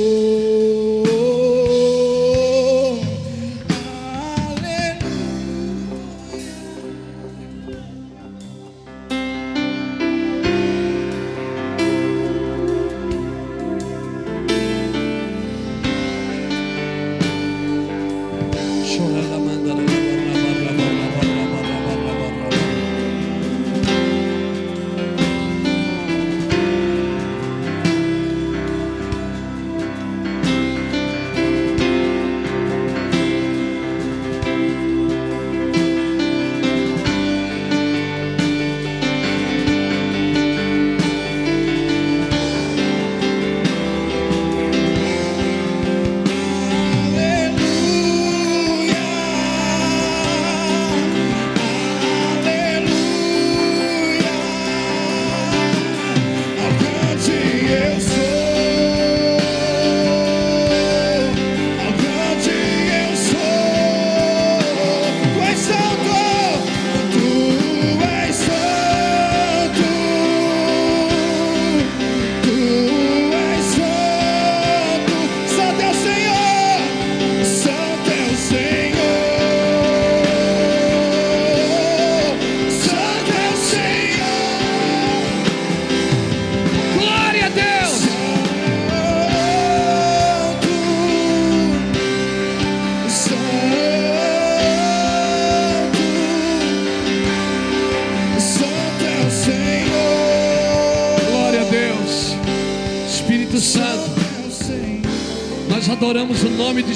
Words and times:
eu 0.00 0.79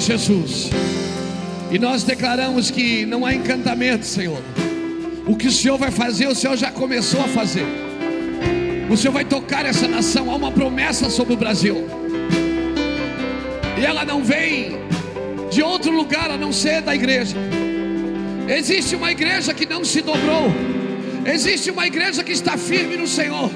Jesus. 0.05 0.69
E 1.71 1.79
nós 1.79 2.03
declaramos 2.03 2.69
que 2.69 3.05
não 3.05 3.25
há 3.25 3.33
encantamento, 3.33 4.05
Senhor. 4.05 4.41
O 5.25 5.35
que 5.35 5.47
o 5.47 5.51
Senhor 5.51 5.77
vai 5.77 5.91
fazer, 5.91 6.27
o 6.27 6.35
Senhor 6.35 6.55
já 6.55 6.71
começou 6.71 7.21
a 7.21 7.27
fazer. 7.27 7.65
O 8.89 8.95
Senhor 8.95 9.11
vai 9.11 9.25
tocar 9.25 9.65
essa 9.65 9.87
nação. 9.87 10.29
Há 10.29 10.35
uma 10.35 10.51
promessa 10.51 11.09
sobre 11.09 11.33
o 11.33 11.37
Brasil. 11.37 11.87
E 13.79 13.83
ela 13.83 14.05
não 14.05 14.23
vem 14.23 14.77
de 15.51 15.63
outro 15.63 15.91
lugar 15.91 16.29
a 16.29 16.37
não 16.37 16.53
ser 16.53 16.81
da 16.81 16.93
igreja. 16.93 17.35
Existe 18.47 18.95
uma 18.95 19.11
igreja 19.11 19.53
que 19.53 19.65
não 19.65 19.83
se 19.83 20.01
dobrou. 20.01 20.53
Existe 21.25 21.71
uma 21.71 21.87
igreja 21.87 22.23
que 22.23 22.31
está 22.31 22.55
firme 22.57 22.95
no 22.95 23.07
Senhor. 23.07 23.49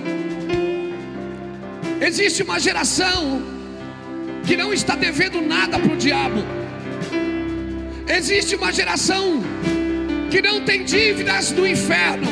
Existe 2.02 2.42
uma 2.42 2.60
geração 2.60 3.59
que 4.50 4.58
não 4.58 4.74
está 4.74 4.96
devendo 4.96 5.40
nada 5.42 5.78
para 5.78 5.94
o 5.94 5.96
diabo. 5.96 6.42
Existe 8.08 8.56
uma 8.56 8.74
geração 8.74 9.44
que 10.32 10.42
não 10.42 10.66
tem 10.66 10.84
dívidas 10.84 11.52
do 11.52 11.68
inferno. 11.68 12.28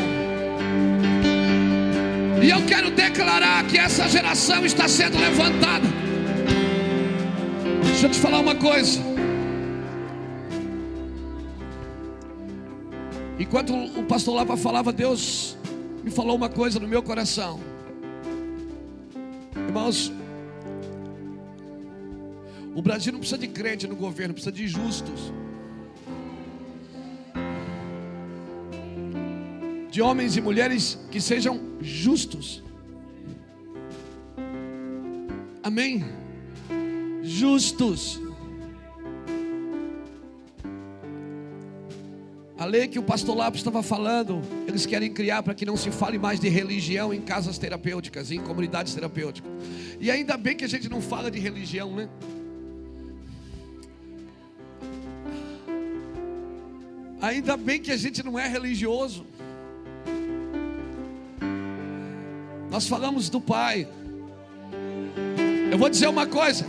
E 2.41 2.49
eu 2.49 2.65
quero 2.65 2.89
declarar 2.89 3.63
que 3.67 3.77
essa 3.77 4.09
geração 4.09 4.65
está 4.65 4.87
sendo 4.87 5.19
levantada. 5.19 5.85
Deixa 7.83 8.07
eu 8.07 8.09
te 8.09 8.17
falar 8.17 8.39
uma 8.39 8.55
coisa. 8.55 8.99
Enquanto 13.37 13.75
o 13.75 14.01
pastor 14.05 14.37
Lapa 14.37 14.57
falava, 14.57 14.91
Deus 14.91 15.55
me 16.03 16.09
falou 16.09 16.35
uma 16.35 16.49
coisa 16.49 16.79
no 16.79 16.87
meu 16.87 17.03
coração. 17.03 17.59
Brasil 22.97 23.13
não 23.13 23.19
precisa 23.19 23.37
de 23.37 23.47
crente 23.47 23.85
no 23.85 23.95
governo, 23.95 24.33
precisa 24.33 24.51
de 24.51 24.67
justos. 24.67 25.31
De 29.91 30.01
homens 30.01 30.35
e 30.35 30.41
mulheres 30.41 30.97
que 31.11 31.21
sejam 31.21 31.59
justos. 31.79 32.63
Amém? 35.61 36.03
Justos. 37.21 38.19
A 42.57 42.65
lei 42.65 42.87
que 42.87 42.97
o 42.97 43.03
pastor 43.03 43.37
Lopes 43.37 43.59
estava 43.59 43.83
falando, 43.83 44.41
eles 44.67 44.87
querem 44.87 45.13
criar 45.13 45.43
para 45.43 45.53
que 45.53 45.67
não 45.67 45.77
se 45.77 45.91
fale 45.91 46.17
mais 46.17 46.39
de 46.39 46.49
religião 46.49 47.13
em 47.13 47.21
casas 47.21 47.59
terapêuticas, 47.59 48.31
em 48.31 48.39
comunidades 48.39 48.95
terapêuticas. 48.95 49.51
E 49.99 50.09
ainda 50.09 50.35
bem 50.35 50.55
que 50.55 50.65
a 50.65 50.67
gente 50.67 50.89
não 50.89 50.99
fala 50.99 51.29
de 51.29 51.37
religião, 51.37 51.95
né? 51.95 52.09
Ainda 57.27 57.57
bem 57.57 57.81
que 57.81 57.91
a 57.91 57.97
gente 57.97 58.23
não 58.23 58.39
é 58.39 58.47
religioso. 58.47 59.25
Nós 62.71 62.87
falamos 62.87 63.27
do 63.27 63.41
Pai. 63.41 63.85
Eu 65.69 65.77
vou 65.77 65.89
dizer 65.89 66.07
uma 66.07 66.25
coisa. 66.25 66.65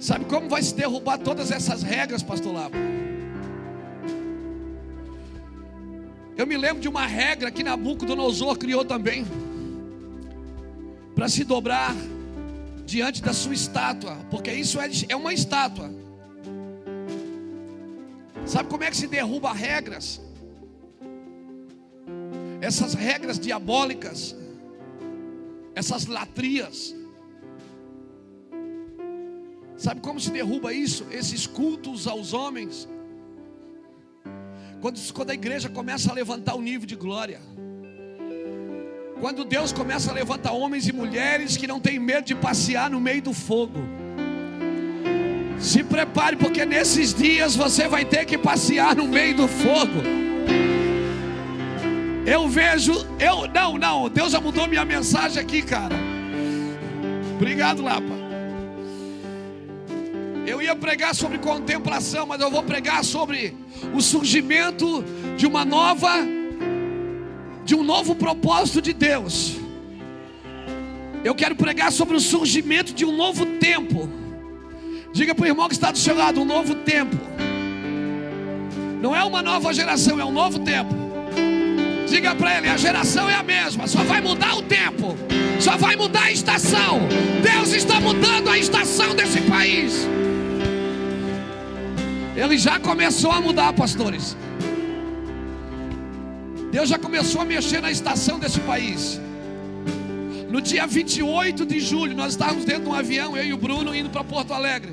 Sabe 0.00 0.24
como 0.24 0.48
vai 0.48 0.64
se 0.64 0.74
derrubar 0.74 1.16
todas 1.16 1.52
essas 1.52 1.84
regras, 1.84 2.24
pastor 2.24 2.52
Lapa? 2.52 2.76
Eu 6.36 6.44
me 6.44 6.56
lembro 6.56 6.82
de 6.82 6.88
uma 6.88 7.06
regra 7.06 7.52
que 7.52 7.62
Nabucodonosor 7.62 8.58
criou 8.58 8.84
também, 8.84 9.24
para 11.14 11.28
se 11.28 11.44
dobrar 11.44 11.94
diante 12.84 13.22
da 13.22 13.32
sua 13.32 13.54
estátua, 13.54 14.16
porque 14.28 14.52
isso 14.52 14.80
é, 14.80 14.90
é 15.08 15.14
uma 15.14 15.32
estátua. 15.32 16.01
Sabe 18.52 18.68
como 18.68 18.84
é 18.84 18.90
que 18.90 18.96
se 19.02 19.06
derruba 19.06 19.50
regras? 19.52 20.20
Essas 22.60 22.92
regras 22.92 23.38
diabólicas, 23.38 24.36
essas 25.74 26.04
latrias. 26.06 26.94
Sabe 29.76 30.02
como 30.02 30.20
se 30.20 30.30
derruba 30.30 30.70
isso? 30.72 31.06
Esses 31.10 31.46
cultos 31.46 32.06
aos 32.06 32.34
homens 32.34 32.86
quando, 34.82 35.12
quando 35.14 35.30
a 35.30 35.34
igreja 35.34 35.68
começa 35.70 36.10
a 36.10 36.14
levantar 36.14 36.54
o 36.54 36.60
nível 36.60 36.86
de 36.86 36.96
glória. 36.96 37.40
Quando 39.18 39.44
Deus 39.44 39.72
começa 39.72 40.10
a 40.10 40.14
levantar 40.14 40.52
homens 40.52 40.86
e 40.88 40.92
mulheres 40.92 41.56
que 41.56 41.68
não 41.68 41.80
têm 41.80 41.98
medo 41.98 42.26
de 42.26 42.34
passear 42.34 42.90
no 42.90 43.00
meio 43.00 43.22
do 43.22 43.32
fogo. 43.32 43.78
Se 45.62 45.84
prepare, 45.84 46.34
porque 46.34 46.66
nesses 46.66 47.14
dias 47.14 47.54
você 47.54 47.86
vai 47.86 48.04
ter 48.04 48.26
que 48.26 48.36
passear 48.36 48.96
no 48.96 49.06
meio 49.06 49.36
do 49.36 49.46
fogo. 49.46 50.02
Eu 52.26 52.48
vejo, 52.48 52.92
eu 53.20 53.46
não, 53.46 53.78
não, 53.78 54.08
Deus 54.08 54.32
já 54.32 54.40
mudou 54.40 54.66
minha 54.66 54.84
mensagem 54.84 55.40
aqui, 55.40 55.62
cara. 55.62 55.94
Obrigado, 57.36 57.80
Lapa. 57.80 58.22
Eu 60.44 60.60
ia 60.60 60.74
pregar 60.74 61.14
sobre 61.14 61.38
contemplação, 61.38 62.26
mas 62.26 62.40
eu 62.40 62.50
vou 62.50 62.64
pregar 62.64 63.04
sobre 63.04 63.56
o 63.94 64.00
surgimento 64.00 65.04
de 65.36 65.46
uma 65.46 65.64
nova, 65.64 66.12
de 67.64 67.76
um 67.76 67.84
novo 67.84 68.16
propósito 68.16 68.82
de 68.82 68.92
Deus. 68.92 69.56
Eu 71.22 71.36
quero 71.36 71.54
pregar 71.54 71.92
sobre 71.92 72.16
o 72.16 72.20
surgimento 72.20 72.92
de 72.92 73.04
um 73.04 73.16
novo 73.16 73.46
tempo. 73.46 74.21
Diga 75.12 75.34
para 75.34 75.44
o 75.44 75.46
irmão 75.46 75.68
que 75.68 75.74
está 75.74 75.90
do 75.90 75.98
seu 75.98 76.16
lado: 76.16 76.40
um 76.40 76.44
novo 76.44 76.74
tempo. 76.74 77.16
Não 79.00 79.14
é 79.14 79.22
uma 79.22 79.42
nova 79.42 79.72
geração, 79.72 80.18
é 80.18 80.24
um 80.24 80.32
novo 80.32 80.58
tempo. 80.60 80.94
Diga 82.08 82.34
para 82.34 82.58
ele: 82.58 82.68
a 82.68 82.76
geração 82.76 83.28
é 83.28 83.34
a 83.34 83.42
mesma, 83.42 83.86
só 83.86 84.02
vai 84.02 84.20
mudar 84.20 84.56
o 84.56 84.62
tempo, 84.62 85.16
só 85.60 85.76
vai 85.76 85.96
mudar 85.96 86.24
a 86.24 86.32
estação. 86.32 87.00
Deus 87.42 87.72
está 87.72 88.00
mudando 88.00 88.48
a 88.48 88.58
estação 88.58 89.14
desse 89.14 89.40
país. 89.42 90.08
Ele 92.34 92.56
já 92.56 92.80
começou 92.80 93.30
a 93.30 93.40
mudar, 93.40 93.72
pastores. 93.74 94.36
Deus 96.70 96.88
já 96.88 96.98
começou 96.98 97.42
a 97.42 97.44
mexer 97.44 97.82
na 97.82 97.90
estação 97.90 98.38
desse 98.38 98.60
país. 98.60 99.20
No 100.52 100.60
dia 100.60 100.86
28 100.86 101.64
de 101.64 101.80
julho, 101.80 102.14
nós 102.14 102.34
estávamos 102.34 102.66
dentro 102.66 102.82
de 102.82 102.88
um 102.90 102.92
avião, 102.92 103.34
eu 103.34 103.42
e 103.42 103.54
o 103.54 103.56
Bruno, 103.56 103.94
indo 103.94 104.10
para 104.10 104.22
Porto 104.22 104.52
Alegre. 104.52 104.92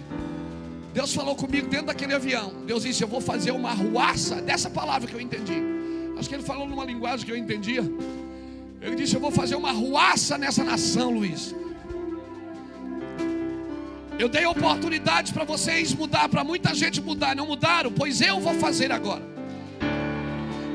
Deus 0.94 1.13
falou 1.13 1.35
comigo 1.35 1.67
dentro 1.67 1.88
daquele 1.88 2.13
avião. 2.13 2.53
Deus 2.65 2.83
disse: 2.83 3.03
Eu 3.03 3.09
vou 3.09 3.19
fazer 3.19 3.51
uma 3.51 3.73
ruaça, 3.73 4.41
dessa 4.41 4.69
palavra 4.69 5.06
que 5.06 5.13
eu 5.13 5.19
entendi. 5.19 5.61
Acho 6.17 6.29
que 6.29 6.35
ele 6.35 6.44
falou 6.44 6.65
numa 6.65 6.85
linguagem 6.85 7.25
que 7.25 7.31
eu 7.33 7.35
entendia. 7.35 7.83
Ele 8.81 8.95
disse: 8.95 9.15
Eu 9.15 9.19
vou 9.19 9.31
fazer 9.31 9.56
uma 9.56 9.73
ruaça 9.73 10.37
nessa 10.37 10.63
nação, 10.63 11.11
Luiz. 11.11 11.54
Eu 14.18 14.30
dei 14.30 14.45
oportunidade 14.45 15.33
para 15.33 15.44
vocês 15.44 15.94
mudar, 15.94 16.30
para 16.30 16.42
muita 16.42 16.73
gente 16.73 17.01
mudar, 17.01 17.35
não 17.35 17.47
mudaram, 17.47 17.92
pois 17.92 18.21
eu 18.21 18.39
vou 18.39 18.54
fazer 18.54 18.94
agora. 18.94 19.23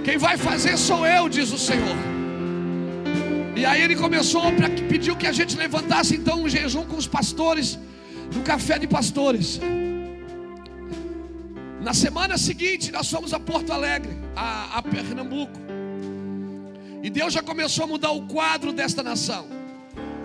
Quem 0.04 0.18
vai 0.18 0.36
fazer 0.36 0.76
sou 0.76 1.06
eu, 1.06 1.26
diz 1.26 1.50
o 1.52 1.58
Senhor. 1.58 2.13
E 3.56 3.64
aí 3.64 3.82
ele 3.82 3.94
começou 3.94 4.52
para 4.52 4.68
pediu 4.68 5.16
que 5.16 5.26
a 5.26 5.32
gente 5.32 5.56
levantasse 5.56 6.16
então 6.16 6.42
um 6.42 6.48
jejum 6.48 6.84
com 6.84 6.96
os 6.96 7.06
pastores 7.06 7.78
no 8.34 8.42
café 8.42 8.78
de 8.78 8.86
pastores. 8.86 9.60
Na 11.80 11.94
semana 11.94 12.36
seguinte 12.36 12.90
nós 12.90 13.08
fomos 13.08 13.32
a 13.32 13.38
Porto 13.38 13.72
Alegre, 13.72 14.16
a, 14.34 14.78
a 14.78 14.82
Pernambuco. 14.82 15.60
E 17.02 17.10
Deus 17.10 17.32
já 17.32 17.42
começou 17.42 17.84
a 17.84 17.86
mudar 17.86 18.10
o 18.10 18.26
quadro 18.26 18.72
desta 18.72 19.02
nação. 19.02 19.46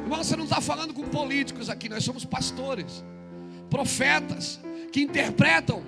Irmão, 0.04 0.24
você 0.24 0.36
não 0.36 0.46
está 0.46 0.60
falando 0.60 0.94
com 0.94 1.04
políticos 1.04 1.70
aqui, 1.70 1.88
nós 1.88 2.04
somos 2.04 2.26
pastores, 2.26 3.04
profetas, 3.70 4.60
que 4.92 5.02
interpretam, 5.02 5.84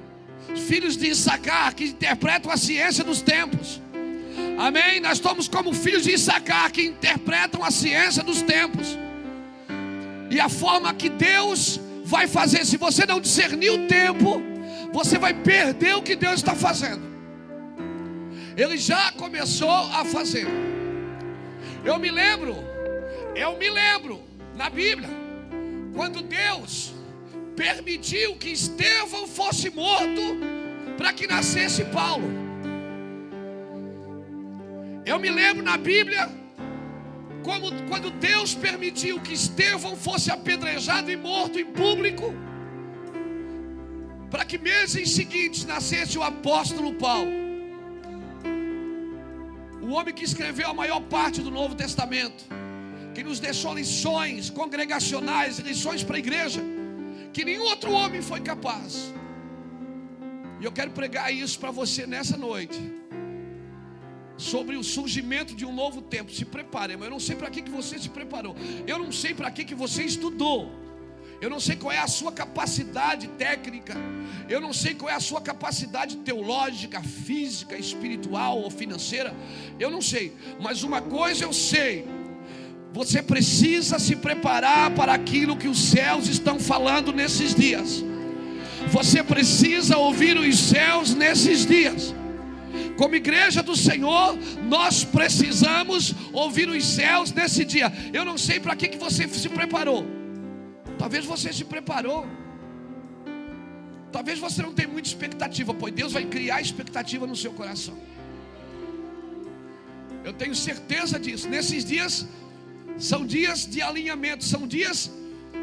filhos 0.67 0.95
de 0.95 1.07
Issacar, 1.07 1.73
que 1.73 1.85
interpretam 1.85 2.51
a 2.51 2.57
ciência 2.57 3.03
dos 3.03 3.21
tempos. 3.21 3.81
Amém? 4.67 4.99
Nós 4.99 5.13
estamos 5.13 5.47
como 5.47 5.73
filhos 5.73 6.03
de 6.03 6.11
Issacar, 6.11 6.71
que 6.71 6.83
interpretam 6.83 7.63
a 7.63 7.71
ciência 7.71 8.23
dos 8.23 8.41
tempos. 8.41 8.97
E 10.29 10.39
a 10.39 10.47
forma 10.49 10.93
que 10.93 11.09
Deus 11.09 11.79
vai 12.03 12.27
fazer, 12.27 12.65
se 12.65 12.77
você 12.77 13.05
não 13.05 13.19
discernir 13.19 13.71
o 13.71 13.87
tempo, 13.87 14.41
você 14.93 15.17
vai 15.17 15.33
perder 15.33 15.95
o 15.95 16.03
que 16.03 16.15
Deus 16.15 16.35
está 16.35 16.53
fazendo. 16.53 17.01
Ele 18.55 18.77
já 18.77 19.11
começou 19.13 19.69
a 19.69 20.05
fazer. 20.05 20.47
Eu 21.83 21.97
me 21.97 22.11
lembro 22.11 22.55
eu 23.35 23.57
me 23.57 23.69
lembro 23.69 24.21
na 24.55 24.69
Bíblia, 24.69 25.09
quando 25.95 26.21
Deus 26.21 26.93
permitiu 27.55 28.35
que 28.35 28.49
Estevão 28.49 29.25
fosse 29.25 29.69
morto 29.69 30.37
para 30.97 31.13
que 31.13 31.27
nascesse 31.27 31.85
Paulo. 31.85 32.40
Eu 35.05 35.19
me 35.19 35.29
lembro 35.29 35.63
na 35.63 35.77
Bíblia 35.77 36.29
como 37.43 37.71
quando 37.89 38.11
Deus 38.11 38.53
permitiu 38.53 39.19
que 39.19 39.33
Estevão 39.33 39.95
fosse 39.95 40.31
apedrejado 40.31 41.09
e 41.11 41.17
morto 41.17 41.59
em 41.59 41.65
público, 41.65 42.33
para 44.29 44.45
que 44.45 44.57
meses 44.57 45.11
seguintes 45.11 45.65
nascesse 45.65 46.17
o 46.17 46.23
apóstolo 46.23 46.93
Paulo, 46.93 47.31
o 49.81 49.91
homem 49.91 50.13
que 50.13 50.23
escreveu 50.23 50.69
a 50.69 50.73
maior 50.73 51.01
parte 51.01 51.41
do 51.41 51.49
Novo 51.49 51.73
Testamento 51.75 52.45
que 53.13 53.23
nos 53.23 53.39
deixou 53.39 53.73
lições 53.73 54.49
congregacionais, 54.49 55.59
lições 55.59 56.03
para 56.03 56.15
a 56.15 56.19
igreja, 56.19 56.61
que 57.33 57.43
nenhum 57.43 57.63
outro 57.63 57.91
homem 57.91 58.21
foi 58.21 58.39
capaz. 58.39 59.13
E 60.59 60.65
eu 60.65 60.71
quero 60.71 60.91
pregar 60.91 61.33
isso 61.33 61.59
para 61.59 61.71
você 61.71 62.05
nessa 62.05 62.37
noite. 62.37 62.79
Sobre 64.41 64.75
o 64.75 64.83
surgimento 64.83 65.55
de 65.55 65.65
um 65.65 65.73
novo 65.73 66.01
tempo. 66.01 66.31
Se 66.31 66.43
prepare, 66.43 66.97
mas 66.97 67.05
eu 67.05 67.11
não 67.11 67.19
sei 67.19 67.35
para 67.35 67.49
que, 67.49 67.61
que 67.61 67.69
você 67.69 67.99
se 67.99 68.09
preparou. 68.09 68.55
Eu 68.87 68.97
não 68.97 69.11
sei 69.11 69.33
para 69.33 69.51
que, 69.51 69.63
que 69.63 69.75
você 69.75 70.03
estudou. 70.03 70.71
Eu 71.39 71.49
não 71.49 71.59
sei 71.59 71.75
qual 71.75 71.91
é 71.91 71.97
a 71.97 72.07
sua 72.07 72.31
capacidade 72.31 73.27
técnica. 73.29 73.95
Eu 74.47 74.61
não 74.61 74.71
sei 74.71 74.93
qual 74.93 75.09
é 75.09 75.15
a 75.15 75.19
sua 75.19 75.41
capacidade 75.41 76.17
teológica, 76.17 77.01
física, 77.01 77.75
espiritual 77.77 78.59
ou 78.59 78.69
financeira. 78.69 79.33
Eu 79.79 79.89
não 79.89 80.01
sei. 80.01 80.33
Mas 80.59 80.83
uma 80.83 81.01
coisa 81.01 81.43
eu 81.43 81.53
sei 81.53 82.05
Você 82.93 83.23
precisa 83.23 83.97
se 83.97 84.15
preparar 84.15 84.91
para 84.91 85.13
aquilo 85.13 85.55
que 85.57 85.67
os 85.67 85.79
céus 85.79 86.27
estão 86.27 86.59
falando 86.59 87.13
nesses 87.13 87.55
dias. 87.55 88.03
Você 88.89 89.23
precisa 89.23 89.97
ouvir 89.97 90.37
os 90.37 90.59
céus 90.59 91.15
nesses 91.15 91.65
dias. 91.65 92.13
Como 92.97 93.15
igreja 93.15 93.61
do 93.61 93.75
Senhor, 93.75 94.37
nós 94.63 95.03
precisamos 95.03 96.13
ouvir 96.31 96.69
os 96.69 96.85
céus 96.85 97.31
nesse 97.31 97.63
dia. 97.65 97.91
Eu 98.13 98.25
não 98.25 98.37
sei 98.37 98.59
para 98.59 98.75
que, 98.75 98.87
que 98.87 98.97
você 98.97 99.27
se 99.27 99.49
preparou. 99.49 100.05
Talvez 100.97 101.25
você 101.25 101.51
se 101.51 101.63
preparou. 101.65 102.27
Talvez 104.11 104.39
você 104.39 104.61
não 104.61 104.73
tenha 104.73 104.89
muita 104.89 105.07
expectativa, 105.07 105.73
pois 105.73 105.93
Deus 105.93 106.13
vai 106.13 106.25
criar 106.25 106.61
expectativa 106.61 107.25
no 107.25 107.35
seu 107.35 107.53
coração. 107.53 107.97
Eu 110.23 110.33
tenho 110.33 110.53
certeza 110.53 111.19
disso. 111.19 111.49
Nesses 111.49 111.85
dias 111.85 112.27
são 112.97 113.25
dias 113.25 113.65
de 113.65 113.81
alinhamento, 113.81 114.43
são 114.43 114.67
dias 114.67 115.09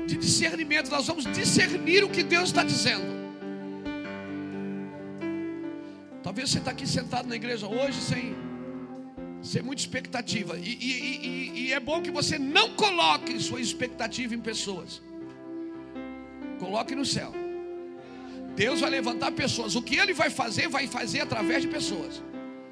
de 0.07 0.17
discernimento. 0.17 0.91
Nós 0.91 1.07
vamos 1.07 1.25
discernir 1.27 2.03
o 2.05 2.09
que 2.09 2.23
Deus 2.23 2.49
está 2.49 2.65
dizendo. 2.65 3.18
Talvez 6.23 6.51
você 6.51 6.59
está 6.59 6.71
aqui 6.71 6.87
sentado 6.87 7.29
na 7.29 7.37
igreja 7.37 7.67
hoje 7.67 8.01
sem, 8.01 8.37
sem 9.43 9.63
muita 9.63 9.83
expectativa. 9.83 10.59
E, 10.59 10.63
e, 10.63 11.27
e, 11.27 11.61
e 11.61 11.73
é 11.73 11.81
bom 11.81 12.03
que 12.03 12.11
você 12.11 12.39
não 12.39 12.75
coloque 12.75 13.39
sua 13.41 13.61
expectativa 13.61 14.35
em 14.35 14.41
pessoas. 14.41 15.01
Coloque 16.59 16.95
no 16.95 17.05
céu. 17.05 17.33
Deus 18.55 18.81
vai 18.81 18.91
levantar 18.91 19.31
pessoas. 19.33 19.77
O 19.77 19.83
que 19.83 19.97
Ele 19.97 20.13
vai 20.13 20.31
fazer, 20.31 20.69
vai 20.69 20.87
fazer 20.89 21.21
através 21.21 21.63
de 21.63 21.69
pessoas. 21.69 22.21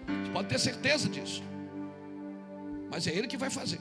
Você 0.06 0.32
pode 0.32 0.48
ter 0.48 0.58
certeza 0.58 1.08
disso. 1.08 1.42
Mas 2.90 3.06
é 3.06 3.14
Ele 3.14 3.28
que 3.28 3.36
vai 3.36 3.50
fazer. 3.50 3.78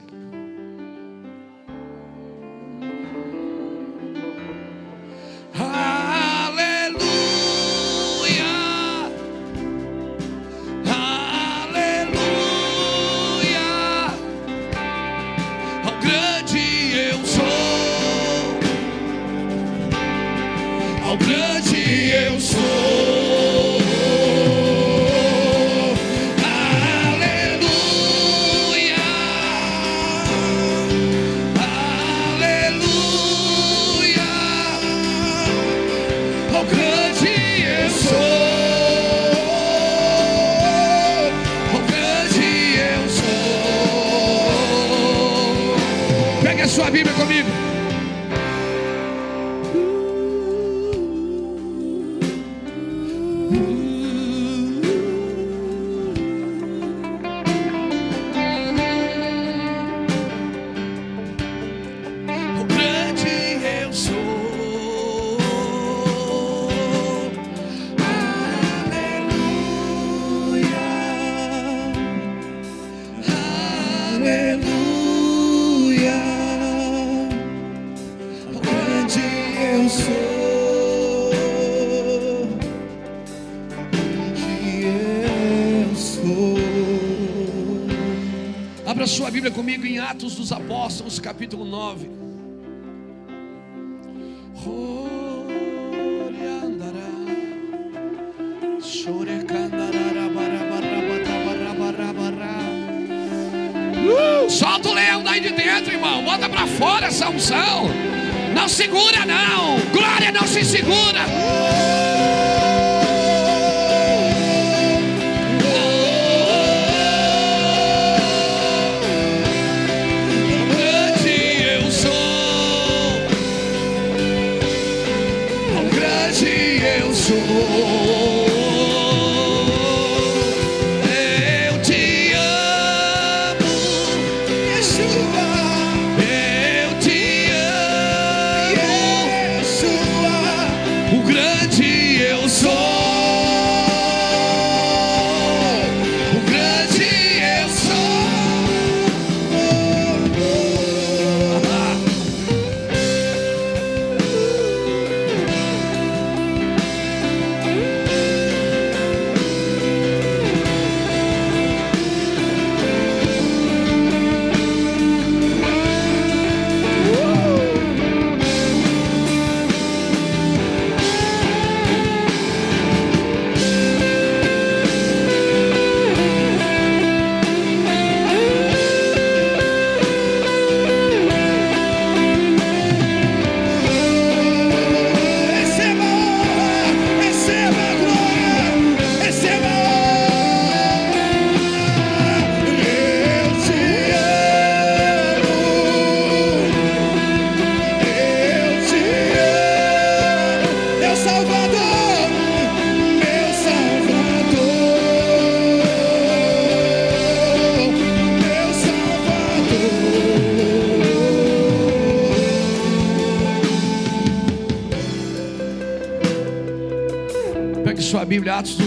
hmm 53.48 53.85
Apóstolos, 90.26 91.20
capítulo 91.20 91.64
9. 91.64 92.10
Uh, 104.08 104.50
solta 104.50 104.88
o 104.88 104.94
leão 104.94 105.22
daí 105.22 105.40
de 105.40 105.50
dentro, 105.50 105.92
irmão. 105.92 106.24
Bota 106.24 106.48
para 106.48 106.66
fora 106.66 107.06
essa 107.06 107.28
unção. 107.28 107.88
Não 108.52 108.68
segura, 108.68 109.24
não. 109.24 109.78
Glória 109.92 110.32
não 110.32 110.44
se 110.48 110.64
segura. 110.64 111.20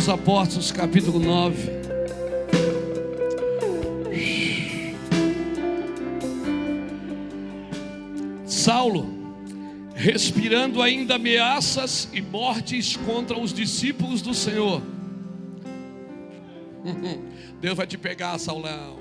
Apóstolos, 0.09 0.71
capítulo 0.71 1.19
9. 1.19 1.69
Saulo, 8.43 9.07
respirando 9.93 10.81
ainda 10.81 11.15
ameaças 11.15 12.09
e 12.11 12.21
mortes 12.21 12.97
contra 12.97 13.39
os 13.39 13.53
discípulos 13.53 14.23
do 14.23 14.33
Senhor. 14.33 14.81
Deus 17.61 17.77
vai 17.77 17.85
te 17.85 17.97
pegar, 17.97 18.39
Saulão. 18.39 18.97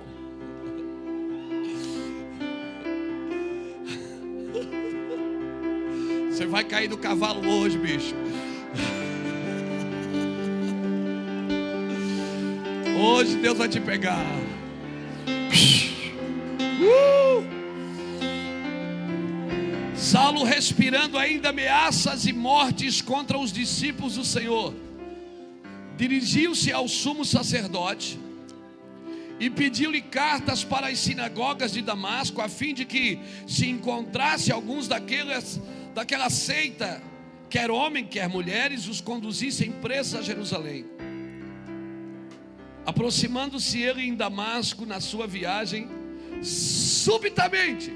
Você 6.30 6.44
vai 6.44 6.64
cair 6.64 6.88
do 6.88 6.98
cavalo 6.98 7.48
hoje, 7.48 7.78
bicho. 7.78 8.14
Hoje 13.00 13.36
Deus 13.36 13.56
vai 13.56 13.68
te 13.68 13.80
pegar. 13.80 14.26
Uh! 16.80 17.46
Saulo 19.94 20.42
respirando 20.42 21.16
ainda 21.16 21.50
ameaças 21.50 22.26
e 22.26 22.32
mortes 22.32 23.00
contra 23.00 23.38
os 23.38 23.52
discípulos 23.52 24.16
do 24.16 24.24
Senhor. 24.24 24.74
Dirigiu-se 25.96 26.72
ao 26.72 26.88
sumo 26.88 27.24
sacerdote 27.24 28.18
e 29.38 29.48
pediu-lhe 29.48 30.00
cartas 30.00 30.64
para 30.64 30.88
as 30.88 30.98
sinagogas 30.98 31.72
de 31.72 31.82
Damasco, 31.82 32.40
a 32.40 32.48
fim 32.48 32.74
de 32.74 32.84
que 32.84 33.20
se 33.46 33.68
encontrasse 33.68 34.50
alguns 34.50 34.88
daquelas, 34.88 35.60
daquela 35.94 36.28
seita, 36.30 37.00
quer 37.48 37.70
homem, 37.70 38.04
quer 38.04 38.28
mulheres, 38.28 38.88
os 38.88 39.00
conduzissem 39.00 39.70
presos 39.70 40.16
a 40.16 40.22
Jerusalém. 40.22 40.97
Aproximando-se 42.88 43.82
ele 43.82 44.02
em 44.02 44.14
Damasco 44.14 44.86
na 44.86 44.98
sua 44.98 45.26
viagem, 45.26 45.88
subitamente, 46.42 47.92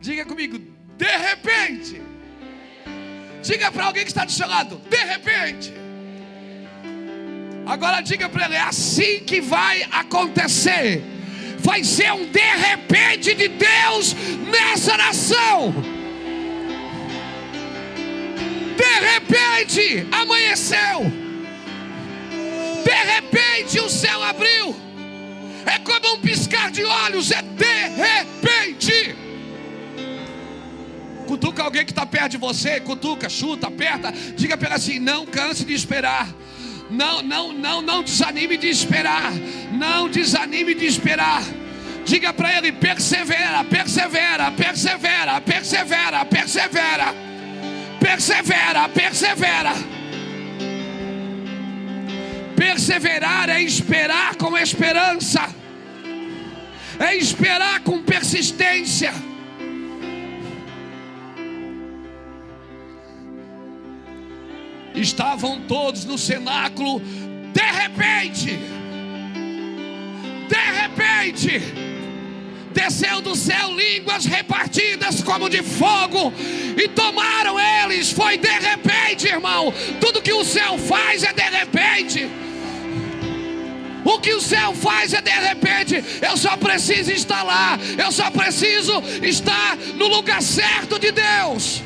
diga 0.00 0.24
comigo, 0.24 0.58
de 0.96 1.16
repente, 1.18 2.00
diga 3.42 3.70
para 3.70 3.84
alguém 3.84 4.04
que 4.04 4.10
está 4.10 4.24
do 4.24 4.32
seu 4.32 4.48
lado, 4.48 4.80
de 4.88 5.04
repente, 5.04 5.70
Agora 7.66 8.00
diga 8.00 8.28
para 8.28 8.44
ele: 8.44 8.54
é 8.54 8.60
assim 8.60 9.20
que 9.26 9.40
vai 9.40 9.82
acontecer. 9.90 11.02
Vai 11.58 11.82
ser 11.82 12.12
um 12.12 12.30
de 12.30 12.38
repente 12.38 13.34
de 13.34 13.48
Deus 13.48 14.14
nessa 14.48 14.96
nação. 14.96 15.74
De 18.76 19.00
repente 19.12 20.06
amanheceu. 20.12 21.25
De 22.86 22.94
repente 22.94 23.80
o 23.80 23.90
céu 23.90 24.22
abriu. 24.22 24.76
É 25.66 25.76
como 25.80 26.14
um 26.14 26.20
piscar 26.20 26.70
de 26.70 26.84
olhos, 26.84 27.32
é 27.32 27.42
de 27.42 27.88
repente. 27.88 29.16
Cutuca 31.26 31.64
alguém 31.64 31.84
que 31.84 31.90
está 31.90 32.06
perto 32.06 32.32
de 32.32 32.36
você, 32.36 32.78
cutuca, 32.78 33.28
chuta, 33.28 33.66
aperta, 33.66 34.12
diga 34.36 34.56
para 34.56 34.76
assim: 34.76 35.00
não 35.00 35.26
canse 35.26 35.64
de 35.64 35.74
esperar. 35.74 36.28
Não, 36.88 37.20
não, 37.20 37.52
não, 37.52 37.82
não 37.82 38.04
desanime 38.04 38.56
de 38.56 38.68
esperar. 38.68 39.32
Não 39.72 40.08
desanime 40.08 40.72
de 40.72 40.86
esperar. 40.86 41.42
Diga 42.04 42.32
para 42.32 42.56
ele: 42.56 42.70
persevera, 42.70 43.64
persevera, 43.64 44.52
persevera, 44.52 45.40
persevera, 45.40 46.24
persevera, 46.24 47.14
persevera, 47.98 48.88
persevera. 48.90 49.95
Perseverar 52.66 53.48
é 53.48 53.62
esperar 53.62 54.34
com 54.34 54.58
esperança, 54.58 55.48
é 56.98 57.14
esperar 57.14 57.78
com 57.80 58.02
persistência. 58.02 59.12
Estavam 64.96 65.60
todos 65.68 66.04
no 66.04 66.18
cenáculo, 66.18 67.00
de 67.52 67.62
repente, 67.62 68.58
de 70.48 70.80
repente, 70.80 71.62
desceu 72.72 73.22
do 73.22 73.36
céu 73.36 73.70
línguas 73.76 74.24
repartidas 74.24 75.22
como 75.22 75.48
de 75.48 75.62
fogo 75.62 76.32
e 76.76 76.88
tomaram 76.88 77.60
eles. 77.60 78.10
Foi 78.10 78.36
de 78.36 78.50
repente, 78.50 79.28
irmão. 79.28 79.72
Tudo 80.00 80.20
que 80.20 80.32
o 80.32 80.44
céu 80.44 80.76
faz 80.76 81.22
é 81.22 81.32
de 81.32 81.42
repente. 81.42 82.45
O 84.06 84.20
que 84.20 84.32
o 84.32 84.40
céu 84.40 84.72
faz 84.72 85.12
é 85.12 85.20
de 85.20 85.30
repente. 85.30 86.02
Eu 86.22 86.36
só 86.36 86.56
preciso 86.56 87.10
estar 87.10 87.42
lá. 87.42 87.76
Eu 87.98 88.12
só 88.12 88.30
preciso 88.30 89.02
estar 89.20 89.76
no 89.96 90.06
lugar 90.06 90.40
certo 90.40 90.96
de 90.96 91.10
Deus. 91.10 91.82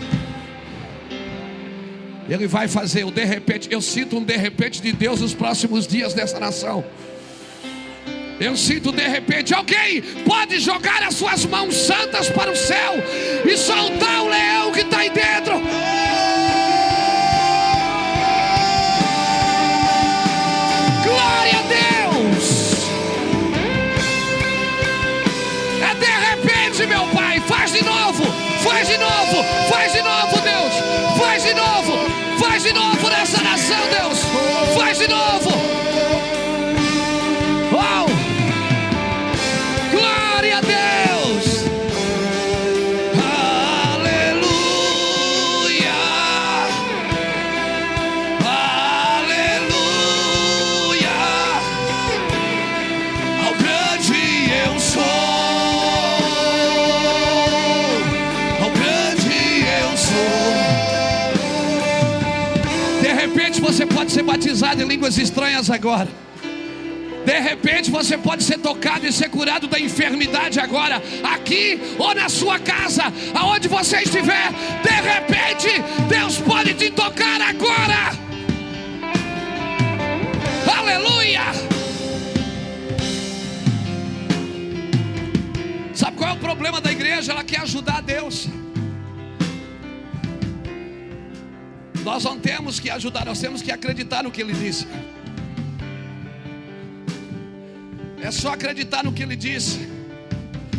Ele 2.28 2.46
vai 2.46 2.68
fazer 2.68 3.04
o 3.04 3.10
de 3.10 3.24
repente. 3.24 3.68
Eu 3.70 3.80
sinto 3.80 4.18
um 4.18 4.22
de 4.22 4.36
repente 4.36 4.82
de 4.82 4.92
Deus 4.92 5.22
nos 5.22 5.32
próximos 5.32 5.86
dias 5.86 6.12
dessa 6.12 6.38
nação. 6.38 6.84
Eu 8.38 8.56
sinto 8.56 8.92
de 8.92 9.06
repente, 9.06 9.52
alguém 9.52 10.00
pode 10.24 10.60
jogar 10.60 11.02
as 11.02 11.14
suas 11.14 11.44
mãos 11.44 11.74
santas 11.74 12.30
para 12.30 12.50
o 12.50 12.56
céu 12.56 12.94
e 13.44 13.56
soltar 13.56 14.22
o 14.22 14.28
leão 14.28 14.72
que 14.72 14.80
está 14.80 14.98
aí 14.98 15.10
dentro. 15.10 15.60
Glória 21.04 21.58
a 21.58 21.62
Deus! 21.68 21.89
De 28.90 28.98
novo, 28.98 29.44
faz 29.68 29.92
de 29.92 30.02
novo, 30.02 30.40
Deus, 30.40 30.74
faz 31.16 31.44
de 31.44 31.54
novo. 31.54 32.20
Faz 32.40 32.62
de 32.62 32.72
novo 32.72 33.08
nessa 33.10 33.42
nação, 33.42 33.86
Deus. 33.90 34.24
Faz 34.74 34.98
de 34.98 35.08
novo. 35.08 35.69
Línguas 65.00 65.16
estranhas 65.16 65.70
agora. 65.70 66.08
De 67.24 67.38
repente 67.38 67.90
você 67.90 68.18
pode 68.18 68.42
ser 68.42 68.58
tocado 68.58 69.06
e 69.06 69.10
ser 69.12 69.30
curado 69.30 69.66
da 69.66 69.80
enfermidade 69.80 70.60
agora, 70.60 71.02
aqui 71.24 71.80
ou 71.98 72.14
na 72.14 72.28
sua 72.28 72.58
casa, 72.58 73.04
aonde 73.34 73.66
você 73.66 74.02
estiver. 74.02 74.50
De 74.82 74.90
repente, 74.90 75.68
Deus 76.06 76.36
pode 76.36 76.74
te 76.74 76.90
tocar 76.90 77.40
agora. 77.40 78.12
Aleluia! 80.78 81.44
Sabe 85.94 86.16
qual 86.18 86.28
é 86.28 86.32
o 86.34 86.36
problema 86.36 86.78
da 86.78 86.92
igreja? 86.92 87.32
Ela 87.32 87.44
quer 87.44 87.60
ajudar 87.60 88.02
Deus. 88.02 88.59
Nós 92.10 92.24
não 92.24 92.40
temos 92.40 92.80
que 92.80 92.90
ajudar, 92.90 93.24
nós 93.24 93.38
temos 93.38 93.62
que 93.62 93.70
acreditar 93.70 94.24
no 94.24 94.32
que 94.32 94.42
Ele 94.42 94.52
disse. 94.52 94.84
É 98.20 98.32
só 98.32 98.52
acreditar 98.52 99.04
no 99.04 99.12
que 99.12 99.22
Ele 99.22 99.36
disse 99.36 99.88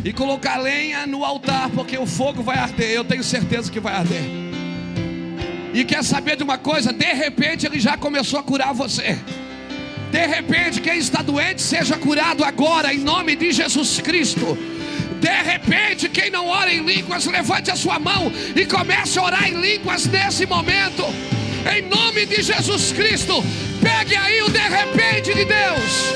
e 0.04 0.12
colocar 0.12 0.58
lenha 0.58 1.08
no 1.08 1.24
altar, 1.24 1.70
porque 1.70 1.98
o 1.98 2.06
fogo 2.06 2.44
vai 2.44 2.58
arder. 2.58 2.90
Eu 2.90 3.06
tenho 3.06 3.24
certeza 3.24 3.72
que 3.72 3.80
vai 3.80 3.94
arder. 3.94 4.22
E 5.74 5.86
quer 5.86 6.04
saber 6.04 6.36
de 6.36 6.44
uma 6.44 6.58
coisa? 6.58 6.92
De 6.92 7.14
repente 7.14 7.66
Ele 7.66 7.80
já 7.80 7.96
começou 7.96 8.38
a 8.38 8.44
curar 8.44 8.74
você. 8.74 9.18
De 10.12 10.28
repente, 10.28 10.82
quem 10.82 10.98
está 10.98 11.22
doente 11.22 11.62
seja 11.62 11.98
curado 11.98 12.44
agora, 12.44 12.94
em 12.94 13.00
nome 13.00 13.38
de 13.38 13.54
Jesus 13.54 14.02
Cristo. 14.02 14.58
De 15.22 15.30
repente, 15.30 16.10
quem 16.10 16.32
não 16.32 16.48
ora 16.48 16.74
em 16.74 16.84
línguas, 16.84 17.28
levante 17.28 17.70
a 17.70 17.76
sua 17.76 18.00
mão 18.00 18.32
e 18.56 18.66
comece 18.66 19.20
a 19.20 19.24
orar 19.24 19.48
em 19.48 19.54
línguas 19.54 20.08
nesse 20.08 20.48
momento. 20.48 21.06
Em 21.72 21.84
nome 21.84 22.26
de 22.26 22.42
Jesus 22.42 22.92
Cristo, 22.92 23.36
pegue 23.80 24.16
aí 24.16 24.42
o 24.42 24.50
de 24.50 24.60
repente 24.60 25.34
de 25.36 25.46
Deus. 25.46 26.14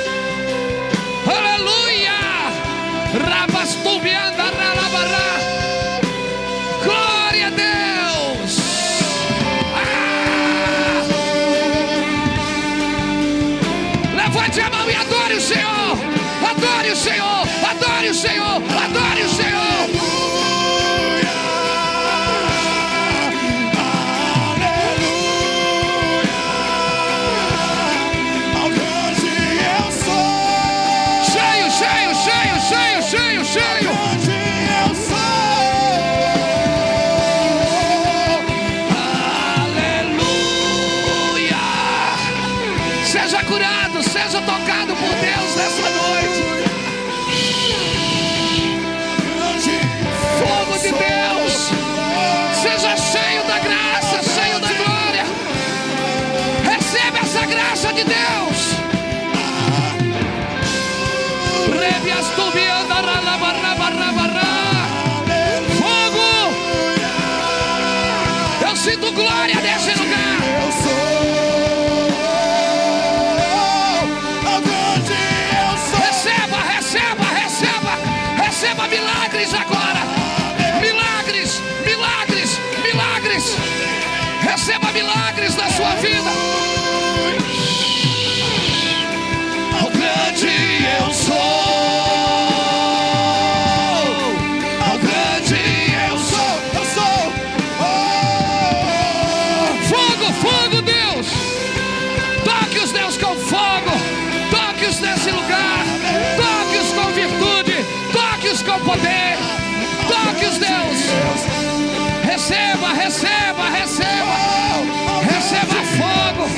Aleluia! 1.28 2.14
Rabastubianda 3.30 4.44
ralabará. 4.44 5.55
receba, 112.94 113.70
receba, 113.70 113.70
receba. 113.70 114.76
Receba 115.22 115.80
fogo. 115.98 116.50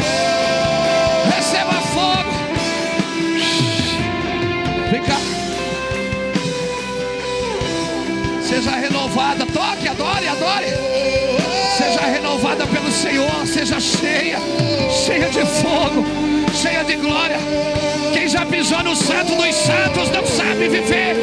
Receba 1.36 1.74
fogo. 1.94 2.32
Vem 4.92 5.02
cá. 5.04 5.18
Seja 8.42 8.72
renovada. 8.72 9.46
Toque, 9.46 9.88
adore, 9.88 10.28
adore. 10.28 10.68
Seja 11.78 12.02
renovada 12.08 12.66
pelo 12.68 12.92
Senhor. 12.92 13.46
Seja 13.46 13.80
cheia. 13.80 14.40
Cheia 15.06 15.30
de 15.30 15.46
fogo. 15.62 16.06
Cheia 16.54 16.84
de 16.84 16.96
glória. 16.96 17.38
Quem 18.14 18.28
já 18.28 18.46
pisou 18.46 18.84
no 18.84 18.96
santo 18.96 19.36
dos 19.36 19.56
santos 19.56 20.10
não 20.10 20.26
sabe 20.26 20.70
viver. 20.70 21.16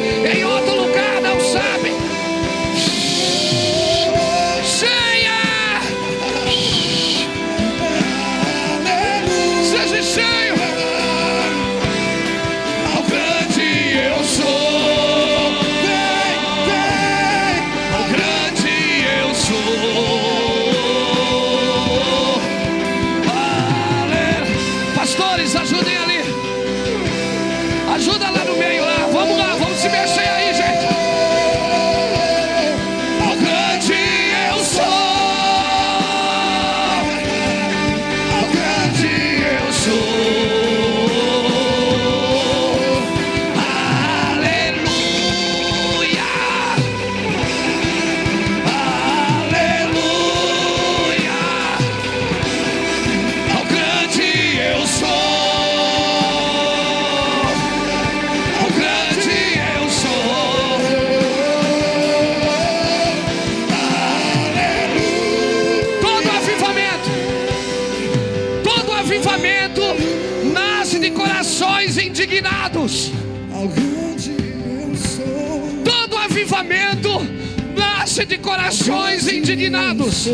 De 78.15 78.37
corações 78.37 79.27
indignados. 79.27 80.27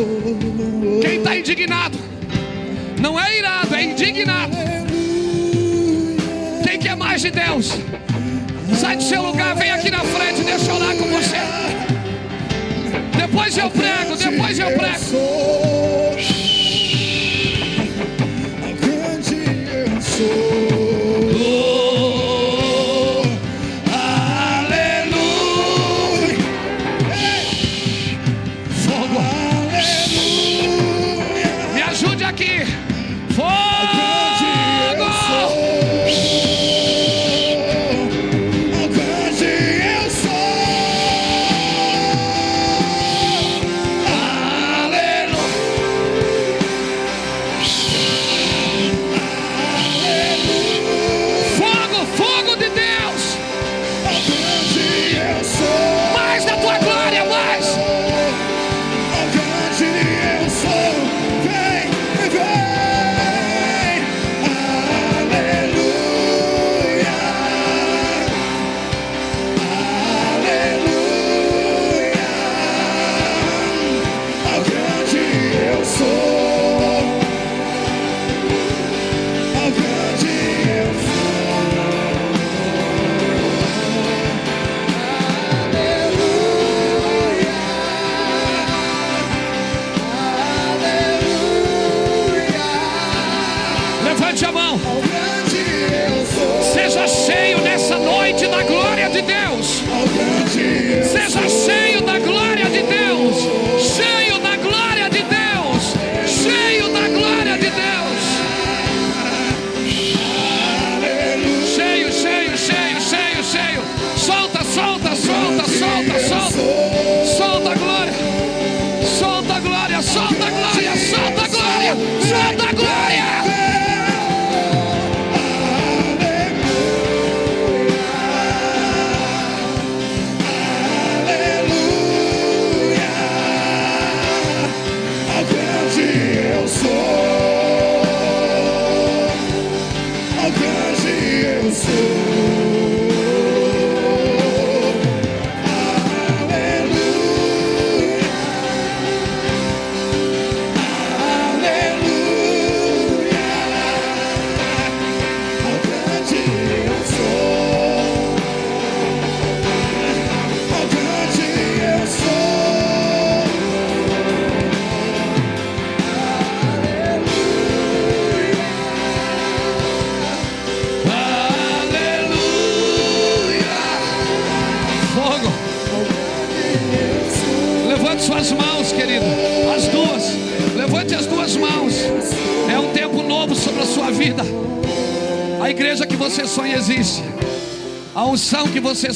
Quem 1.01 1.17
está 1.17 1.35
indignado? 1.35 1.97
Não 3.01 3.19
é 3.19 3.39
irado, 3.39 3.75
é 3.75 3.83
indignado. 3.83 4.55
Quem 6.63 6.79
quer 6.79 6.95
mais 6.95 7.21
de 7.21 7.31
Deus? 7.31 7.71
Sai 8.79 8.95
do 8.97 9.03
seu 9.03 9.23
lugar, 9.23 9.55
vem 9.55 9.71
aqui 9.71 9.89
na 9.89 9.99
frente, 9.99 10.43
deixa 10.43 10.69
eu 10.69 10.75
orar 10.75 10.95
com 10.95 11.07
você. 11.09 11.37
Depois 13.17 13.57
eu 13.57 13.69
prego, 13.71 14.15
depois 14.15 14.59
eu 14.59 14.67
prego. 14.67 15.80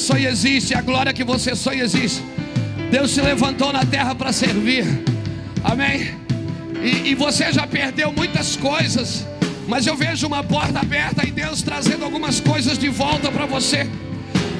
Sonha 0.08 0.28
existe. 0.30 0.74
A 0.74 0.82
glória 0.90 1.12
que 1.12 1.24
você 1.24 1.54
sonha 1.54 1.82
existe. 1.82 2.22
Deus 2.90 3.10
se 3.10 3.20
levantou 3.20 3.72
na 3.72 3.84
terra 3.84 4.14
para 4.14 4.32
servir. 4.32 4.84
Amém. 5.64 6.14
E, 6.82 7.10
e 7.10 7.14
você 7.14 7.52
já 7.52 7.66
perdeu 7.66 8.12
muitas 8.12 8.56
coisas. 8.56 9.26
Mas 9.66 9.86
eu 9.86 9.96
vejo 9.96 10.26
uma 10.26 10.42
porta 10.44 10.78
aberta 10.78 11.26
e 11.26 11.30
Deus 11.30 11.62
trazendo 11.62 12.04
algumas 12.04 12.38
coisas 12.38 12.78
de 12.78 12.88
volta 12.88 13.30
para 13.32 13.46
você. 13.46 13.88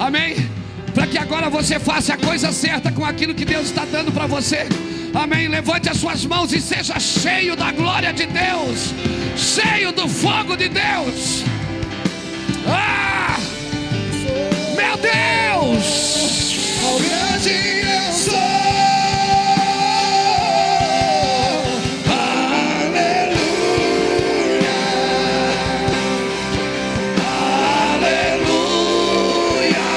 Amém 0.01 0.57
para 0.97 1.07
que 1.07 1.19
agora 1.19 1.51
você 1.51 1.79
faça 1.79 2.15
a 2.15 2.17
coisa 2.17 2.51
certa 2.51 2.91
com 2.91 3.05
aquilo 3.05 3.35
que 3.35 3.45
Deus 3.45 3.67
está 3.67 3.85
dando 3.85 4.11
para 4.11 4.27
você. 4.27 4.67
Amém. 5.13 5.47
Levante 5.47 5.91
as 5.91 5.99
suas 5.99 6.25
mãos 6.25 6.55
e 6.55 6.61
seja 6.61 6.99
cheio 6.99 7.55
da 7.55 7.71
glória 7.71 8.15
de 8.15 8.25
Deus, 8.25 8.95
cheio 9.37 9.93
do 9.93 10.09
fogo 10.09 10.57
de 10.57 10.71
Deus. 10.71 11.45
Deus! 15.77 16.57
Quão 16.81 16.99
grande 16.99 17.51
eu 17.51 18.13
sou. 18.13 18.35
Aleluia! 28.57 29.91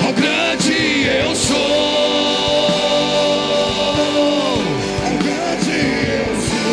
Quão 0.00 0.12
grande 0.14 1.06
eu 1.06 1.34
sou! 1.36 1.56
Quão 5.00 5.16
grande 5.18 5.78
eu 6.18 6.28
sou. 6.48 6.68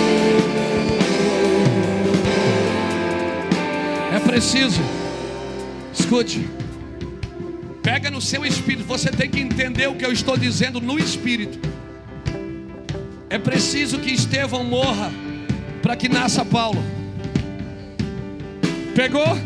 É 4.16 4.20
preciso. 4.20 4.82
Escute. 5.94 6.57
Seu 8.28 8.46
espírito. 8.46 8.84
Você 8.84 9.10
tem 9.10 9.30
que 9.30 9.40
entender 9.40 9.88
o 9.88 9.96
que 9.96 10.06
eu 10.06 10.12
estou 10.12 10.36
dizendo 10.36 10.82
no 10.82 11.00
espírito. 11.00 11.58
É 13.30 13.38
preciso 13.38 14.00
que 14.00 14.12
Estevão 14.12 14.66
morra 14.66 15.10
para 15.82 15.96
que 15.96 16.10
nasça 16.10 16.44
Paulo. 16.44 16.84
Pegou? 18.94 19.38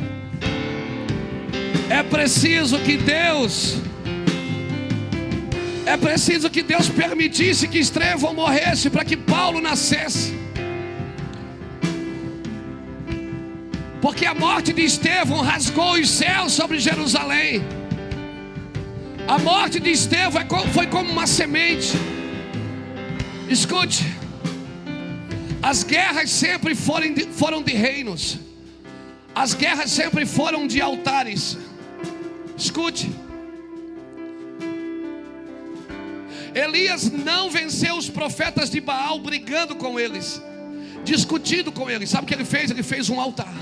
É 1.92 2.02
preciso 2.02 2.80
que 2.80 2.98
Deus 2.98 3.78
É 5.86 5.96
preciso 5.96 6.50
que 6.50 6.64
Deus 6.64 6.90
permitisse 6.90 7.68
que 7.68 7.78
Estevão 7.78 8.34
morresse 8.34 8.90
para 8.90 9.06
que 9.06 9.16
Paulo 9.16 9.62
nascesse. 9.62 10.34
Porque 14.02 14.26
a 14.26 14.34
morte 14.34 14.74
de 14.74 14.82
Estevão 14.82 15.42
rasgou 15.42 15.94
os 15.94 16.10
céus 16.10 16.54
sobre 16.54 16.80
Jerusalém. 16.80 17.62
A 19.32 19.38
morte 19.40 19.80
de 19.80 19.90
Estevão 19.90 20.42
é 20.42 20.74
foi 20.74 20.88
como 20.88 21.10
uma 21.10 21.26
semente. 21.26 21.94
Escute, 23.48 24.04
as 25.64 25.86
guerras 25.86 26.30
sempre 26.30 26.76
foram 26.76 27.14
de, 27.14 27.24
foram 27.28 27.64
de 27.64 27.72
reinos, 27.72 28.38
as 29.34 29.54
guerras 29.54 29.90
sempre 29.90 30.26
foram 30.26 30.68
de 30.68 30.82
altares. 30.82 31.58
Escute, 32.58 33.10
Elias 36.54 37.10
não 37.10 37.50
venceu 37.50 37.96
os 37.96 38.10
profetas 38.10 38.70
de 38.70 38.82
Baal 38.82 39.18
brigando 39.18 39.78
com 39.78 39.98
eles, 39.98 40.42
discutindo 41.06 41.72
com 41.72 41.90
eles. 41.90 42.10
Sabe 42.10 42.26
o 42.26 42.28
que 42.28 42.34
ele 42.34 42.44
fez? 42.44 42.70
Ele 42.70 42.84
fez 42.84 43.10
um 43.10 43.22
altar. 43.22 43.56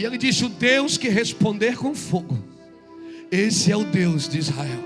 E 0.00 0.04
ele 0.06 0.16
disse: 0.16 0.46
O 0.46 0.48
Deus 0.48 0.96
que 0.96 1.10
responder 1.10 1.76
com 1.76 1.94
fogo, 1.94 2.42
esse 3.30 3.70
é 3.70 3.76
o 3.76 3.84
Deus 3.84 4.26
de 4.26 4.38
Israel. 4.38 4.82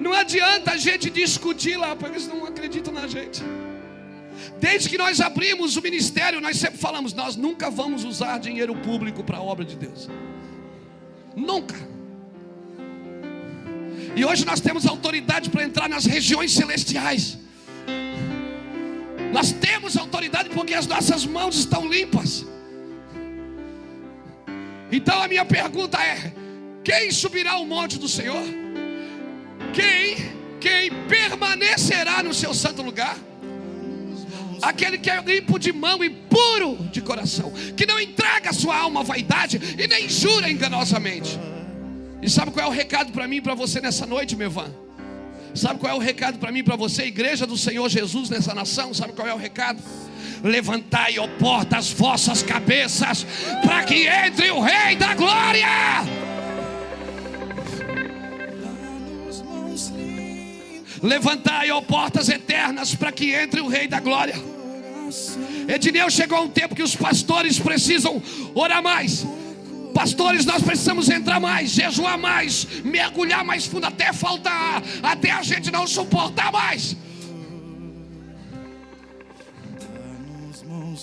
Não 0.00 0.12
adianta 0.12 0.72
a 0.72 0.76
gente 0.76 1.08
discutir 1.08 1.76
lá, 1.76 1.94
porque 1.94 2.16
eles 2.16 2.26
não 2.26 2.44
acreditam 2.44 2.92
na 2.92 3.06
gente. 3.06 3.40
Desde 4.58 4.88
que 4.88 4.98
nós 4.98 5.20
abrimos 5.20 5.76
o 5.76 5.80
ministério, 5.80 6.40
nós 6.40 6.56
sempre 6.56 6.78
falamos: 6.78 7.12
nós 7.12 7.36
nunca 7.36 7.70
vamos 7.70 8.02
usar 8.02 8.40
dinheiro 8.40 8.74
público 8.74 9.22
para 9.22 9.38
a 9.38 9.40
obra 9.40 9.64
de 9.64 9.76
Deus. 9.76 10.10
Nunca. 11.36 11.76
E 14.16 14.24
hoje 14.24 14.44
nós 14.44 14.58
temos 14.58 14.86
autoridade 14.86 15.50
para 15.50 15.62
entrar 15.62 15.88
nas 15.88 16.04
regiões 16.04 16.50
celestiais. 16.50 17.38
Nós 19.32 19.52
temos 19.52 19.96
autoridade 19.96 20.50
porque 20.50 20.74
as 20.74 20.88
nossas 20.88 21.24
mãos 21.24 21.56
estão 21.56 21.88
limpas. 21.88 22.44
Então 24.92 25.22
a 25.22 25.26
minha 25.26 25.44
pergunta 25.44 25.98
é: 25.98 26.32
quem 26.84 27.10
subirá 27.10 27.52
ao 27.52 27.64
monte 27.64 27.98
do 27.98 28.06
Senhor? 28.06 28.44
Quem, 29.72 30.16
quem 30.60 30.90
permanecerá 31.08 32.22
no 32.22 32.34
seu 32.34 32.52
santo 32.52 32.82
lugar? 32.82 33.16
Aquele 34.60 34.98
que 34.98 35.10
é 35.10 35.20
limpo 35.20 35.58
de 35.58 35.72
mão 35.72 36.04
e 36.04 36.10
puro 36.10 36.76
de 36.92 37.00
coração, 37.00 37.50
que 37.76 37.86
não 37.86 37.98
entrega 37.98 38.52
sua 38.52 38.76
alma 38.76 39.00
à 39.00 39.02
vaidade 39.02 39.58
e 39.76 39.88
nem 39.88 40.08
jura 40.08 40.48
enganosamente. 40.48 41.40
E 42.20 42.30
sabe 42.30 42.52
qual 42.52 42.66
é 42.66 42.68
o 42.68 42.72
recado 42.72 43.10
para 43.10 43.26
mim 43.26 43.36
e 43.36 43.40
para 43.40 43.54
você 43.54 43.80
nessa 43.80 44.06
noite, 44.06 44.36
Mevan? 44.36 44.72
Sabe 45.54 45.78
qual 45.78 45.92
é 45.92 45.94
o 45.94 45.98
recado 45.98 46.38
para 46.38 46.50
mim 46.50 46.64
para 46.64 46.76
você, 46.76 47.04
igreja 47.04 47.46
do 47.46 47.58
Senhor 47.58 47.88
Jesus 47.88 48.30
nessa 48.30 48.54
nação? 48.54 48.94
Sabe 48.94 49.12
qual 49.12 49.28
é 49.28 49.34
o 49.34 49.36
recado? 49.36 49.82
Levantai, 50.42 51.18
ó 51.18 51.28
porta, 51.38 51.76
as 51.76 51.92
vossas 51.92 52.42
cabeças, 52.42 53.26
para 53.62 53.84
que 53.84 54.06
entre 54.06 54.50
o 54.50 54.60
Rei 54.60 54.96
da 54.96 55.14
Glória. 55.14 55.68
Levantai, 61.02 61.70
ó 61.70 61.80
portas 61.80 62.28
eternas, 62.28 62.94
para 62.94 63.12
que 63.12 63.34
entre 63.34 63.60
o 63.60 63.68
Rei 63.68 63.86
da 63.86 64.00
Glória. 64.00 64.34
Edneu 65.68 66.10
chegou 66.10 66.42
um 66.42 66.48
tempo 66.48 66.74
que 66.74 66.82
os 66.82 66.96
pastores 66.96 67.58
precisam 67.58 68.22
orar 68.54 68.82
mais. 68.82 69.26
Pastores, 69.94 70.44
nós 70.46 70.62
precisamos 70.62 71.08
entrar 71.08 71.38
mais, 71.38 71.70
jejuar 71.70 72.18
mais, 72.18 72.66
mergulhar 72.82 73.44
mais 73.44 73.66
fundo 73.66 73.86
até 73.86 74.12
faltar, 74.12 74.82
até 75.02 75.30
a 75.30 75.42
gente 75.42 75.70
não 75.70 75.86
suportar 75.86 76.50
mais. 76.50 76.96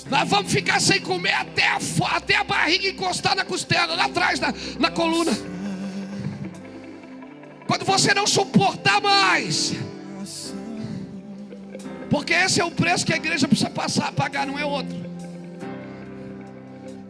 Nós 0.10 0.30
vamos 0.30 0.52
ficar 0.52 0.80
sem 0.80 1.00
comer 1.02 1.34
até 1.34 1.68
a, 1.68 1.80
até 2.16 2.36
a 2.36 2.44
barriga 2.44 2.88
encostar 2.88 3.36
na 3.36 3.46
costela, 3.46 3.96
lá 3.96 4.06
atrás, 4.06 4.40
na, 4.40 4.54
na 4.80 4.90
coluna. 4.90 5.32
Quando 7.68 7.86
você 7.86 8.14
não 8.14 8.26
suportar 8.26 9.02
mais. 9.02 9.74
Porque 12.10 12.34
esse 12.34 12.60
é 12.60 12.66
o 12.66 12.72
preço 12.72 13.06
que 13.06 13.14
a 13.14 13.18
igreja 13.18 13.48
precisa 13.48 13.70
passar, 13.70 14.12
pagar, 14.12 14.48
não 14.48 14.58
é 14.58 14.66
outro. 14.66 15.09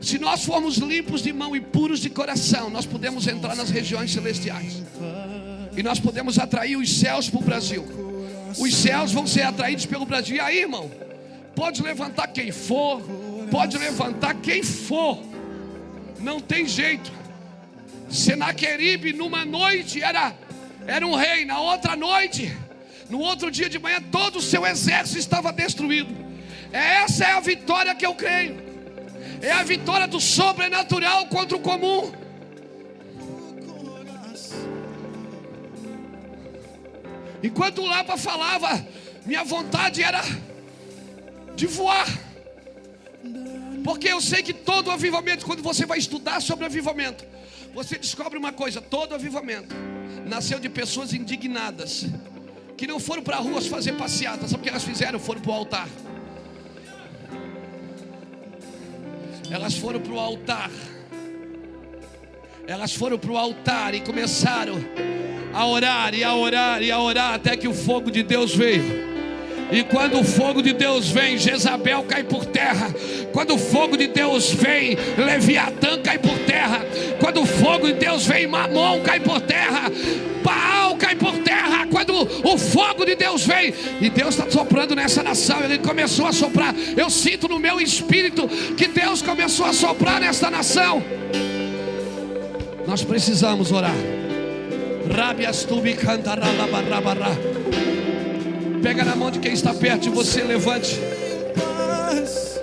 Se 0.01 0.17
nós 0.17 0.43
formos 0.43 0.77
limpos 0.77 1.21
de 1.21 1.33
mão 1.33 1.55
e 1.55 1.59
puros 1.59 1.99
de 1.99 2.09
coração, 2.09 2.69
nós 2.69 2.85
podemos 2.85 3.27
entrar 3.27 3.55
nas 3.55 3.69
regiões 3.69 4.11
celestiais. 4.11 4.81
E 5.75 5.83
nós 5.83 5.99
podemos 5.99 6.39
atrair 6.39 6.77
os 6.77 6.99
céus 6.99 7.29
para 7.29 7.39
o 7.39 7.43
Brasil. 7.43 7.85
Os 8.57 8.73
céus 8.75 9.11
vão 9.11 9.27
ser 9.27 9.43
atraídos 9.43 9.85
pelo 9.85 10.05
Brasil. 10.05 10.37
E 10.37 10.39
aí, 10.39 10.59
irmão? 10.61 10.89
Pode 11.55 11.81
levantar 11.81 12.27
quem 12.27 12.51
for, 12.51 13.01
pode 13.51 13.77
levantar 13.77 14.35
quem 14.35 14.63
for. 14.63 15.19
Não 16.19 16.39
tem 16.39 16.65
jeito. 16.67 17.11
Senaqueribe 18.09 19.13
numa 19.13 19.45
noite 19.45 20.01
era 20.01 20.33
era 20.87 21.05
um 21.05 21.13
rei, 21.13 21.45
na 21.45 21.59
outra 21.59 21.95
noite, 21.95 22.51
no 23.09 23.19
outro 23.19 23.51
dia 23.51 23.69
de 23.69 23.77
manhã 23.77 24.01
todo 24.11 24.37
o 24.37 24.41
seu 24.41 24.65
exército 24.65 25.19
estava 25.19 25.51
destruído. 25.51 26.15
Essa 26.71 27.25
é 27.25 27.31
a 27.33 27.39
vitória 27.39 27.93
que 27.93 28.05
eu 28.05 28.15
creio. 28.15 28.68
É 29.41 29.51
a 29.51 29.63
vitória 29.63 30.07
do 30.07 30.19
sobrenatural 30.19 31.27
contra 31.27 31.55
o 31.57 31.61
comum. 31.61 32.11
Enquanto 37.41 37.81
o 37.81 37.87
Lapa 37.87 38.17
falava, 38.17 38.85
minha 39.25 39.43
vontade 39.43 40.03
era 40.03 40.21
de 41.55 41.67
voar. 41.67 42.07
Porque 43.83 44.09
eu 44.09 44.19
sei 44.19 44.43
que 44.43 44.53
todo 44.53 44.91
avivamento, 44.91 45.45
quando 45.45 45.63
você 45.63 45.85
vai 45.85 45.97
estudar 45.97 46.41
sobre 46.41 46.65
avivamento, 46.65 47.25
você 47.73 47.97
descobre 47.97 48.37
uma 48.37 48.51
coisa: 48.51 48.81
todo 48.81 49.15
avivamento 49.15 49.73
nasceu 50.25 50.59
de 50.59 50.69
pessoas 50.69 51.13
indignadas, 51.13 52.05
que 52.77 52.85
não 52.85 52.99
foram 52.99 53.23
para 53.23 53.37
ruas 53.37 53.67
fazer 53.67 53.93
passeata, 53.93 54.47
sabe 54.47 54.61
o 54.61 54.63
que 54.63 54.69
elas 54.69 54.83
fizeram? 54.83 55.17
Foram 55.17 55.41
para 55.41 55.51
o 55.51 55.55
altar. 55.55 55.87
Elas 59.51 59.75
foram 59.75 59.99
para 59.99 60.13
o 60.13 60.19
altar. 60.19 60.69
Elas 62.67 62.93
foram 62.93 63.17
para 63.17 63.31
o 63.31 63.37
altar 63.37 63.95
e 63.95 64.01
começaram 64.01 64.75
a 65.51 65.65
orar 65.65 66.13
e 66.13 66.23
a 66.23 66.35
orar 66.35 66.83
e 66.83 66.91
a 66.91 66.99
orar 66.99 67.33
até 67.33 67.57
que 67.57 67.67
o 67.67 67.73
fogo 67.73 68.11
de 68.11 68.21
Deus 68.21 68.55
veio. 68.55 69.09
E 69.71 69.83
quando 69.83 70.19
o 70.19 70.23
fogo 70.23 70.61
de 70.61 70.73
Deus 70.73 71.09
vem, 71.09 71.37
Jezabel 71.37 72.03
cai 72.03 72.23
por 72.23 72.45
terra. 72.45 72.93
Quando 73.31 73.55
o 73.55 73.57
fogo 73.57 73.97
de 73.97 74.07
Deus 74.07 74.51
vem, 74.51 74.95
Leviatã 75.17 75.99
cai 76.01 76.17
por 76.17 76.37
terra. 76.39 76.81
Quando 77.19 77.41
o 77.41 77.45
fogo 77.45 77.87
de 77.87 77.93
Deus 77.93 78.25
vem, 78.25 78.47
Mamon 78.47 79.01
cai 79.01 79.19
por 79.19 79.41
terra. 79.41 79.91
Baal 80.43 80.95
cai 80.95 81.15
por 81.15 81.37
terra. 81.39 81.48
O 82.43 82.57
fogo 82.57 83.05
de 83.05 83.15
Deus 83.15 83.45
vem, 83.45 83.73
e 84.01 84.09
Deus 84.09 84.35
está 84.35 84.49
soprando 84.49 84.95
nessa 84.95 85.23
nação, 85.23 85.63
Ele 85.63 85.79
começou 85.79 86.25
a 86.25 86.31
soprar. 86.31 86.75
Eu 86.95 87.09
sinto 87.09 87.47
no 87.47 87.59
meu 87.59 87.79
espírito 87.79 88.47
que 88.75 88.87
Deus 88.87 89.21
começou 89.21 89.65
a 89.65 89.73
soprar 89.73 90.19
nesta 90.19 90.49
nação. 90.49 91.03
Nós 92.87 93.03
precisamos 93.03 93.71
orar. 93.71 93.95
Pega 98.81 99.03
na 99.03 99.15
mão 99.15 99.29
de 99.29 99.39
quem 99.39 99.53
está 99.53 99.73
perto 99.73 100.03
de 100.03 100.09
você, 100.09 100.41
levante. 100.41 100.97
Paz, 101.55 102.61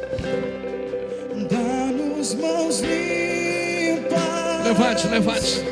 dá-nos 1.50 2.34
mãos 2.34 2.80
limpas. 2.80 4.64
Levante, 4.64 5.06
levante. 5.08 5.62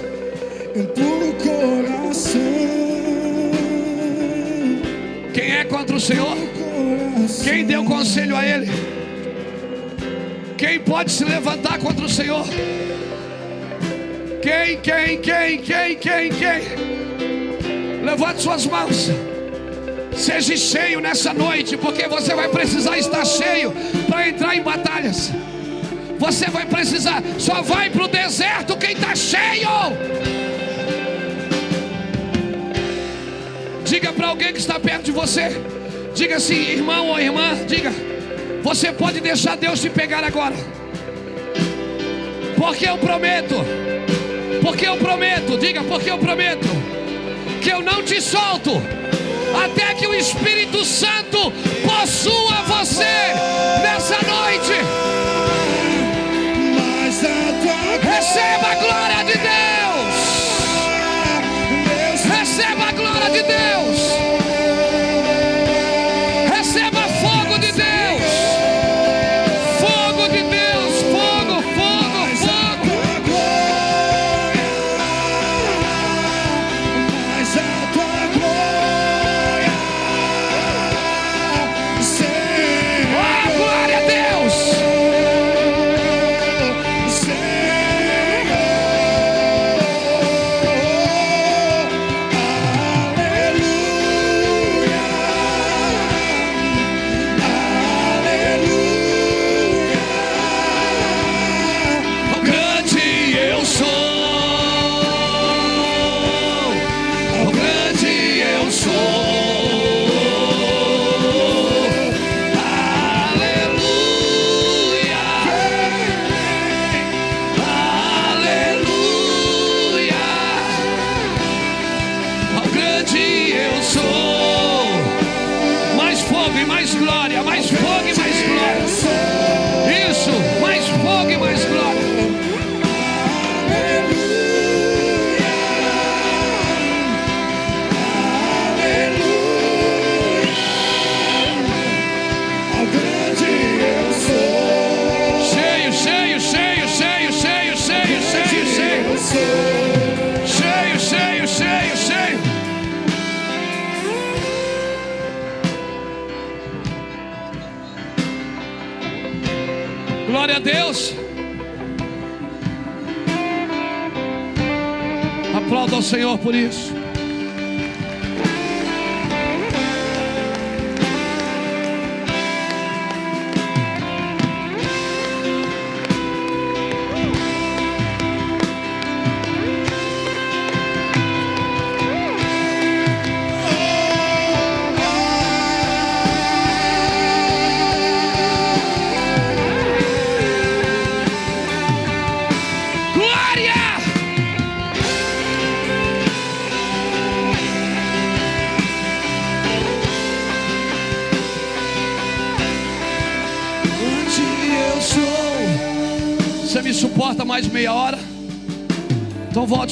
Um 0.76 0.84
puro 0.86 1.34
coração. 1.42 3.03
Quem 5.34 5.50
é 5.50 5.64
contra 5.64 5.96
o 5.96 6.00
Senhor? 6.00 6.36
Quem 7.42 7.64
deu 7.66 7.84
conselho 7.84 8.36
a 8.36 8.46
Ele? 8.46 8.70
Quem 10.56 10.78
pode 10.78 11.10
se 11.10 11.24
levantar 11.24 11.78
contra 11.80 12.06
o 12.06 12.08
Senhor? 12.08 12.46
Quem, 14.40 14.78
quem, 14.80 15.18
quem, 15.18 15.58
quem, 15.58 15.96
quem, 15.96 16.30
quem? 16.30 18.04
Levante 18.04 18.42
suas 18.42 18.64
mãos. 18.66 19.10
Seja 20.14 20.56
cheio 20.56 21.00
nessa 21.00 21.34
noite, 21.34 21.76
porque 21.76 22.06
você 22.06 22.32
vai 22.32 22.48
precisar 22.48 22.96
estar 22.96 23.24
cheio 23.24 23.72
para 24.08 24.28
entrar 24.28 24.54
em 24.54 24.62
batalhas. 24.62 25.32
Você 26.16 26.48
vai 26.48 26.64
precisar, 26.64 27.20
só 27.38 27.60
vai 27.60 27.90
para 27.90 28.04
o 28.04 28.08
deserto 28.08 28.76
quem 28.76 28.92
está 28.92 29.16
cheio. 29.16 29.68
Diga 33.94 34.12
para 34.12 34.26
alguém 34.26 34.52
que 34.52 34.58
está 34.58 34.80
perto 34.80 35.04
de 35.04 35.12
você. 35.12 35.50
Diga 36.16 36.34
assim, 36.34 36.60
irmão 36.72 37.10
ou 37.10 37.20
irmã, 37.20 37.54
diga. 37.64 37.92
Você 38.60 38.92
pode 38.92 39.20
deixar 39.20 39.56
Deus 39.56 39.80
te 39.80 39.88
pegar 39.88 40.24
agora. 40.24 40.56
Porque 42.56 42.88
eu 42.88 42.98
prometo. 42.98 43.54
Porque 44.60 44.84
eu 44.84 44.96
prometo, 44.96 45.56
diga, 45.56 45.84
porque 45.84 46.10
eu 46.10 46.18
prometo 46.18 46.66
que 47.62 47.70
eu 47.70 47.82
não 47.82 48.02
te 48.02 48.20
solto 48.20 48.82
até 49.64 49.94
que 49.94 50.08
o 50.08 50.14
Espírito 50.14 50.84
Santo 50.84 51.52
possua 51.84 52.62
você 52.62 53.04
nessa 53.80 54.16
noite. 54.26 54.72
Receba 58.02 58.72
a 58.72 58.74
glória 58.74 59.24
de 59.24 59.38
Deus. 59.38 59.53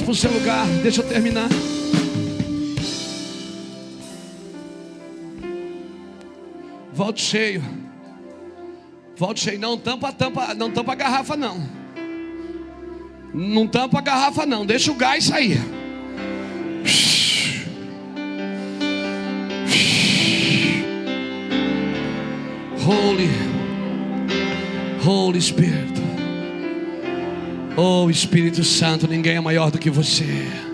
Volte 0.03 0.05
para 0.05 0.13
o 0.13 0.15
seu 0.15 0.33
lugar, 0.33 0.67
deixa 0.83 1.01
eu 1.01 1.09
terminar. 1.09 1.49
Volte 6.93 7.23
cheio. 7.23 7.63
Volte 9.17 9.41
cheio. 9.41 9.59
Não 9.59 9.79
tampa, 9.79 10.13
tampa, 10.13 10.55
não 10.55 10.71
tampa 10.71 10.93
a 10.93 10.95
garrafa 10.95 11.37
não. 11.37 11.69
Não 13.33 13.67
tampa 13.67 13.99
a 13.99 14.03
garrafa 14.03 14.45
não. 14.45 14.67
Deixa 14.67 14.91
o 14.91 14.95
gás 14.95 15.25
sair. 15.25 15.61
Holy, 22.85 23.31
Holy 25.05 25.41
Spirit. 25.41 25.93
Oh 27.77 28.11
Espírito 28.11 28.63
Santo, 28.63 29.09
ninguém 29.09 29.37
é 29.37 29.41
maior 29.41 29.71
que 29.83 29.91
você 29.91 30.23
é. 30.23 30.73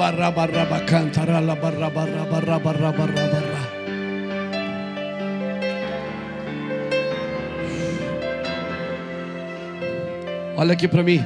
barra 0.00 0.30
barra 0.30 0.64
raba 1.40 1.70
raba 1.70 2.04
raba 2.04 2.40
raba 2.40 2.72
raba 2.72 3.06
raba. 3.06 3.40
Olha 10.56 10.74
aqui 10.74 10.86
para 10.86 11.02
mim. 11.02 11.24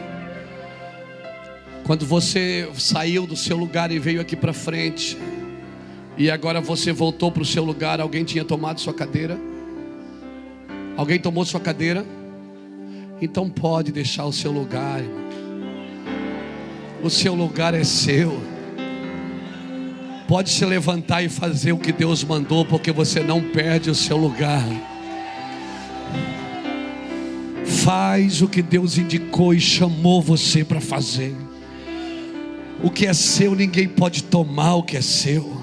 Quando 1.85 2.07
você 2.07 2.69
saiu 2.79 3.27
do 3.27 3.37
seu 3.37 3.57
lugar 3.57 3.91
e 3.91 3.99
veio 3.99 4.21
aqui 4.21 4.37
para 4.37 4.53
frente, 4.53 5.19
e 6.17 6.31
agora 6.31 6.61
você 6.61 6.93
voltou 6.93 7.33
para 7.33 7.43
o 7.43 7.45
seu 7.45 7.65
lugar, 7.65 8.01
alguém 8.01 8.25
tinha 8.25 8.45
tomado 8.45 8.81
sua 8.81 8.95
cadeira? 8.95 9.37
Alguém 10.97 11.19
tomou 11.19 11.45
sua 11.45 11.61
cadeira? 11.61 12.07
Então 13.21 13.51
pode 13.51 13.91
deixar 13.91 14.25
o 14.25 14.33
seu 14.33 14.53
lugar. 14.53 15.01
O 17.03 17.11
seu 17.11 17.35
lugar 17.35 17.75
é 17.75 17.83
seu. 17.83 18.54
Pode 20.27 20.51
se 20.51 20.65
levantar 20.65 21.23
e 21.23 21.29
fazer 21.29 21.73
o 21.73 21.79
que 21.79 21.93
Deus 21.93 22.25
mandou, 22.25 22.65
porque 22.65 22.91
você 22.91 23.21
não 23.21 23.43
perde 23.43 23.91
o 23.91 23.95
seu 23.95 24.17
lugar. 24.17 24.65
Faz 27.65 28.41
o 28.41 28.49
que 28.49 28.63
Deus 28.63 28.97
indicou 28.97 29.53
e 29.53 29.61
chamou 29.61 30.23
você 30.23 30.65
para 30.65 30.81
fazer. 30.81 31.35
O 32.83 32.91
que 32.91 33.07
é 33.07 33.13
seu, 33.13 33.55
ninguém 33.55 33.87
pode 33.87 34.25
tomar 34.25 34.77
o 34.77 34.83
que 34.83 34.97
é 34.97 35.03
seu. 35.03 35.63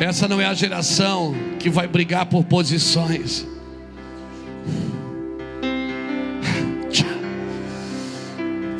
Essa 0.00 0.26
não 0.26 0.40
é 0.40 0.46
a 0.46 0.54
geração 0.54 1.32
que 1.60 1.70
vai 1.70 1.86
brigar 1.86 2.26
por 2.26 2.42
posições. 2.44 3.51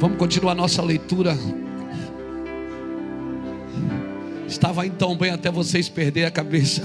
Vamos 0.03 0.19
continuar 0.19 0.57
nossa 0.57 0.83
leitura. 0.83 1.39
Estava 4.49 4.85
então 4.85 5.17
bem 5.17 5.31
até 5.31 5.49
vocês 5.49 5.89
perderem 5.89 6.27
a 6.27 6.31
cabeça. 6.33 6.83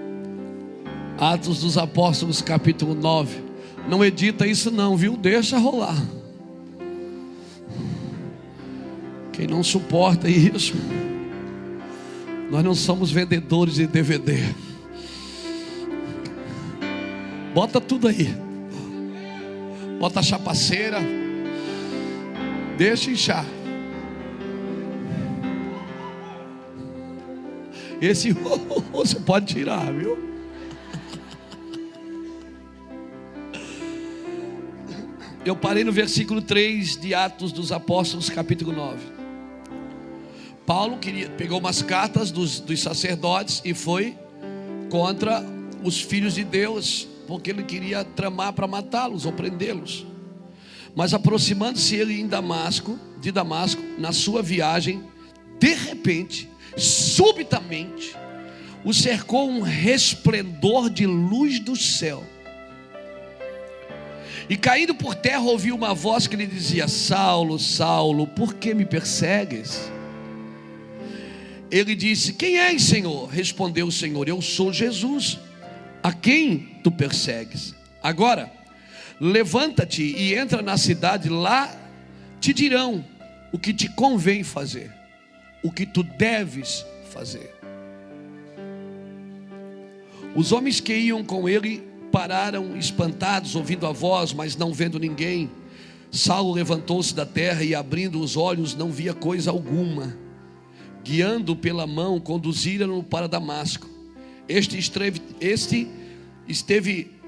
Atos 1.18 1.60
dos 1.60 1.78
Apóstolos, 1.78 2.42
capítulo 2.42 2.94
9. 2.94 3.38
Não 3.88 4.04
edita 4.04 4.46
isso, 4.46 4.70
não, 4.70 4.98
viu? 4.98 5.16
Deixa 5.16 5.56
rolar. 5.56 5.96
Quem 9.32 9.46
não 9.46 9.62
suporta 9.62 10.28
isso, 10.28 10.74
nós 12.50 12.62
não 12.62 12.74
somos 12.74 13.10
vendedores 13.10 13.76
de 13.76 13.86
DVD. 13.86 14.40
Bota 17.54 17.80
tudo 17.80 18.08
aí. 18.08 18.28
Bota 19.98 20.20
a 20.20 20.22
chapaceira. 20.22 21.19
Deixa 22.80 23.10
inchar. 23.10 23.44
Esse 28.00 28.32
você 28.90 29.20
pode 29.20 29.52
tirar, 29.52 29.92
viu? 29.92 30.18
Eu 35.44 35.54
parei 35.54 35.84
no 35.84 35.92
versículo 35.92 36.40
3 36.40 36.96
de 36.96 37.12
Atos 37.12 37.52
dos 37.52 37.70
Apóstolos, 37.70 38.30
capítulo 38.30 38.72
9. 38.72 38.98
Paulo 40.64 40.96
queria, 40.96 41.28
pegou 41.28 41.58
umas 41.58 41.82
cartas 41.82 42.30
dos, 42.30 42.60
dos 42.60 42.80
sacerdotes 42.80 43.60
e 43.62 43.74
foi 43.74 44.16
contra 44.88 45.44
os 45.84 46.00
filhos 46.00 46.34
de 46.34 46.44
Deus, 46.44 47.06
porque 47.26 47.50
ele 47.50 47.62
queria 47.62 48.02
tramar 48.04 48.54
para 48.54 48.66
matá-los 48.66 49.26
ou 49.26 49.32
prendê-los. 49.34 50.09
Mas 50.94 51.14
aproximando-se 51.14 51.94
ele 51.96 52.20
em 52.20 52.26
Damasco, 52.26 52.98
de 53.20 53.30
Damasco, 53.30 53.82
na 53.98 54.12
sua 54.12 54.42
viagem, 54.42 55.02
de 55.58 55.74
repente, 55.74 56.48
subitamente, 56.76 58.16
o 58.84 58.94
cercou 58.94 59.48
um 59.48 59.60
resplendor 59.60 60.88
de 60.88 61.06
luz 61.06 61.60
do 61.60 61.76
céu. 61.76 62.24
E 64.48 64.56
caindo 64.56 64.94
por 64.94 65.14
terra, 65.14 65.42
ouviu 65.42 65.76
uma 65.76 65.94
voz 65.94 66.26
que 66.26 66.34
lhe 66.34 66.46
dizia: 66.46 66.88
Saulo, 66.88 67.58
Saulo, 67.58 68.26
por 68.26 68.54
que 68.54 68.74
me 68.74 68.84
persegues? 68.84 69.90
Ele 71.70 71.94
disse: 71.94 72.32
Quem 72.32 72.58
és, 72.58 72.82
Senhor? 72.82 73.28
Respondeu 73.28 73.86
o 73.86 73.92
Senhor: 73.92 74.28
Eu 74.28 74.42
sou 74.42 74.72
Jesus, 74.72 75.38
a 76.02 76.12
quem 76.12 76.78
tu 76.82 76.90
persegues. 76.90 77.74
Agora, 78.02 78.50
levanta-te 79.20 80.02
e 80.02 80.34
entra 80.34 80.62
na 80.62 80.78
cidade, 80.78 81.28
lá 81.28 81.70
te 82.40 82.54
dirão 82.54 83.04
o 83.52 83.58
que 83.58 83.74
te 83.74 83.88
convém 83.90 84.42
fazer, 84.42 84.90
o 85.62 85.70
que 85.70 85.84
tu 85.84 86.02
deves 86.02 86.84
fazer. 87.10 87.54
Os 90.34 90.52
homens 90.52 90.80
que 90.80 90.94
iam 90.96 91.22
com 91.22 91.48
ele 91.48 91.82
pararam 92.10 92.76
espantados, 92.76 93.54
ouvindo 93.54 93.86
a 93.86 93.92
voz, 93.92 94.32
mas 94.32 94.56
não 94.56 94.72
vendo 94.72 94.98
ninguém. 94.98 95.50
Saulo 96.10 96.52
levantou-se 96.52 97.14
da 97.14 97.26
terra 97.26 97.62
e, 97.62 97.74
abrindo 97.74 98.20
os 98.20 98.36
olhos, 98.36 98.74
não 98.74 98.90
via 98.90 99.12
coisa 99.12 99.50
alguma. 99.50 100.16
Guiando 101.04 101.54
pela 101.56 101.86
mão, 101.86 102.20
conduziram-no 102.20 103.02
para 103.02 103.28
Damasco. 103.28 103.88
Este 104.48 104.78
esteve, 104.78 105.20
este 105.40 105.88
esteve 106.48 107.19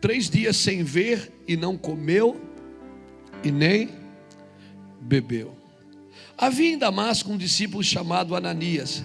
três 0.00 0.30
dias 0.30 0.56
sem 0.56 0.82
ver 0.82 1.30
e 1.46 1.56
não 1.56 1.76
comeu 1.76 2.40
e 3.44 3.50
nem 3.50 3.90
bebeu. 5.00 5.56
Havia 6.36 6.72
em 6.72 6.78
Damasco 6.78 7.30
um 7.30 7.36
discípulo 7.36 7.84
chamado 7.84 8.34
Ananias. 8.34 9.02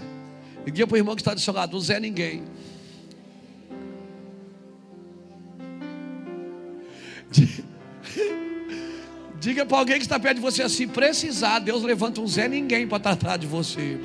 Diga 0.65 0.87
para 0.87 0.95
o 0.95 0.97
irmão 0.97 1.15
que 1.15 1.21
está 1.21 1.33
do 1.33 1.39
seu 1.39 1.53
lado: 1.53 1.73
não 1.73 1.79
Zé 1.81 1.99
ninguém. 1.99 2.43
Diga 9.39 9.65
para 9.65 9.77
alguém 9.77 9.97
que 9.97 10.03
está 10.03 10.19
perto 10.19 10.35
de 10.35 10.41
você 10.41 10.63
assim: 10.63 10.87
precisar, 10.87 11.59
Deus 11.59 11.83
levanta 11.83 12.21
um 12.21 12.27
Zé 12.27 12.47
ninguém 12.47 12.87
para 12.87 12.99
tratar 12.99 13.37
de 13.37 13.45
você. 13.45 13.99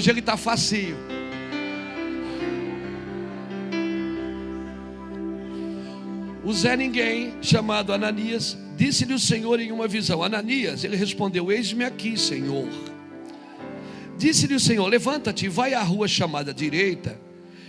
Hoje 0.00 0.08
ele 0.08 0.20
está 0.20 0.34
facinho. 0.34 0.96
O 6.42 6.50
Zé 6.54 6.74
Ninguém, 6.74 7.34
chamado 7.42 7.92
Ananias, 7.92 8.56
disse-lhe 8.78 9.12
o 9.12 9.18
Senhor 9.18 9.60
em 9.60 9.70
uma 9.70 9.86
visão: 9.86 10.22
Ananias, 10.22 10.84
ele 10.84 10.96
respondeu: 10.96 11.52
Eis-me 11.52 11.84
aqui, 11.84 12.16
Senhor. 12.16 12.66
Disse-lhe 14.16 14.54
o 14.54 14.58
Senhor: 14.58 14.86
Levanta-te, 14.86 15.48
vai 15.48 15.74
à 15.74 15.82
rua 15.82 16.08
chamada 16.08 16.54
direita 16.54 17.20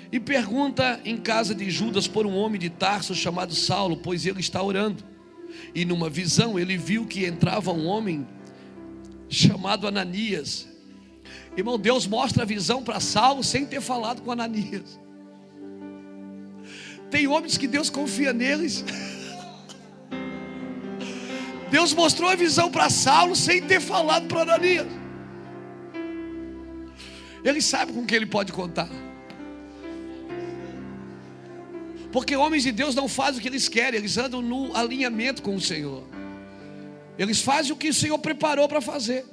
e 0.09 0.17
pergunta 0.17 1.01
em 1.03 1.17
casa 1.17 1.53
de 1.53 1.69
Judas 1.69 2.07
por 2.07 2.25
um 2.25 2.37
homem 2.37 2.61
de 2.61 2.69
Tarso 2.69 3.13
chamado 3.13 3.53
Saulo, 3.53 3.97
pois 3.97 4.25
ele 4.25 4.39
está 4.39 4.63
orando. 4.63 5.03
E 5.75 5.83
numa 5.83 6.09
visão 6.09 6.57
ele 6.57 6.77
viu 6.77 7.05
que 7.05 7.25
entrava 7.25 7.73
um 7.73 7.87
homem 7.87 8.25
chamado 9.27 9.85
Ananias 9.85 10.70
Irmão, 11.55 11.77
Deus 11.77 12.07
mostra 12.07 12.43
a 12.43 12.45
visão 12.45 12.83
para 12.83 12.99
Saulo 12.99 13.43
sem 13.43 13.65
ter 13.65 13.81
falado 13.81 14.21
com 14.21 14.31
Ananias. 14.31 14.99
Tem 17.09 17.27
homens 17.27 17.57
que 17.57 17.67
Deus 17.67 17.89
confia 17.89 18.31
neles. 18.31 18.85
Deus 21.69 21.93
mostrou 21.93 22.29
a 22.29 22.35
visão 22.35 22.71
para 22.71 22.89
Saulo 22.89 23.35
sem 23.35 23.61
ter 23.61 23.81
falado 23.81 24.27
para 24.27 24.41
Ananias. 24.41 24.87
Ele 27.43 27.61
sabe 27.61 27.91
com 27.91 28.05
quem 28.05 28.17
ele 28.17 28.27
pode 28.27 28.53
contar. 28.53 28.89
Porque 32.11 32.35
homens 32.35 32.63
de 32.63 32.71
Deus 32.71 32.93
não 32.93 33.07
fazem 33.07 33.39
o 33.39 33.41
que 33.41 33.47
eles 33.47 33.67
querem, 33.67 33.99
eles 33.99 34.17
andam 34.17 34.41
no 34.41 34.75
alinhamento 34.75 35.41
com 35.41 35.55
o 35.55 35.61
Senhor. 35.61 36.03
Eles 37.17 37.41
fazem 37.41 37.71
o 37.71 37.75
que 37.75 37.89
o 37.89 37.93
Senhor 37.93 38.19
preparou 38.19 38.67
para 38.67 38.81
fazer. 38.81 39.25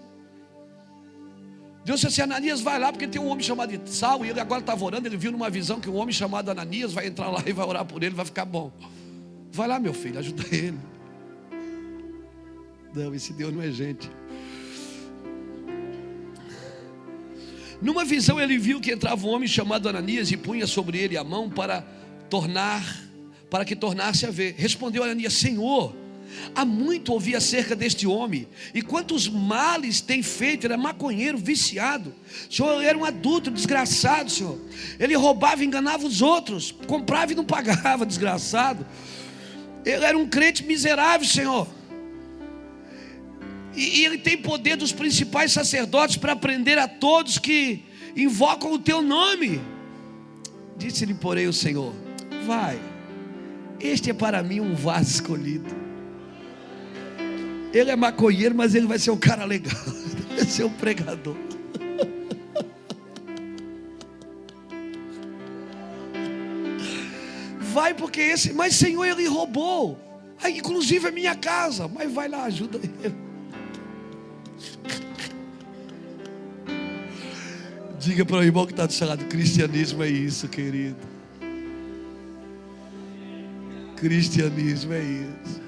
Deus 1.89 2.01
disse 2.01 2.21
assim: 2.21 2.21
Ananias 2.21 2.61
vai 2.61 2.79
lá, 2.79 2.93
porque 2.93 3.09
tem 3.09 3.19
um 3.19 3.29
homem 3.29 3.43
chamado 3.43 3.73
Sal, 3.87 4.23
e 4.23 4.29
ele 4.29 4.39
agora 4.39 4.61
estava 4.61 4.85
orando. 4.85 5.09
Ele 5.09 5.17
viu 5.17 5.33
numa 5.33 5.49
visão 5.49 5.81
que 5.81 5.89
um 5.89 5.97
homem 5.97 6.13
chamado 6.13 6.51
Ananias 6.51 6.93
vai 6.93 7.07
entrar 7.07 7.31
lá 7.31 7.43
e 7.49 7.53
vai 7.53 7.67
orar 7.67 7.83
por 7.87 8.03
ele, 8.03 8.15
vai 8.15 8.27
ficar 8.27 8.45
bom. 8.45 8.71
Vai 9.51 9.67
lá, 9.67 9.81
meu 9.81 9.95
filho, 9.95 10.19
ajuda 10.19 10.45
ele. 10.53 10.79
Não, 12.95 13.15
esse 13.15 13.33
Deus 13.33 13.55
não 13.55 13.63
é 13.63 13.71
gente. 13.71 14.11
Numa 17.81 18.05
visão 18.05 18.39
ele 18.39 18.59
viu 18.59 18.83
que 18.83 18.93
entrava 18.93 19.27
um 19.27 19.31
homem 19.31 19.49
chamado 19.49 19.89
Ananias 19.89 20.31
e 20.31 20.37
punha 20.37 20.67
sobre 20.67 20.99
ele 20.99 21.17
a 21.17 21.25
mão 21.25 21.49
para 21.49 21.81
tornar, 22.29 22.85
para 23.49 23.65
que 23.65 23.75
tornasse 23.75 24.27
a 24.27 24.31
ver. 24.31 24.55
Respondeu 24.59 25.05
Ananias: 25.05 25.33
Senhor, 25.33 25.97
há 26.55 26.65
muito 26.65 27.13
ouvi 27.13 27.35
acerca 27.35 27.75
deste 27.75 28.07
homem, 28.07 28.49
e 28.75 28.83
quantos 28.83 29.29
males 29.29 30.01
tem 30.01 30.23
feito, 30.23 30.67
era 30.67 30.77
maconheiro, 30.77 31.39
viciado. 31.39 32.15
O 32.49 32.55
senhor 32.55 32.83
era 32.83 32.97
um 32.97 33.05
adulto, 33.05 33.51
desgraçado, 33.51 34.31
senhor. 34.31 34.59
Ele 34.99 35.15
roubava, 35.17 35.65
enganava 35.65 36.07
os 36.07 36.23
outros, 36.23 36.73
comprava 36.87 37.33
e 37.33 37.35
não 37.35 37.45
pagava, 37.45 38.05
desgraçado. 38.07 38.87
Ele 39.85 40.05
era 40.05 40.19
um 40.19 40.29
crente 40.29 40.65
miserável, 40.65 41.27
Senhor. 41.27 41.67
E, 43.75 44.01
e 44.01 44.05
ele 44.05 44.19
tem 44.19 44.37
poder 44.37 44.77
dos 44.77 44.93
principais 44.93 45.53
sacerdotes 45.53 46.17
para 46.17 46.35
prender 46.37 46.79
a 46.79 46.89
todos 46.89 47.39
que 47.39 47.85
invocam 48.17 48.73
o 48.73 48.79
teu 48.79 49.01
nome. 49.01 49.61
Disse-lhe, 50.77 51.15
porém, 51.15 51.47
o 51.47 51.53
Senhor: 51.53 51.95
Vai, 52.47 52.79
este 53.81 54.11
é 54.11 54.13
para 54.13 54.43
mim 54.43 54.61
um 54.61 54.75
vaso 54.75 55.11
escolhido. 55.11 55.78
Ele 57.73 57.91
é 57.91 57.97
maconheiro, 57.97 58.55
mas 58.55 58.75
ele 58.75 58.87
vai 58.87 58.99
ser 58.99 59.11
um 59.11 59.17
cara 59.17 59.45
legal, 59.45 59.75
vai 60.35 60.45
ser 60.45 60.65
um 60.65 60.71
pregador. 60.71 61.37
Vai 67.61 67.95
porque 67.95 68.21
esse, 68.21 68.53
mas 68.53 68.75
Senhor, 68.75 69.05
ele 69.05 69.27
roubou. 69.27 69.99
Aí, 70.43 70.59
inclusive 70.59 71.09
a 71.09 71.13
minha 71.13 71.35
casa, 71.35 71.87
mas 71.89 72.13
vai 72.13 72.29
lá, 72.29 72.45
ajuda 72.45 72.79
ele. 72.79 73.15
Diga 78.01 78.25
para 78.25 78.37
o 78.37 78.43
irmão 78.43 78.65
que 78.65 78.73
está 78.73 78.87
do 78.87 78.93
seu 78.93 79.07
lado: 79.07 79.25
cristianismo 79.27 80.03
é 80.03 80.09
isso, 80.09 80.49
querido. 80.49 80.97
Cristianismo 83.97 84.95
é 84.95 85.03
isso. 85.03 85.68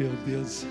Meu 0.00 0.12
Deus. 0.24 0.64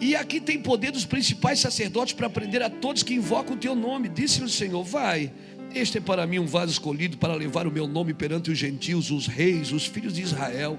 E 0.00 0.16
aqui 0.16 0.40
tem 0.40 0.60
poder 0.60 0.90
dos 0.90 1.04
principais 1.04 1.60
sacerdotes 1.60 2.14
para 2.14 2.28
prender 2.28 2.62
a 2.62 2.68
todos 2.68 3.04
que 3.04 3.14
invocam 3.14 3.54
o 3.54 3.58
teu 3.58 3.76
nome. 3.76 4.08
Disse-lhe 4.08 4.46
o 4.46 4.48
Senhor: 4.48 4.82
Vai, 4.82 5.32
este 5.72 5.98
é 5.98 6.00
para 6.00 6.26
mim 6.26 6.40
um 6.40 6.46
vaso 6.46 6.72
escolhido 6.72 7.16
para 7.18 7.34
levar 7.34 7.66
o 7.68 7.70
meu 7.70 7.86
nome 7.86 8.12
perante 8.12 8.50
os 8.50 8.58
gentios, 8.58 9.12
os 9.12 9.28
reis, 9.28 9.70
os 9.70 9.86
filhos 9.86 10.14
de 10.14 10.22
Israel 10.22 10.76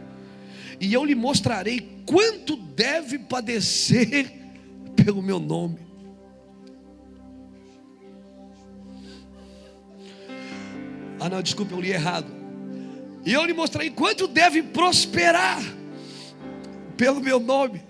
e 0.80 0.94
eu 0.94 1.06
lhe 1.06 1.16
mostrarei 1.16 1.80
quanto 2.06 2.56
deve 2.58 3.18
padecer 3.20 4.32
pelo 4.96 5.22
meu 5.22 5.39
nome. 5.39 5.80
Ah, 11.20 11.30
não, 11.30 11.41
desculpe, 11.41 11.72
eu 11.72 11.80
li 11.80 11.91
errado. 11.91 12.28
E 13.26 13.32
eu 13.32 13.46
lhe 13.46 13.54
mostrarei 13.54 13.89
quanto 13.89 14.28
deve 14.28 14.62
prosperar 14.62 15.64
pelo 16.98 17.22
meu 17.22 17.39
nome. 17.39 17.82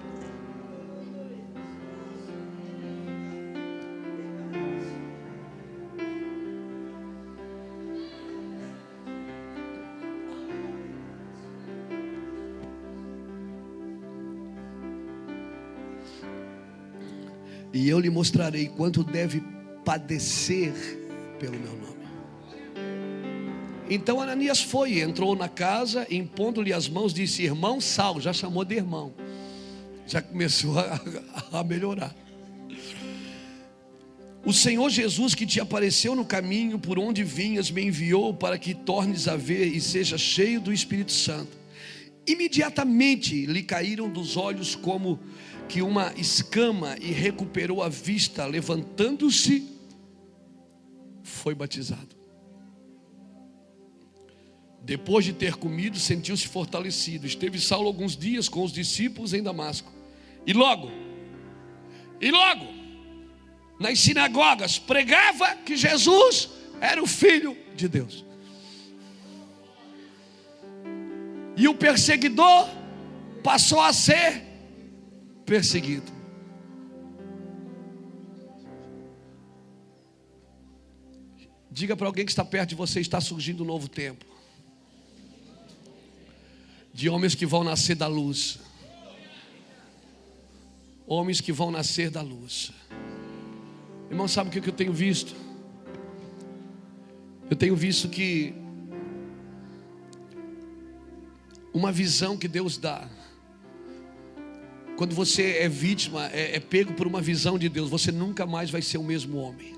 e 17.73 17.89
eu 17.89 17.99
lhe 17.99 18.09
mostrarei 18.09 18.69
quanto 18.69 19.03
deve 19.03 19.43
padecer 19.83 20.71
pelo 21.39 21.59
meu 21.59 21.73
nome. 21.73 22.02
Então 23.89 24.21
Ananias 24.21 24.61
foi, 24.61 25.01
entrou 25.01 25.35
na 25.35 25.49
casa, 25.49 26.07
impondo-lhe 26.09 26.71
as 26.71 26.87
mãos, 26.87 27.13
disse: 27.13 27.43
Irmão 27.43 27.81
Sal, 27.81 28.19
já 28.21 28.31
chamou 28.31 28.63
de 28.63 28.75
irmão, 28.75 29.13
já 30.07 30.21
começou 30.21 30.79
a, 30.79 31.01
a 31.51 31.63
melhorar. 31.63 32.15
O 34.45 34.51
Senhor 34.51 34.89
Jesus 34.89 35.33
que 35.33 35.45
te 35.45 35.61
apareceu 35.61 36.15
no 36.15 36.25
caminho 36.25 36.77
por 36.77 36.99
onde 36.99 37.23
vinhas 37.23 37.71
me 37.71 37.81
enviou 37.81 38.33
para 38.33 38.57
que 38.57 38.73
tornes 38.73 39.27
a 39.27 39.37
ver 39.37 39.67
e 39.67 39.79
seja 39.79 40.17
cheio 40.17 40.59
do 40.59 40.73
Espírito 40.73 41.13
Santo. 41.13 41.57
Imediatamente 42.27 43.45
lhe 43.45 43.63
caíram 43.63 44.09
dos 44.09 44.35
olhos 44.35 44.75
como 44.75 45.19
que 45.69 45.81
uma 45.81 46.13
escama 46.17 46.97
e 47.01 47.11
recuperou 47.11 47.81
a 47.81 47.87
vista, 47.87 48.45
levantando-se, 48.45 49.65
foi 51.21 51.55
batizado. 51.55 52.22
Depois 54.83 55.23
de 55.23 55.31
ter 55.31 55.55
comido, 55.55 55.97
sentiu-se 55.97 56.45
fortalecido. 56.45 57.25
Esteve 57.25 57.57
Saulo 57.57 57.87
alguns 57.87 58.17
dias 58.17 58.49
com 58.49 58.63
os 58.63 58.73
discípulos 58.73 59.33
em 59.33 59.41
Damasco. 59.41 59.89
E 60.45 60.51
logo, 60.51 60.91
e 62.19 62.29
logo, 62.29 62.67
nas 63.79 63.97
sinagogas, 63.99 64.77
pregava 64.77 65.55
que 65.55 65.77
Jesus 65.77 66.49
era 66.81 67.01
o 67.01 67.07
Filho 67.07 67.57
de 67.77 67.87
Deus. 67.87 68.25
E 71.55 71.65
o 71.67 71.75
perseguidor 71.75 72.67
passou 73.41 73.79
a 73.79 73.93
ser 73.93 74.43
perseguido. 75.45 76.11
Diga 81.71 81.95
para 81.95 82.07
alguém 82.07 82.25
que 82.25 82.31
está 82.31 82.43
perto 82.43 82.69
de 82.69 82.75
você: 82.75 82.99
está 82.99 83.21
surgindo 83.21 83.63
um 83.63 83.65
novo 83.65 83.87
tempo. 83.87 84.32
De 86.93 87.09
homens 87.09 87.35
que 87.35 87.45
vão 87.45 87.63
nascer 87.63 87.95
da 87.95 88.07
luz. 88.07 88.59
Homens 91.07 91.41
que 91.41 91.51
vão 91.51 91.71
nascer 91.71 92.09
da 92.09 92.21
luz. 92.21 92.71
Irmão, 94.09 94.27
sabe 94.27 94.49
o 94.49 94.61
que 94.61 94.69
eu 94.69 94.73
tenho 94.73 94.93
visto? 94.93 95.35
Eu 97.49 97.55
tenho 97.55 97.75
visto 97.75 98.07
que 98.07 98.53
uma 101.73 101.91
visão 101.91 102.37
que 102.37 102.47
Deus 102.47 102.77
dá 102.77 103.09
quando 104.95 105.15
você 105.15 105.57
é 105.57 105.67
vítima, 105.67 106.27
é, 106.27 106.55
é 106.55 106.59
pego 106.59 106.93
por 106.93 107.07
uma 107.07 107.19
visão 107.19 107.57
de 107.57 107.67
Deus, 107.67 107.89
você 107.89 108.11
nunca 108.11 108.45
mais 108.45 108.69
vai 108.69 108.81
ser 108.81 108.97
o 108.97 109.03
mesmo 109.03 109.37
homem. 109.37 109.73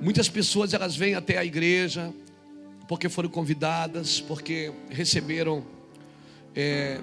Muitas 0.00 0.28
pessoas 0.28 0.72
elas 0.72 0.96
vêm 0.96 1.14
até 1.14 1.38
a 1.38 1.44
igreja 1.44 2.12
porque 2.92 3.08
foram 3.08 3.30
convidadas, 3.30 4.20
porque 4.20 4.70
receberam 4.90 5.64
é, 6.54 7.00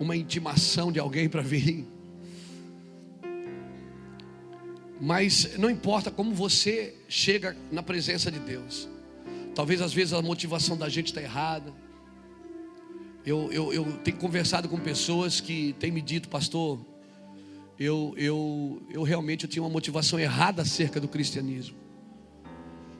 uma 0.00 0.16
intimação 0.16 0.90
de 0.90 0.98
alguém 0.98 1.28
para 1.28 1.42
vir. 1.42 1.86
Mas 4.98 5.58
não 5.58 5.68
importa 5.68 6.10
como 6.10 6.32
você 6.32 6.96
chega 7.10 7.54
na 7.70 7.82
presença 7.82 8.30
de 8.30 8.38
Deus. 8.38 8.88
Talvez 9.54 9.82
às 9.82 9.92
vezes 9.92 10.14
a 10.14 10.22
motivação 10.22 10.78
da 10.78 10.88
gente 10.88 11.08
está 11.08 11.20
errada. 11.20 11.74
Eu, 13.22 13.52
eu, 13.52 13.70
eu 13.70 13.84
tenho 13.98 14.16
conversado 14.16 14.66
com 14.66 14.78
pessoas 14.78 15.42
que 15.42 15.74
têm 15.78 15.92
me 15.92 16.00
dito, 16.00 16.30
pastor, 16.30 16.80
eu, 17.78 18.14
eu, 18.16 18.82
eu 18.88 19.02
realmente 19.02 19.44
eu 19.44 19.50
tinha 19.50 19.62
uma 19.62 19.68
motivação 19.68 20.18
errada 20.18 20.62
acerca 20.62 20.98
do 20.98 21.06
cristianismo. 21.06 21.87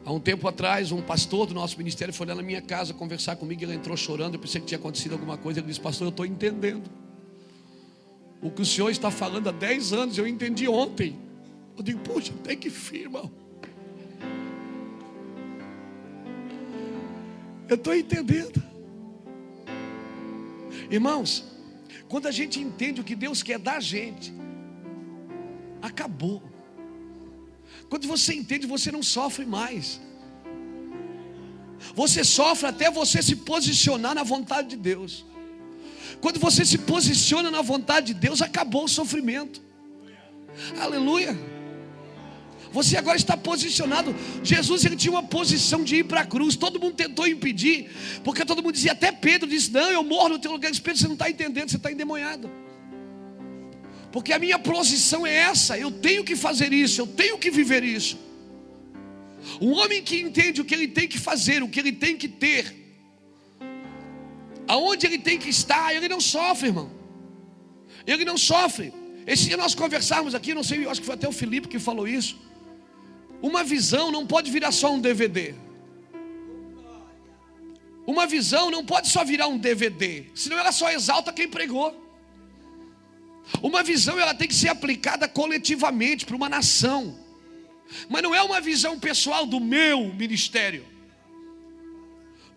Há 0.08 0.10
um 0.10 0.18
tempo 0.18 0.48
atrás, 0.48 0.90
um 0.90 1.02
pastor 1.02 1.46
do 1.46 1.52
nosso 1.52 1.76
ministério 1.76 2.14
foi 2.14 2.26
lá 2.26 2.34
na 2.34 2.40
minha 2.40 2.62
casa 2.62 2.94
conversar 2.94 3.36
comigo. 3.36 3.62
Ele 3.62 3.74
entrou 3.74 3.94
chorando. 3.94 4.36
Eu 4.36 4.40
pensei 4.40 4.58
que 4.58 4.66
tinha 4.66 4.78
acontecido 4.78 5.12
alguma 5.12 5.36
coisa. 5.36 5.60
Ele 5.60 5.66
disse: 5.66 5.78
Pastor, 5.78 6.06
eu 6.06 6.08
estou 6.08 6.24
entendendo. 6.24 6.88
O 8.40 8.50
que 8.50 8.62
o 8.62 8.64
senhor 8.64 8.88
está 8.88 9.10
falando 9.10 9.50
há 9.50 9.52
10 9.52 9.92
anos, 9.92 10.16
eu 10.16 10.26
entendi 10.26 10.66
ontem. 10.66 11.14
Eu 11.76 11.82
digo: 11.82 12.00
Puxa, 12.00 12.32
tem 12.42 12.56
que 12.56 12.70
firma. 12.70 13.30
Eu 17.68 17.76
estou 17.76 17.94
entendendo. 17.94 18.62
Irmãos, 20.90 21.44
quando 22.08 22.28
a 22.28 22.32
gente 22.32 22.58
entende 22.58 23.02
o 23.02 23.04
que 23.04 23.14
Deus 23.14 23.42
quer 23.42 23.58
da 23.58 23.78
gente, 23.78 24.32
acabou. 25.82 26.42
Quando 27.88 28.06
você 28.06 28.34
entende, 28.34 28.66
você 28.66 28.92
não 28.92 29.02
sofre 29.02 29.44
mais. 29.46 30.00
Você 31.94 32.22
sofre 32.24 32.66
até 32.68 32.90
você 32.90 33.22
se 33.22 33.36
posicionar 33.36 34.14
na 34.14 34.22
vontade 34.22 34.68
de 34.68 34.76
Deus. 34.76 35.24
Quando 36.20 36.38
você 36.38 36.64
se 36.64 36.78
posiciona 36.78 37.50
na 37.50 37.62
vontade 37.62 38.08
de 38.08 38.14
Deus, 38.14 38.42
acabou 38.42 38.84
o 38.84 38.88
sofrimento. 38.88 39.62
Aleluia. 40.80 41.38
Você 42.72 42.96
agora 42.96 43.16
está 43.16 43.36
posicionado. 43.36 44.14
Jesus 44.42 44.84
ele 44.84 44.96
tinha 44.96 45.12
uma 45.12 45.22
posição 45.22 45.82
de 45.82 45.96
ir 45.96 46.04
para 46.04 46.20
a 46.20 46.26
cruz. 46.26 46.56
Todo 46.56 46.78
mundo 46.78 46.94
tentou 46.94 47.26
impedir, 47.26 47.90
porque 48.22 48.44
todo 48.44 48.62
mundo 48.62 48.74
dizia, 48.74 48.92
até 48.92 49.10
Pedro 49.10 49.48
disse: 49.48 49.70
Não, 49.70 49.90
eu 49.90 50.02
morro 50.02 50.30
no 50.30 50.38
teu 50.38 50.52
lugar. 50.52 50.70
Pedro, 50.70 50.96
você 50.96 51.06
não 51.06 51.14
está 51.14 51.30
entendendo, 51.30 51.70
você 51.70 51.76
está 51.76 51.90
endemoniado. 51.90 52.50
Porque 54.18 54.32
a 54.32 54.38
minha 54.40 54.58
posição 54.58 55.24
é 55.24 55.32
essa, 55.32 55.78
eu 55.78 55.92
tenho 55.92 56.24
que 56.24 56.34
fazer 56.34 56.72
isso, 56.72 57.00
eu 57.00 57.06
tenho 57.06 57.38
que 57.38 57.52
viver 57.52 57.84
isso. 57.84 58.18
Um 59.60 59.70
homem 59.74 60.02
que 60.02 60.16
entende 60.18 60.60
o 60.60 60.64
que 60.64 60.74
ele 60.74 60.88
tem 60.88 61.06
que 61.06 61.20
fazer, 61.20 61.62
o 61.62 61.68
que 61.68 61.78
ele 61.78 61.92
tem 61.92 62.16
que 62.16 62.26
ter, 62.26 62.64
aonde 64.66 65.06
ele 65.06 65.18
tem 65.18 65.38
que 65.38 65.48
estar, 65.48 65.94
ele 65.94 66.08
não 66.08 66.20
sofre, 66.20 66.66
irmão. 66.66 66.90
Ele 68.04 68.24
não 68.24 68.36
sofre. 68.36 68.92
Esse 69.24 69.44
dia 69.44 69.56
nós 69.56 69.76
conversarmos 69.76 70.34
aqui, 70.34 70.52
não 70.52 70.64
sei, 70.64 70.84
acho 70.88 71.00
que 71.00 71.06
foi 71.06 71.14
até 71.14 71.28
o 71.28 71.38
Felipe 71.40 71.68
que 71.68 71.78
falou 71.78 72.08
isso. 72.08 72.36
Uma 73.40 73.62
visão 73.62 74.10
não 74.10 74.26
pode 74.26 74.50
virar 74.50 74.72
só 74.72 74.92
um 74.92 75.00
DVD. 75.00 75.54
Uma 78.04 78.26
visão 78.26 78.68
não 78.68 78.84
pode 78.84 79.06
só 79.10 79.24
virar 79.24 79.46
um 79.46 79.56
DVD, 79.56 80.24
senão 80.34 80.58
ela 80.58 80.72
só 80.72 80.90
exalta 80.90 81.32
quem 81.32 81.48
pregou. 81.48 82.07
Uma 83.62 83.82
visão 83.82 84.18
ela 84.18 84.34
tem 84.34 84.46
que 84.46 84.54
ser 84.54 84.68
aplicada 84.68 85.28
coletivamente 85.28 86.24
para 86.26 86.36
uma 86.36 86.48
nação. 86.48 87.18
Mas 88.08 88.22
não 88.22 88.34
é 88.34 88.42
uma 88.42 88.60
visão 88.60 88.98
pessoal 88.98 89.46
do 89.46 89.58
meu 89.60 90.12
ministério. 90.14 90.84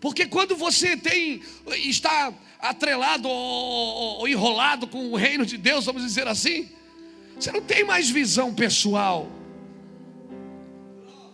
Porque 0.00 0.26
quando 0.26 0.56
você 0.56 0.96
tem 0.96 1.40
está 1.74 2.32
atrelado 2.58 3.28
ou, 3.28 4.18
ou 4.18 4.28
enrolado 4.28 4.86
com 4.86 5.12
o 5.12 5.16
reino 5.16 5.46
de 5.46 5.56
Deus, 5.56 5.84
vamos 5.84 6.02
dizer 6.02 6.26
assim, 6.28 6.68
você 7.38 7.50
não 7.50 7.62
tem 7.62 7.84
mais 7.84 8.10
visão 8.10 8.54
pessoal. 8.54 9.30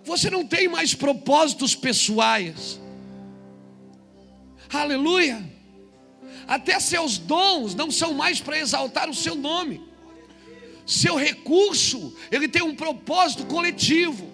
Você 0.05 0.31
não 0.31 0.47
tem 0.47 0.69
mais 0.69 0.95
propósitos 0.95 1.75
pessoais. 1.75 2.81
Aleluia. 4.73 5.58
Até 6.49 6.81
seus 6.81 7.19
dons 7.19 7.75
não 7.75 7.91
são 7.91 8.15
mais 8.15 8.41
para 8.41 8.59
exaltar 8.59 9.11
o 9.11 9.15
seu 9.15 9.35
nome. 9.35 9.87
Seu 10.87 11.15
recurso, 11.15 12.17
ele 12.31 12.49
tem 12.49 12.63
um 12.63 12.75
propósito 12.75 13.45
coletivo. 13.45 14.33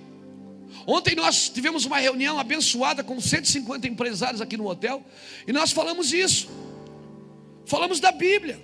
Ontem 0.86 1.16
nós 1.16 1.48
tivemos 1.48 1.84
uma 1.84 1.98
reunião 1.98 2.38
abençoada 2.38 3.02
com 3.02 3.20
150 3.20 3.88
empresários 3.88 4.40
aqui 4.40 4.56
no 4.56 4.68
hotel 4.68 5.04
e 5.44 5.52
nós 5.52 5.72
falamos 5.72 6.12
isso. 6.12 6.48
Falamos 7.66 7.98
da 7.98 8.12
Bíblia. 8.12 8.62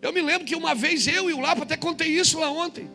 Eu 0.00 0.12
me 0.12 0.22
lembro 0.22 0.46
que 0.46 0.54
uma 0.54 0.72
vez 0.72 1.08
eu 1.08 1.28
e 1.28 1.32
o 1.32 1.40
Lapa, 1.40 1.64
até 1.64 1.76
contei 1.76 2.08
isso 2.08 2.38
lá 2.38 2.48
ontem. 2.48 2.88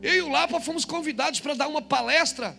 Eu 0.00 0.14
e 0.14 0.22
o 0.22 0.28
Lapa 0.28 0.60
fomos 0.60 0.84
convidados 0.84 1.40
para 1.40 1.54
dar 1.54 1.66
uma 1.66 1.82
palestra 1.82 2.56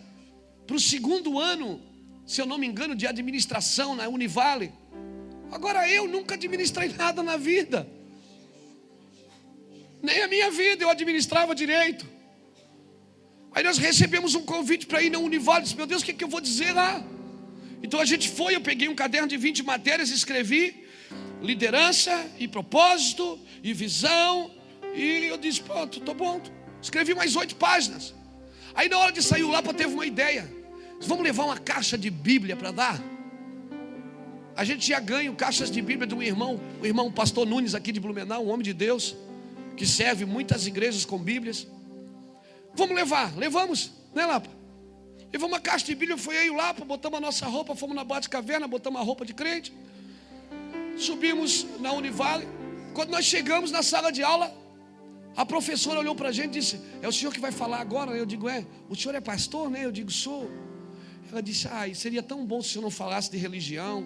para 0.66 0.76
o 0.76 0.80
segundo 0.80 1.38
ano, 1.38 1.80
se 2.26 2.38
eu 2.38 2.44
não 2.44 2.58
me 2.58 2.66
engano, 2.66 2.94
de 2.94 3.06
administração 3.06 3.96
na 3.96 4.08
Univale. 4.08 4.72
Agora 5.50 5.88
eu 5.88 6.06
nunca 6.06 6.34
administrei 6.34 6.88
nada 6.88 7.22
na 7.22 7.36
vida. 7.36 7.88
Nem 10.02 10.22
a 10.22 10.28
minha 10.28 10.50
vida 10.50 10.84
eu 10.84 10.90
administrava 10.90 11.54
direito. 11.54 12.06
Aí 13.52 13.62
nós 13.64 13.78
recebemos 13.78 14.34
um 14.34 14.44
convite 14.44 14.86
para 14.86 15.02
ir 15.02 15.10
na 15.10 15.18
Univale. 15.18 15.64
Disse, 15.64 15.76
meu 15.76 15.86
Deus, 15.86 16.02
o 16.02 16.04
que, 16.04 16.12
é 16.12 16.14
que 16.14 16.22
eu 16.22 16.28
vou 16.28 16.40
dizer 16.40 16.72
lá? 16.72 17.02
Então 17.82 17.98
a 18.00 18.04
gente 18.04 18.28
foi, 18.28 18.54
eu 18.54 18.60
peguei 18.60 18.88
um 18.88 18.94
caderno 18.94 19.26
de 19.26 19.36
20 19.36 19.62
matérias, 19.62 20.10
escrevi 20.10 20.84
liderança 21.40 22.26
e 22.38 22.46
propósito 22.46 23.38
e 23.62 23.72
visão. 23.72 24.50
E 24.94 25.26
eu 25.26 25.38
disse, 25.38 25.62
pronto, 25.62 25.98
estou 25.98 26.14
bom. 26.14 26.40
Escrevi 26.82 27.14
mais 27.14 27.34
oito 27.36 27.56
páginas. 27.56 28.14
Aí 28.74 28.88
na 28.88 28.98
hora 28.98 29.12
de 29.12 29.22
sair 29.22 29.42
o 29.42 29.50
Lapa 29.50 29.72
teve 29.74 29.92
uma 29.92 30.06
ideia. 30.06 30.48
Vamos 31.00 31.24
levar 31.24 31.44
uma 31.44 31.58
caixa 31.58 31.96
de 31.96 32.10
Bíblia 32.10 32.56
para 32.56 32.70
dar? 32.70 33.17
A 34.58 34.64
gente 34.64 34.80
tinha 34.80 34.98
ganho 34.98 35.32
caixas 35.36 35.70
de 35.70 35.80
Bíblia 35.80 36.04
de 36.04 36.16
um 36.16 36.20
irmão, 36.20 36.60
o 36.82 36.84
irmão 36.84 37.12
pastor 37.12 37.46
Nunes 37.46 37.76
aqui 37.76 37.92
de 37.92 38.00
Blumenau, 38.00 38.44
um 38.44 38.48
homem 38.48 38.64
de 38.64 38.74
Deus, 38.74 39.14
que 39.76 39.86
serve 39.86 40.24
muitas 40.26 40.66
igrejas 40.66 41.04
com 41.04 41.16
Bíblias. 41.16 41.64
Vamos 42.74 42.96
levar, 42.96 43.36
levamos, 43.36 43.92
né, 44.12 44.26
Lapa? 44.26 44.50
Levamos 45.32 45.54
uma 45.54 45.60
caixa 45.60 45.86
de 45.86 45.94
Bíblia, 45.94 46.18
foi 46.18 46.36
aí 46.36 46.50
o 46.50 46.56
Lapa, 46.56 46.84
botamos 46.84 47.18
a 47.18 47.20
nossa 47.20 47.46
roupa, 47.46 47.76
fomos 47.76 47.94
na 47.94 48.02
Bate 48.02 48.28
Caverna, 48.28 48.66
botamos 48.66 49.00
a 49.00 49.04
roupa 49.04 49.24
de 49.24 49.32
crente, 49.32 49.72
subimos 50.96 51.64
na 51.78 51.92
Univale. 51.92 52.48
Quando 52.94 53.10
nós 53.10 53.26
chegamos 53.26 53.70
na 53.70 53.84
sala 53.84 54.10
de 54.10 54.24
aula, 54.24 54.52
a 55.36 55.46
professora 55.46 56.00
olhou 56.00 56.16
para 56.16 56.30
a 56.30 56.32
gente 56.32 56.56
e 56.56 56.60
disse: 56.60 56.80
É 57.00 57.06
o 57.06 57.12
senhor 57.12 57.32
que 57.32 57.38
vai 57.38 57.52
falar 57.52 57.78
agora? 57.78 58.10
Eu 58.10 58.26
digo: 58.26 58.48
É, 58.48 58.66
o 58.88 58.96
senhor 58.96 59.14
é 59.14 59.20
pastor, 59.20 59.70
né? 59.70 59.84
Eu 59.84 59.92
digo: 59.92 60.10
Sou. 60.10 60.50
Ela 61.30 61.40
disse: 61.40 61.68
Ai, 61.70 61.94
seria 61.94 62.24
tão 62.24 62.44
bom 62.44 62.60
se 62.60 62.70
o 62.70 62.72
senhor 62.72 62.82
não 62.82 62.90
falasse 62.90 63.30
de 63.30 63.36
religião. 63.36 64.04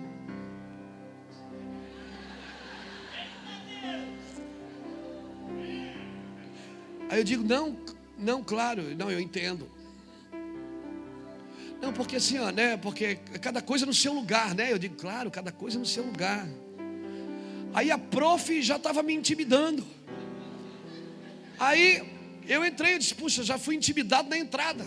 Aí 7.13 7.19
eu 7.19 7.25
digo, 7.25 7.45
não, 7.45 7.77
não, 8.17 8.43
claro, 8.43 8.97
não, 8.97 9.11
eu 9.11 9.21
entendo. 9.21 9.71
Não, 11.79 11.93
porque 11.93 12.17
assim, 12.17 12.39
ó, 12.39 12.51
né? 12.51 12.79
Porque 12.79 13.17
cada 13.43 13.61
coisa 13.61 13.85
no 13.85 13.93
seu 13.93 14.15
lugar, 14.15 14.55
né? 14.55 14.73
Eu 14.73 14.79
digo, 14.79 14.97
claro, 14.97 15.31
cada 15.31 15.53
coisa 15.53 15.79
no 15.79 15.85
seu 15.85 16.03
lugar. 16.07 16.49
Aí 17.75 17.91
a 17.91 17.99
prof 17.99 18.63
já 18.63 18.77
estava 18.77 19.03
me 19.03 19.13
intimidando. 19.13 19.87
Aí 21.59 22.03
eu 22.49 22.65
entrei 22.65 22.95
e 22.95 22.99
disse, 23.01 23.15
puxa, 23.15 23.43
já 23.43 23.59
fui 23.59 23.77
intimidado 23.77 24.31
na 24.31 24.39
entrada. 24.39 24.87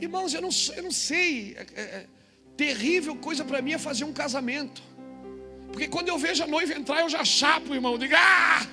Irmãos, 0.00 0.34
eu 0.34 0.42
não, 0.42 0.50
eu 0.74 0.82
não 0.82 0.90
sei. 0.90 1.54
É, 1.56 1.80
é, 1.80 1.82
é 1.82 2.06
terrível 2.56 3.14
coisa 3.14 3.44
para 3.44 3.62
mim 3.62 3.70
é 3.70 3.78
fazer 3.78 4.02
um 4.02 4.12
casamento. 4.12 4.82
Porque 5.70 5.86
quando 5.86 6.08
eu 6.08 6.18
vejo 6.18 6.42
a 6.42 6.46
noiva 6.48 6.74
entrar, 6.74 7.02
eu 7.02 7.08
já 7.08 7.24
chapo, 7.24 7.72
irmão. 7.72 7.92
Eu 7.92 7.98
digo, 7.98 8.14
ah! 8.16 8.66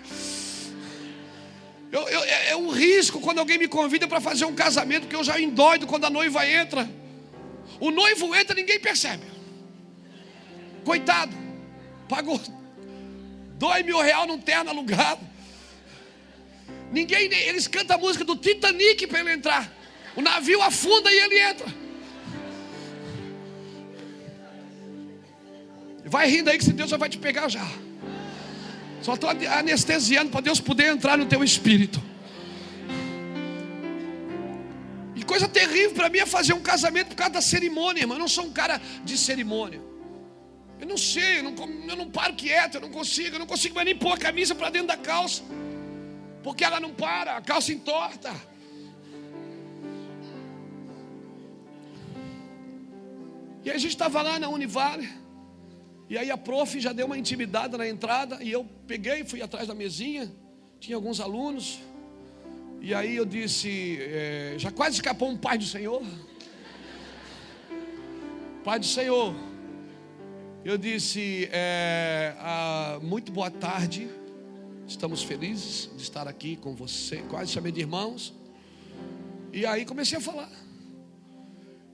Eu, 1.96 2.10
eu, 2.10 2.24
é, 2.26 2.50
é 2.50 2.56
um 2.58 2.72
risco 2.72 3.22
quando 3.22 3.40
alguém 3.40 3.58
me 3.58 3.70
convida 3.70 4.06
para 4.06 4.20
fazer 4.20 4.44
um 4.44 4.54
casamento, 4.54 5.04
porque 5.04 5.16
eu 5.16 5.24
já 5.24 5.40
endoido 5.40 5.88
quando 5.88 6.04
a 6.04 6.10
noiva 6.10 6.46
entra. 6.46 6.90
O 7.80 7.90
noivo 7.90 8.36
entra, 8.36 8.54
ninguém 8.54 8.78
percebe. 8.78 9.24
Coitado, 10.84 11.34
pagou 12.10 12.38
dois 13.58 13.86
mil 13.86 13.98
reais 14.02 14.28
num 14.28 14.38
terno 14.38 14.72
alugado. 14.72 15.22
Ninguém, 16.92 17.34
eles 17.34 17.66
cantam 17.66 17.96
a 17.96 18.00
música 18.00 18.26
do 18.26 18.36
Titanic 18.36 19.08
para 19.08 19.22
ele 19.22 19.32
entrar. 19.32 19.74
O 20.18 20.22
navio 20.22 20.62
afunda 20.62 21.10
e 21.10 21.18
ele 21.18 21.40
entra. 21.40 21.68
Vai 26.04 26.28
rindo 26.28 26.50
aí 26.50 26.58
que 26.58 26.66
se 26.66 26.74
Deus 26.74 26.90
já 26.90 26.98
vai 26.98 27.08
te 27.08 27.18
pegar 27.18 27.48
já. 27.48 27.66
Só 29.06 29.14
estou 29.14 29.30
anestesiando 29.30 30.32
para 30.32 30.42
Deus 30.42 30.60
poder 30.60 30.88
entrar 30.88 31.16
no 31.16 31.28
teu 31.28 31.44
espírito. 31.44 32.02
E 35.14 35.22
coisa 35.24 35.48
terrível 35.48 35.92
para 35.92 36.10
mim 36.10 36.18
é 36.18 36.26
fazer 36.26 36.54
um 36.54 36.60
casamento 36.60 37.10
por 37.10 37.16
causa 37.18 37.34
da 37.34 37.42
cerimônia, 37.42 38.02
irmão. 38.02 38.18
Eu 38.18 38.22
não 38.22 38.28
sou 38.28 38.46
um 38.46 38.52
cara 38.52 38.82
de 39.04 39.16
cerimônia. 39.16 39.80
Eu 40.80 40.88
não 40.88 40.98
sei, 40.98 41.38
eu 41.38 41.44
não, 41.44 41.54
eu 41.88 41.96
não 41.96 42.10
paro 42.10 42.34
quieto, 42.34 42.76
eu 42.76 42.82
não 42.82 42.90
consigo, 42.90 43.36
eu 43.36 43.40
não 43.40 43.46
consigo 43.46 43.76
mais 43.76 43.86
nem 43.86 43.96
pôr 43.96 44.14
a 44.14 44.18
camisa 44.18 44.56
para 44.56 44.72
dentro 44.72 44.88
da 44.88 44.98
calça. 44.98 45.44
Porque 46.42 46.64
ela 46.64 46.80
não 46.80 46.92
para, 46.92 47.38
a 47.38 47.42
calça 47.42 47.72
entorta. 47.72 48.34
E 53.64 53.70
a 53.70 53.78
gente 53.78 53.92
estava 53.92 54.24
lá 54.24 54.40
na 54.40 54.50
Univale. 54.50 55.25
E 56.08 56.18
aí 56.18 56.30
a 56.30 56.38
prof 56.38 56.80
já 56.80 56.94
deu 56.94 57.08
uma 57.08 57.18
intimidada 57.18 57.78
na 57.78 57.88
entrada 57.88 58.44
e 58.44 58.52
eu 58.52 58.64
peguei, 58.86 59.24
fui 59.24 59.42
atrás 59.42 59.68
da 59.68 59.74
mesinha, 59.74 60.32
tinha 60.80 60.96
alguns 60.96 61.20
alunos. 61.20 61.80
E 62.80 62.94
aí 62.94 63.16
eu 63.16 63.26
disse, 63.26 63.98
é, 64.00 64.54
já 64.58 64.72
quase 64.72 64.98
escapou 64.98 65.30
um 65.30 65.38
pai 65.38 65.58
do 65.58 65.66
Senhor. 65.66 66.04
Pai 68.64 68.80
do 68.80 68.86
Senhor. 68.86 69.34
Eu 70.64 70.78
disse, 70.78 71.50
é, 71.52 72.36
ah, 72.40 73.00
muito 73.02 73.32
boa 73.32 73.50
tarde. 73.50 74.08
Estamos 74.88 75.24
felizes 75.24 75.90
de 75.96 76.04
estar 76.04 76.28
aqui 76.28 76.56
com 76.56 76.76
você. 76.76 77.18
Quase 77.30 77.52
chamei 77.52 77.72
de 77.72 77.82
irmãos. 77.82 78.34
E 79.52 79.66
aí 79.66 79.86
comecei 79.86 80.18
a 80.18 80.22
falar. 80.22 80.52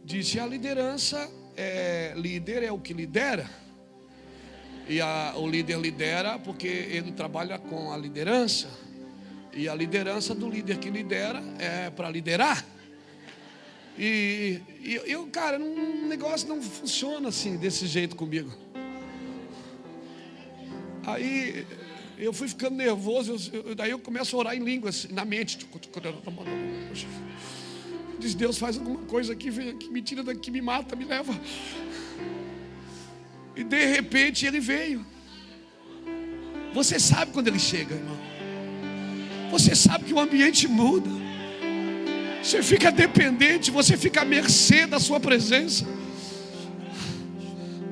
Disse 0.04 0.40
a 0.40 0.48
liderança, 0.48 1.30
é, 1.56 2.14
líder 2.18 2.64
é 2.64 2.72
o 2.72 2.80
que 2.80 2.94
lidera. 2.94 3.50
E 4.88 5.00
a, 5.00 5.34
o 5.38 5.48
líder 5.48 5.80
lidera 5.80 6.40
porque 6.40 6.68
ele 6.68 7.12
trabalha 7.12 7.58
com 7.58 7.92
a 7.92 7.98
liderança. 7.98 8.68
E 9.54 9.68
a 9.68 9.76
liderança 9.76 10.34
do 10.34 10.50
líder 10.50 10.78
que 10.78 10.90
lidera 10.90 11.42
é 11.60 11.90
para 11.90 12.10
liderar. 12.10 12.66
E, 13.98 14.60
e 14.82 14.96
eu, 15.06 15.28
cara, 15.28 15.60
um 15.60 16.08
negócio 16.08 16.48
não 16.48 16.62
funciona 16.62 17.30
assim, 17.30 17.58
desse 17.58 17.86
jeito 17.86 18.16
comigo. 18.16 18.52
Aí 21.06 21.66
eu 22.18 22.32
fui 22.32 22.48
ficando 22.48 22.76
nervoso, 22.76 23.36
eu, 23.52 23.64
eu, 23.68 23.76
daí 23.76 23.92
eu 23.92 24.00
começo 24.00 24.36
a 24.36 24.40
orar 24.40 24.56
em 24.56 24.64
línguas, 24.64 25.08
na 25.10 25.26
mente. 25.26 25.68
Diz, 28.20 28.36
Deus, 28.36 28.58
faz 28.58 28.78
alguma 28.78 29.00
coisa 29.08 29.34
aqui, 29.34 29.52
que 29.74 29.90
me 29.90 30.02
tira 30.02 30.24
daqui, 30.24 30.52
me 30.52 30.62
mata, 30.62 30.96
me 30.96 31.06
leva. 31.06 31.34
E 33.56 33.64
de 33.64 33.86
repente 33.86 34.46
ele 34.46 34.60
veio. 34.60 35.06
Você 36.74 37.00
sabe 37.00 37.32
quando 37.32 37.48
ele 37.48 37.60
chega, 37.60 37.96
irmão. 37.96 38.18
você 39.50 39.76
sabe 39.76 40.06
que 40.06 40.14
o 40.14 40.20
ambiente 40.20 40.68
muda. 40.68 41.10
Você 42.42 42.64
fica 42.64 42.92
dependente, 42.92 43.70
você 43.70 43.96
fica 43.98 44.22
à 44.22 44.26
mercê 44.26 44.88
da 44.88 45.00
sua 45.00 45.20
presença. 45.20 45.86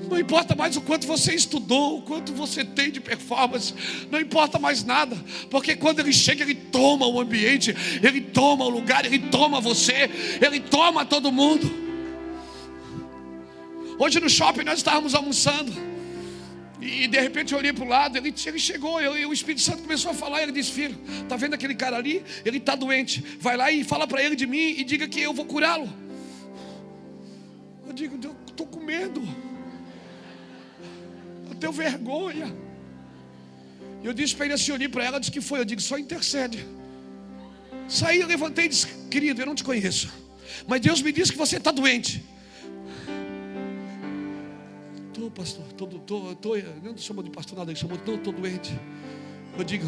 Não 0.10 0.18
importa 0.18 0.56
mais 0.56 0.76
o 0.76 0.82
quanto 0.82 1.06
você 1.06 1.36
estudou, 1.36 2.00
o 2.00 2.02
quanto 2.02 2.34
você 2.34 2.66
tem 2.66 2.90
de 2.90 3.00
performance, 3.00 3.76
não 4.10 4.20
importa 4.20 4.58
mais 4.58 4.84
nada, 4.84 5.16
porque 5.52 5.76
quando 5.76 6.00
ele 6.00 6.12
chega, 6.12 6.42
ele 6.42 6.56
toma 6.56 7.06
o 7.06 7.20
ambiente, 7.20 7.76
ele 8.02 8.20
toma 8.20 8.66
o 8.66 8.70
lugar, 8.70 9.06
ele 9.06 9.20
toma 9.20 9.62
você, 9.62 10.10
ele 10.42 10.60
toma 10.60 11.06
todo 11.06 11.32
mundo. 11.32 11.89
Hoje 14.00 14.20
no 14.20 14.30
shopping 14.30 14.64
nós 14.64 14.80
estávamos 14.80 15.14
almoçando, 15.14 15.72
e 16.82 17.08
de 17.08 17.20
repente 17.20 17.52
eu 17.54 17.60
olhei 17.60 17.74
para 17.74 17.84
o 17.84 17.88
lado, 17.88 18.18
ele, 18.18 18.34
ele 18.46 18.60
chegou, 18.60 19.00
eu, 19.02 19.30
o 19.30 19.34
Espírito 19.34 19.62
Santo 19.62 19.84
começou 19.84 20.12
a 20.12 20.14
falar, 20.14 20.42
ele 20.42 20.54
disse: 20.54 20.72
Filho, 20.72 20.98
está 21.22 21.36
vendo 21.36 21.54
aquele 21.54 21.76
cara 21.76 21.98
ali? 21.98 22.24
Ele 22.46 22.58
está 22.58 22.74
doente, 22.74 23.24
vai 23.40 23.56
lá 23.58 23.70
e 23.72 23.84
fala 23.84 24.08
para 24.08 24.24
ele 24.24 24.36
de 24.36 24.48
mim 24.48 24.76
e 24.78 24.84
diga 24.84 25.08
que 25.08 25.22
eu 25.22 25.34
vou 25.34 25.46
curá-lo. 25.46 25.88
Eu 27.86 27.94
digo, 27.94 28.18
eu 28.24 28.36
estou 28.48 28.66
com 28.66 28.80
medo 28.80 29.22
tenho 31.60 31.74
vergonha. 31.74 32.48
E 34.02 34.06
eu 34.06 34.14
disse 34.14 34.36
para 34.36 34.46
ele 34.46 34.54
assim, 34.56 34.72
eu 34.72 34.76
olhei 34.76 34.90
para 34.90 35.04
ela, 35.04 35.20
disse 35.20 35.32
que 35.32 35.42
foi. 35.42 35.60
Eu 35.60 35.66
digo, 35.66 35.82
só 35.82 35.98
intercede. 35.98 36.66
Saí, 37.88 38.24
levantei 38.24 38.66
e 38.66 38.70
disse, 38.70 38.88
querido, 39.12 39.42
eu 39.42 39.46
não 39.46 39.56
te 39.56 39.64
conheço. 39.64 40.12
Mas 40.68 40.82
Deus 40.82 41.02
me 41.02 41.12
disse 41.12 41.32
que 41.32 41.38
você 41.38 41.58
está 41.58 41.72
doente. 41.72 42.24
Estou, 45.30 45.32
pastor, 45.32 45.66
estou, 45.70 46.32
estou, 46.32 46.56
não 46.82 46.98
chamou 46.98 47.24
de 47.24 47.30
pastor 47.30 47.58
nada, 47.58 47.72
ele 47.72 47.80
chamou, 47.80 47.96
estou, 47.96 48.16
estou 48.16 48.34
doente. 48.34 48.78
Eu 49.58 49.64
digo, 49.64 49.86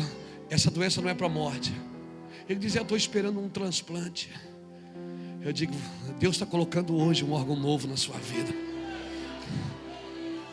essa 0.50 0.70
doença 0.70 1.02
não 1.02 1.10
é 1.10 1.14
para 1.14 1.26
a 1.26 1.30
morte. 1.30 1.74
Ele 2.48 2.60
dizia, 2.60 2.80
eu 2.80 2.84
estou 2.84 2.98
esperando 2.98 3.40
um 3.40 3.50
transplante. 3.50 4.30
Eu 5.42 5.52
digo, 5.52 5.74
Deus 6.20 6.36
está 6.36 6.46
colocando 6.46 6.96
hoje 6.96 7.26
um 7.26 7.32
órgão 7.32 7.56
novo 7.56 7.88
na 7.88 7.98
sua 7.98 8.18
vida. 8.18 8.54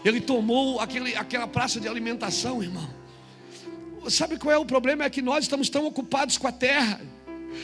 Ele 0.04 0.20
tomou 0.20 0.80
aquele, 0.80 1.14
aquela 1.14 1.46
praça 1.46 1.78
de 1.78 1.86
alimentação, 1.86 2.62
irmão. 2.62 2.88
Sabe 4.08 4.38
qual 4.38 4.54
é 4.54 4.58
o 4.58 4.64
problema? 4.64 5.04
É 5.04 5.10
que 5.10 5.20
nós 5.20 5.44
estamos 5.44 5.68
tão 5.68 5.84
ocupados 5.86 6.38
com 6.38 6.46
a 6.46 6.52
terra 6.52 7.00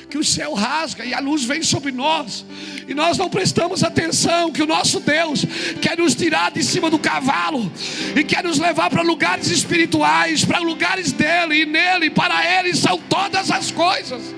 que 0.08 0.18
o 0.18 0.24
céu 0.24 0.54
rasga 0.54 1.04
e 1.04 1.14
a 1.14 1.20
luz 1.20 1.44
vem 1.44 1.62
sobre 1.62 1.92
nós, 1.92 2.44
e 2.86 2.94
nós 2.94 3.16
não 3.16 3.28
prestamos 3.28 3.82
atenção 3.82 4.50
que 4.52 4.62
o 4.62 4.66
nosso 4.66 5.00
Deus 5.00 5.44
quer 5.80 5.98
nos 5.98 6.14
tirar 6.14 6.50
de 6.50 6.62
cima 6.62 6.90
do 6.90 6.98
cavalo 6.98 7.70
e 8.16 8.22
quer 8.22 8.44
nos 8.44 8.58
levar 8.58 8.90
para 8.90 9.02
lugares 9.02 9.48
espirituais, 9.48 10.44
para 10.44 10.58
lugares 10.58 11.12
dele 11.12 11.62
e 11.62 11.66
nele, 11.66 12.10
para 12.10 12.44
ele 12.58 12.74
são 12.74 12.98
todas 13.08 13.50
as 13.50 13.70
coisas. 13.70 14.34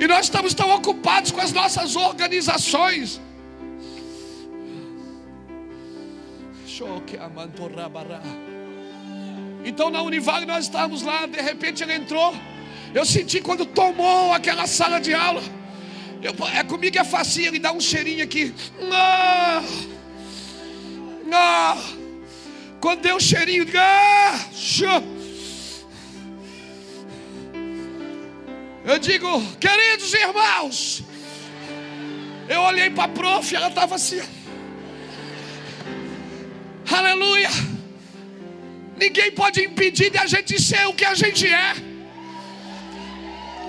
E 0.00 0.06
nós 0.06 0.26
estamos 0.26 0.54
tão 0.54 0.70
ocupados 0.70 1.30
com 1.30 1.40
as 1.40 1.52
nossas 1.52 1.96
organizações 1.96 3.20
Então 9.64 9.88
na 9.88 10.02
Univag 10.02 10.44
nós 10.44 10.64
estávamos 10.66 11.00
lá, 11.02 11.24
de 11.24 11.40
repente 11.40 11.82
ele 11.82 11.94
entrou. 11.94 12.34
Eu 12.94 13.04
senti 13.04 13.40
quando 13.40 13.66
tomou 13.66 14.32
aquela 14.32 14.66
sala 14.66 14.98
de 15.00 15.12
aula. 15.14 15.42
Eu, 16.22 16.34
é 16.54 16.64
comigo 16.64 16.98
é 16.98 17.04
facinho, 17.04 17.48
ele 17.48 17.58
dá 17.58 17.72
um 17.72 17.80
cheirinho 17.80 18.24
aqui. 18.24 18.54
Ah, 18.90 19.62
ah, 21.32 21.78
quando 22.80 23.00
deu 23.02 23.16
o 23.16 23.20
cheirinho, 23.20 23.66
ah, 23.76 24.38
eu 28.84 28.98
digo, 28.98 29.42
queridos 29.58 30.14
irmãos, 30.14 31.02
eu 32.48 32.60
olhei 32.60 32.88
para 32.90 33.04
a 33.04 33.08
prof, 33.08 33.54
ela 33.54 33.68
estava 33.68 33.96
assim. 33.96 34.22
Aleluia. 36.90 37.50
Ninguém 38.96 39.32
pode 39.32 39.62
impedir 39.62 40.10
de 40.10 40.18
a 40.18 40.26
gente 40.26 40.60
ser 40.60 40.86
o 40.86 40.94
que 40.94 41.04
a 41.04 41.14
gente 41.14 41.46
é. 41.46 41.74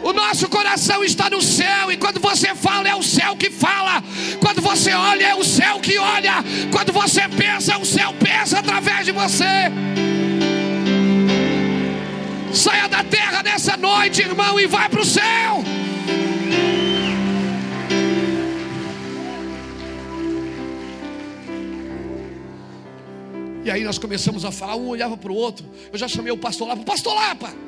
O 0.04 0.14
nosso 0.14 0.48
coração 0.50 1.04
está 1.04 1.30
no 1.30 1.42
céu, 1.42 1.92
e 1.92 1.98
quando 1.98 2.20
você 2.20 2.54
fala, 2.56 2.88
é 2.88 2.96
o 2.96 3.04
céu 3.04 3.36
que 3.36 3.50
fala. 3.50 4.04
Quando 4.40 4.62
você 4.62 4.94
olha, 4.94 5.26
é 5.26 5.36
o 5.36 5.44
céu 5.44 5.80
que 5.80 5.98
olha. 5.98 6.36
Quando 6.72 6.94
você 6.94 7.28
pensa, 7.28 7.78
o 7.78 7.86
céu 7.86 8.14
pensa 8.14 8.60
através 8.60 9.06
de 9.06 9.12
você. 9.12 9.44
Saia 12.54 12.88
da 12.88 13.04
terra 13.04 13.44
nessa 13.44 13.76
noite, 13.76 14.22
irmão, 14.22 14.60
e 14.60 14.66
vai 14.66 14.88
para 14.90 15.02
o 15.02 15.06
céu. 15.06 15.64
E 23.64 23.70
aí 23.70 23.84
nós 23.84 23.98
começamos 23.98 24.46
a 24.46 24.52
falar, 24.52 24.78
um 24.78 24.88
olhava 24.88 25.18
para 25.18 25.30
o 25.30 25.36
outro. 25.36 25.66
Eu 25.92 26.00
já 26.00 26.08
chamei 26.08 26.32
o 26.32 26.38
pastor 26.38 26.70
Lapa, 26.70 26.84
pastor 26.84 27.14
Lapa. 27.14 27.67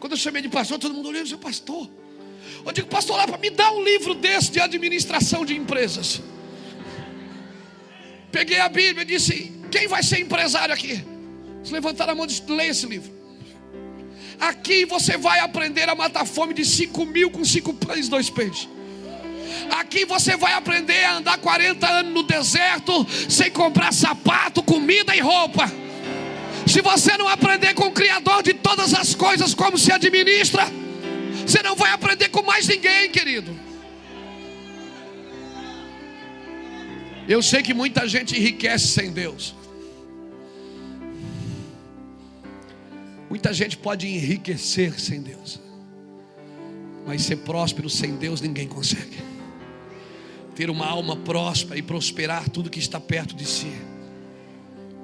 Quando 0.00 0.12
eu 0.12 0.18
chamei 0.18 0.42
de 0.42 0.48
pastor, 0.48 0.78
todo 0.78 0.94
mundo 0.94 1.08
olhou 1.08 1.22
disse, 1.22 1.36
pastor. 1.36 1.88
Eu 2.64 2.72
digo, 2.72 2.88
pastor 2.88 3.16
Lapa, 3.16 3.36
me 3.38 3.50
dá 3.50 3.70
um 3.72 3.82
livro 3.82 4.14
desse 4.14 4.50
de 4.50 4.60
administração 4.60 5.44
de 5.44 5.56
empresas. 5.56 6.20
Peguei 8.30 8.60
a 8.60 8.68
Bíblia 8.68 9.02
e 9.02 9.06
disse, 9.06 9.52
quem 9.70 9.88
vai 9.88 10.02
ser 10.02 10.20
empresário 10.20 10.74
aqui? 10.74 11.04
Eles 11.58 11.70
levantaram 11.70 12.12
a 12.12 12.14
mão 12.14 12.24
e 12.24 12.28
disse, 12.28 12.42
leia 12.48 12.70
esse 12.70 12.86
livro. 12.86 13.10
Aqui 14.38 14.84
você 14.84 15.16
vai 15.16 15.40
aprender 15.40 15.88
a 15.88 15.94
matar 15.94 16.24
fome 16.24 16.54
de 16.54 16.64
cinco 16.64 17.04
mil 17.04 17.30
com 17.30 17.44
cinco 17.44 17.74
pães 17.74 18.06
e 18.06 18.10
dois 18.10 18.30
peixes. 18.30 18.68
Aqui 19.70 20.04
você 20.04 20.36
vai 20.36 20.52
aprender 20.52 21.04
a 21.04 21.16
andar 21.16 21.38
40 21.38 21.88
anos 21.88 22.12
no 22.12 22.22
deserto 22.22 23.06
sem 23.28 23.50
comprar 23.50 23.92
sapato, 23.92 24.62
comida 24.62 25.14
e 25.16 25.20
roupa. 25.20 25.70
Se 26.68 26.82
você 26.82 27.16
não 27.16 27.26
aprender 27.26 27.72
com 27.72 27.86
o 27.86 27.92
Criador 27.92 28.42
de 28.42 28.52
todas 28.52 28.92
as 28.92 29.14
coisas 29.14 29.54
como 29.54 29.78
se 29.78 29.90
administra, 29.90 30.64
você 31.46 31.62
não 31.62 31.74
vai 31.74 31.92
aprender 31.92 32.28
com 32.28 32.42
mais 32.42 32.68
ninguém, 32.68 33.10
querido. 33.10 33.58
Eu 37.26 37.42
sei 37.42 37.62
que 37.62 37.72
muita 37.72 38.06
gente 38.06 38.36
enriquece 38.36 38.88
sem 38.88 39.10
Deus. 39.10 39.54
Muita 43.30 43.52
gente 43.54 43.76
pode 43.76 44.06
enriquecer 44.06 45.00
sem 45.00 45.22
Deus. 45.22 45.58
Mas 47.06 47.22
ser 47.22 47.36
próspero 47.36 47.88
sem 47.88 48.16
Deus 48.16 48.42
ninguém 48.42 48.68
consegue 48.68 49.16
ter 50.54 50.68
uma 50.68 50.86
alma 50.86 51.16
próspera 51.16 51.78
e 51.78 51.82
prosperar 51.82 52.48
tudo 52.50 52.68
que 52.68 52.80
está 52.80 53.00
perto 53.00 53.34
de 53.34 53.46
si. 53.46 53.72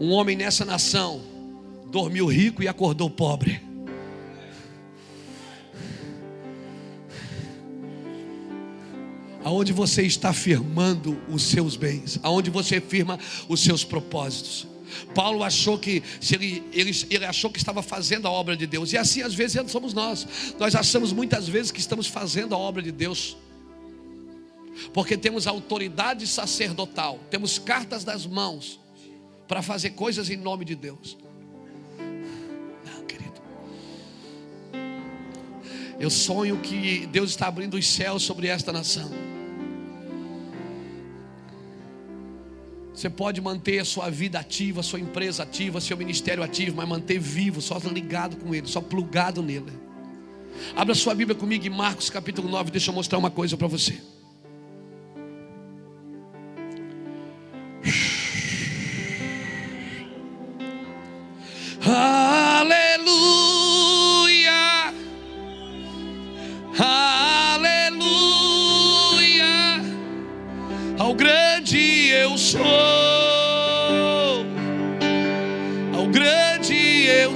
Um 0.01 0.11
homem 0.11 0.37
nessa 0.37 0.65
nação 0.65 1.34
dormiu 1.95 2.27
rico 2.27 2.61
e 2.61 2.67
acordou 2.67 3.09
pobre. 3.09 3.63
Aonde 9.45 9.73
você 9.73 10.03
está 10.03 10.33
firmando 10.33 11.17
os 11.29 11.45
seus 11.45 11.77
bens, 11.77 12.19
aonde 12.21 12.51
você 12.51 12.81
firma 12.81 13.17
os 13.49 13.61
seus 13.61 13.85
propósitos. 13.85 14.67
Paulo 15.15 15.45
achou 15.45 15.79
que 15.79 16.03
ele, 16.33 16.65
ele, 16.73 17.07
ele, 17.11 17.25
achou 17.25 17.49
que 17.49 17.59
estava 17.59 17.81
fazendo 17.81 18.27
a 18.27 18.31
obra 18.31 18.57
de 18.57 18.67
Deus, 18.67 18.93
e 18.93 18.99
assim 18.99 19.23
às 19.23 19.33
vezes 19.33 19.71
somos 19.71 19.95
nós. 19.95 20.27
Nós 20.59 20.75
achamos 20.75 21.13
muitas 21.13 21.47
vezes 21.47 21.71
que 21.71 21.79
estamos 21.79 22.09
fazendo 22.09 22.57
a 22.57 22.59
obra 22.59 22.83
de 22.83 22.91
Deus 22.91 23.37
porque 24.93 25.17
temos 25.17 25.47
autoridade 25.47 26.27
sacerdotal, 26.27 27.21
temos 27.31 27.61
cartas 27.61 28.03
das 28.03 28.27
mãos 28.27 28.81
para 29.47 29.63
fazer 29.63 29.91
coisas 29.91 30.29
em 30.29 30.37
nome 30.37 30.65
de 30.65 30.75
Deus. 30.75 31.17
Eu 35.99 36.11
sonho 36.11 36.59
que 36.59 37.07
Deus 37.07 37.31
está 37.31 37.47
abrindo 37.47 37.75
os 37.75 37.87
céus 37.87 38.23
sobre 38.23 38.49
esta 38.49 38.73
nação. 38.73 39.11
Você 42.93 43.11
pode 43.11 43.41
manter 43.41 43.81
a 43.81 43.85
sua 43.85 44.09
vida 44.09 44.39
ativa, 44.39 44.83
sua 44.83 45.01
empresa 45.01 45.43
ativa, 45.43 45.81
seu 45.81 45.97
ministério 45.97 46.43
ativo, 46.43 46.77
mas 46.77 46.89
manter 46.89 47.19
vivo, 47.19 47.61
só 47.61 47.77
ligado 47.93 48.37
com 48.37 48.55
Ele, 48.55 48.69
só 48.69 48.81
plugado 48.81 49.43
nele. 49.43 49.73
Abra 50.77 50.95
sua 50.95 51.15
Bíblia 51.15 51.37
comigo 51.37 51.67
em 51.67 51.71
Marcos 51.71 52.09
capítulo 52.09 52.49
9, 52.49 52.71
deixa 52.71 52.91
eu 52.91 52.95
mostrar 52.95 53.19
uma 53.19 53.31
coisa 53.31 53.57
para 53.57 53.67
você. 53.67 54.01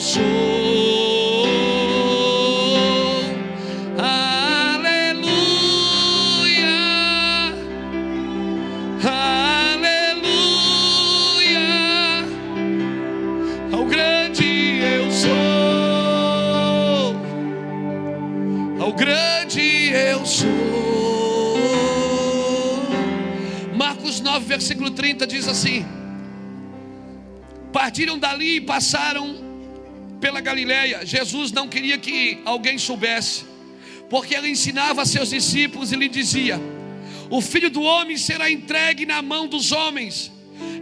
sou. 0.08 0.22
Aleluia, 3.98 5.26
aleluia, 9.74 10.24
ao 13.70 13.84
grande 13.84 14.80
eu 14.80 15.10
sou, 15.10 15.30
ao 18.80 18.92
grande 18.94 19.90
eu 19.92 20.24
sou. 20.24 20.48
Marcos 23.76 24.22
nove 24.22 24.46
versículo 24.46 24.90
30 24.90 25.26
diz 25.26 25.46
assim: 25.46 25.84
Partiram 27.70 28.18
dali 28.18 28.56
e 28.56 28.60
passaram 28.62 29.27
Galileia. 30.48 31.04
Jesus 31.04 31.52
não 31.52 31.68
queria 31.68 31.98
que 31.98 32.40
alguém 32.46 32.78
soubesse, 32.78 33.44
porque 34.08 34.34
ele 34.34 34.48
ensinava 34.48 35.02
a 35.02 35.04
seus 35.04 35.28
discípulos 35.28 35.92
e 35.92 35.96
lhe 35.96 36.08
dizia: 36.08 36.58
O 37.28 37.42
filho 37.42 37.68
do 37.68 37.82
homem 37.82 38.16
será 38.16 38.50
entregue 38.50 39.04
na 39.04 39.20
mão 39.20 39.46
dos 39.46 39.72
homens, 39.72 40.32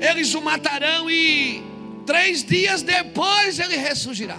eles 0.01 0.35
o 0.35 0.41
matarão 0.41 1.11
e 1.11 1.63
três 2.07 2.45
dias 2.45 2.83
depois 2.83 3.59
ele 3.59 3.77
ressurgirá. 3.77 4.39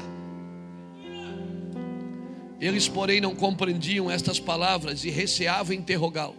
Eles, 2.60 2.88
porém, 2.88 3.20
não 3.20 3.36
compreendiam 3.36 4.10
estas 4.10 4.40
palavras 4.40 5.04
e 5.04 5.10
receavam 5.10 5.76
interrogá-lo. 5.76 6.38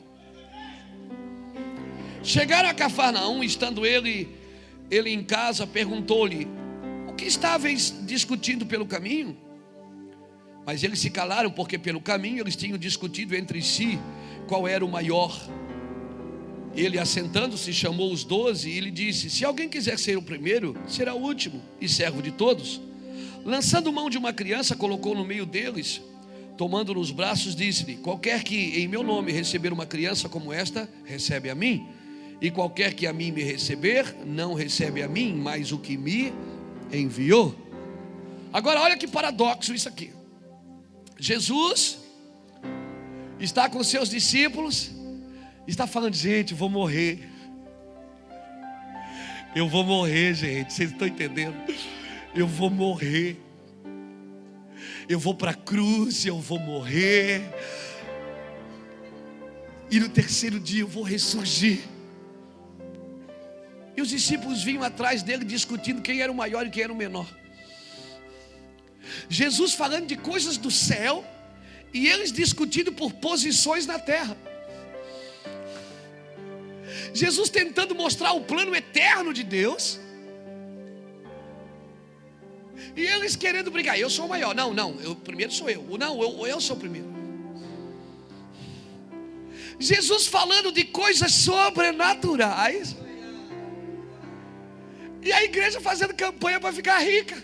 Chegaram 2.24 2.70
a 2.70 2.74
Cafarnaum, 2.74 3.44
estando 3.44 3.84
ele, 3.84 4.28
ele 4.90 5.10
em 5.10 5.22
casa, 5.22 5.66
perguntou-lhe: 5.66 6.48
que 7.18 7.26
estáveis 7.26 7.92
discutindo 8.06 8.64
pelo 8.64 8.86
caminho? 8.86 9.36
Mas 10.64 10.84
eles 10.84 11.00
se 11.00 11.10
calaram, 11.10 11.50
porque 11.50 11.76
pelo 11.76 12.00
caminho 12.00 12.42
eles 12.42 12.54
tinham 12.54 12.78
discutido 12.78 13.34
entre 13.34 13.60
si 13.60 13.98
qual 14.46 14.68
era 14.68 14.84
o 14.84 14.88
maior. 14.88 15.36
Ele, 16.74 16.98
assentando-se, 16.98 17.72
chamou 17.72 18.12
os 18.12 18.22
doze 18.22 18.70
e 18.70 18.78
lhe 18.78 18.90
disse: 18.90 19.28
Se 19.28 19.44
alguém 19.44 19.68
quiser 19.68 19.98
ser 19.98 20.16
o 20.16 20.22
primeiro, 20.22 20.76
será 20.86 21.14
o 21.14 21.20
último 21.22 21.60
e 21.80 21.88
servo 21.88 22.22
de 22.22 22.30
todos. 22.30 22.80
Lançando 23.44 23.92
mão 23.92 24.08
de 24.08 24.16
uma 24.16 24.32
criança, 24.32 24.76
colocou 24.76 25.14
no 25.14 25.24
meio 25.24 25.44
deles, 25.44 26.00
tomando 26.56 26.94
nos 26.94 27.10
braços, 27.10 27.56
disse-lhe: 27.56 27.96
Qualquer 27.96 28.44
que 28.44 28.78
em 28.80 28.86
meu 28.86 29.02
nome 29.02 29.32
receber 29.32 29.72
uma 29.72 29.86
criança 29.86 30.28
como 30.28 30.52
esta, 30.52 30.88
recebe 31.04 31.50
a 31.50 31.54
mim. 31.54 31.86
E 32.40 32.50
qualquer 32.50 32.94
que 32.94 33.06
a 33.06 33.12
mim 33.12 33.32
me 33.32 33.42
receber, 33.42 34.14
não 34.24 34.54
recebe 34.54 35.02
a 35.02 35.08
mim, 35.08 35.34
mas 35.34 35.72
o 35.72 35.78
que 35.78 35.96
me 35.96 36.32
enviou. 36.92 37.54
Agora, 38.52 38.80
olha 38.80 38.96
que 38.96 39.06
paradoxo 39.06 39.74
isso 39.74 39.88
aqui. 39.88 40.12
Jesus 41.18 41.98
está 43.38 43.68
com 43.68 43.82
seus 43.82 44.08
discípulos, 44.08 44.90
está 45.66 45.86
falando, 45.86 46.14
gente, 46.14 46.54
vou 46.54 46.68
morrer. 46.68 47.28
Eu 49.54 49.68
vou 49.68 49.84
morrer, 49.84 50.34
gente. 50.34 50.72
Vocês 50.72 50.90
estão 50.92 51.08
entendendo? 51.08 51.56
Eu 52.34 52.46
vou 52.46 52.70
morrer. 52.70 53.36
Eu 55.08 55.18
vou 55.18 55.34
para 55.34 55.52
a 55.52 55.54
cruz, 55.54 56.26
eu 56.26 56.38
vou 56.38 56.58
morrer. 56.58 57.42
E 59.90 59.98
no 59.98 60.08
terceiro 60.08 60.60
dia 60.60 60.82
eu 60.82 60.88
vou 60.88 61.02
ressurgir. 61.02 61.80
E 63.98 64.00
os 64.00 64.10
discípulos 64.10 64.62
vinham 64.62 64.84
atrás 64.84 65.24
dele 65.24 65.44
discutindo 65.44 66.00
quem 66.00 66.20
era 66.20 66.30
o 66.30 66.34
maior 66.42 66.64
e 66.64 66.70
quem 66.70 66.84
era 66.84 66.92
o 66.92 66.94
menor. 66.94 67.26
Jesus 69.28 69.74
falando 69.74 70.06
de 70.06 70.16
coisas 70.16 70.56
do 70.56 70.70
céu 70.70 71.24
e 71.92 72.06
eles 72.06 72.30
discutindo 72.30 72.92
por 72.92 73.12
posições 73.14 73.86
na 73.86 73.98
terra. 73.98 74.36
Jesus 77.12 77.50
tentando 77.50 77.92
mostrar 77.92 78.30
o 78.34 78.42
plano 78.42 78.72
eterno 78.72 79.34
de 79.34 79.42
Deus. 79.42 79.98
E 82.94 83.04
eles 83.04 83.34
querendo 83.34 83.68
brigar. 83.68 83.98
Eu 83.98 84.08
sou 84.08 84.26
o 84.26 84.28
maior. 84.28 84.54
Não, 84.54 84.72
não. 84.72 85.00
Eu, 85.00 85.16
primeiro 85.16 85.52
sou 85.52 85.68
eu. 85.68 85.82
Não, 85.98 86.22
eu, 86.22 86.46
eu 86.46 86.60
sou 86.60 86.76
o 86.76 86.78
primeiro. 86.78 87.08
Jesus 89.80 90.28
falando 90.28 90.70
de 90.70 90.84
coisas 90.84 91.32
sobrenaturais. 91.34 93.07
E 95.22 95.32
a 95.32 95.42
igreja 95.44 95.80
fazendo 95.80 96.14
campanha 96.14 96.60
para 96.60 96.72
ficar 96.72 96.98
rica. 96.98 97.42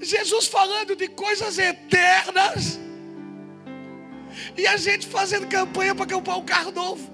Jesus 0.00 0.46
falando 0.46 0.96
de 0.96 1.08
coisas 1.08 1.58
eternas. 1.58 2.78
E 4.56 4.66
a 4.66 4.76
gente 4.76 5.06
fazendo 5.06 5.46
campanha 5.46 5.94
para 5.94 6.06
comprar 6.06 6.36
um 6.36 6.44
carro 6.44 6.72
novo. 6.72 7.10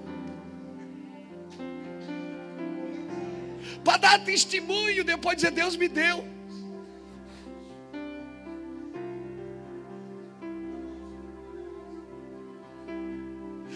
Para 3.83 3.97
dar 3.97 4.23
testemunho, 4.23 5.03
depois 5.03 5.35
dizer: 5.35 5.51
Deus 5.51 5.75
me 5.75 5.87
deu. 5.87 6.25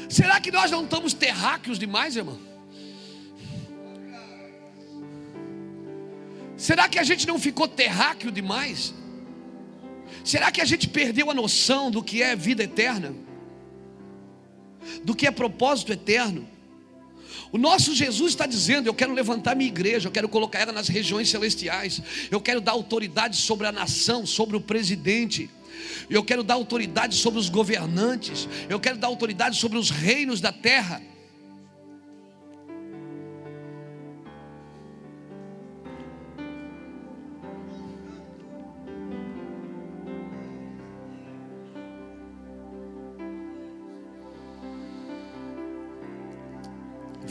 Será 0.09 0.41
que 0.41 0.51
nós 0.51 0.69
não 0.69 0.83
estamos 0.83 1.13
terráqueos 1.13 1.79
demais, 1.79 2.17
irmão? 2.17 2.50
Será 6.61 6.87
que 6.87 6.99
a 6.99 7.03
gente 7.03 7.25
não 7.25 7.39
ficou 7.39 7.67
terráqueo 7.67 8.31
demais? 8.31 8.93
Será 10.23 10.51
que 10.51 10.61
a 10.61 10.65
gente 10.71 10.87
perdeu 10.87 11.31
a 11.31 11.33
noção 11.33 11.89
do 11.89 12.03
que 12.03 12.21
é 12.21 12.35
vida 12.35 12.63
eterna? 12.63 13.15
Do 15.03 15.15
que 15.15 15.25
é 15.25 15.31
propósito 15.31 15.91
eterno? 15.91 16.47
O 17.51 17.57
nosso 17.57 17.95
Jesus 17.95 18.33
está 18.33 18.45
dizendo: 18.45 18.85
Eu 18.85 18.93
quero 18.93 19.11
levantar 19.11 19.55
minha 19.55 19.71
igreja, 19.71 20.07
eu 20.07 20.11
quero 20.11 20.29
colocar 20.29 20.59
ela 20.59 20.71
nas 20.71 20.87
regiões 20.87 21.31
celestiais, 21.31 21.99
eu 22.29 22.39
quero 22.39 22.61
dar 22.61 22.73
autoridade 22.73 23.37
sobre 23.37 23.65
a 23.65 23.71
nação, 23.71 24.23
sobre 24.23 24.55
o 24.55 24.61
presidente, 24.61 25.49
eu 26.11 26.23
quero 26.23 26.43
dar 26.43 26.53
autoridade 26.53 27.15
sobre 27.15 27.39
os 27.39 27.49
governantes, 27.49 28.47
eu 28.69 28.79
quero 28.79 28.99
dar 28.99 29.07
autoridade 29.07 29.57
sobre 29.57 29.79
os 29.79 29.89
reinos 29.89 30.39
da 30.39 30.51
terra. 30.51 31.01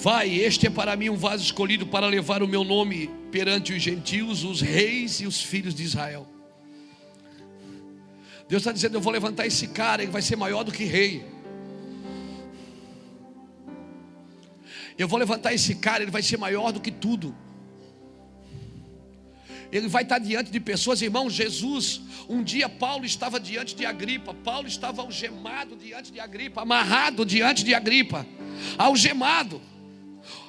Vai, 0.03 0.31
este 0.31 0.67
é 0.67 0.71
para 0.71 0.97
mim 0.97 1.11
um 1.11 1.17
vaso 1.17 1.45
escolhido 1.45 1.87
para 1.87 2.07
levar 2.07 2.43
o 2.43 2.49
meu 2.49 2.65
nome 2.65 3.11
perante 3.31 3.75
os 3.75 3.83
gentios, 3.83 4.45
os 4.45 4.63
reis 4.63 5.21
e 5.21 5.27
os 5.27 5.43
filhos 5.43 5.75
de 5.75 5.83
Israel. 5.83 6.27
Deus 8.49 8.63
está 8.63 8.73
dizendo: 8.73 8.97
Eu 8.97 9.01
vou 9.03 9.13
levantar 9.13 9.47
esse 9.47 9.69
cara, 9.69 10.03
ele 10.03 10.11
vai 10.11 10.23
ser 10.23 10.37
maior 10.37 10.63
do 10.65 10.73
que 10.73 10.85
rei. 10.85 11.23
Eu 14.97 15.07
vou 15.07 15.19
levantar 15.19 15.53
esse 15.53 15.75
cara, 15.75 16.03
ele 16.03 16.11
vai 16.11 16.23
ser 16.23 16.39
maior 16.39 16.73
do 16.73 16.81
que 16.81 16.91
tudo. 16.91 17.37
Ele 19.71 19.87
vai 19.87 20.03
estar 20.03 20.19
diante 20.19 20.51
de 20.51 20.61
pessoas, 20.61 21.03
irmão. 21.03 21.29
Jesus, 21.29 22.01
um 22.27 22.43
dia 22.43 22.71
Paulo 22.71 23.05
estava 23.05 23.39
diante 23.39 23.77
de 23.77 23.85
Agripa. 23.85 24.33
Paulo 24.33 24.67
estava 24.67 25.03
algemado 25.03 25.77
diante 25.77 26.11
de 26.11 26.19
Agripa, 26.19 26.63
amarrado 26.63 27.27
diante 27.27 27.63
de 27.63 27.75
Agripa, 27.75 28.27
algemado. 28.79 29.61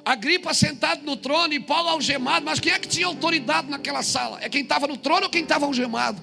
Agripa 0.04 0.54
sentado 0.54 1.04
no 1.04 1.16
trono 1.16 1.54
e 1.54 1.60
Paulo 1.60 1.90
algemado, 1.90 2.46
mas 2.46 2.60
quem 2.60 2.74
é 2.74 2.80
que 2.80 2.88
tinha 2.88 3.06
autoridade 3.06 3.70
naquela 3.70 4.02
sala? 4.02 4.40
É 4.42 4.50
quem 4.50 4.64
estava 4.64 4.88
no 4.88 4.98
trono 4.98 5.26
ou 5.26 5.30
quem 5.30 5.44
estava 5.44 5.66
algemado? 5.66 6.22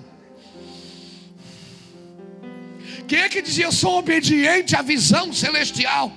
Quem 3.07 3.21
é 3.21 3.29
que 3.29 3.41
dizia 3.41 3.67
eu 3.67 3.73
sou 3.73 3.99
obediente 3.99 4.77
à 4.77 4.83
visão 4.83 5.33
celestial? 5.33 6.13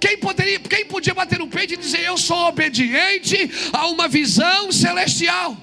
Quem, 0.00 0.18
poderia, 0.18 0.58
quem 0.58 0.86
podia 0.86 1.14
bater 1.14 1.38
no 1.38 1.46
peito 1.46 1.74
e 1.74 1.76
dizer 1.76 2.00
eu 2.00 2.16
sou 2.16 2.48
obediente 2.48 3.50
a 3.72 3.86
uma 3.86 4.08
visão 4.08 4.72
celestial? 4.72 5.56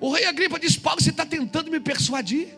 O 0.00 0.10
rei 0.10 0.24
Agripa 0.24 0.58
disse: 0.58 0.78
Paulo, 0.78 1.00
você 1.00 1.10
está 1.10 1.26
tentando 1.26 1.70
me 1.70 1.80
persuadir? 1.80 2.48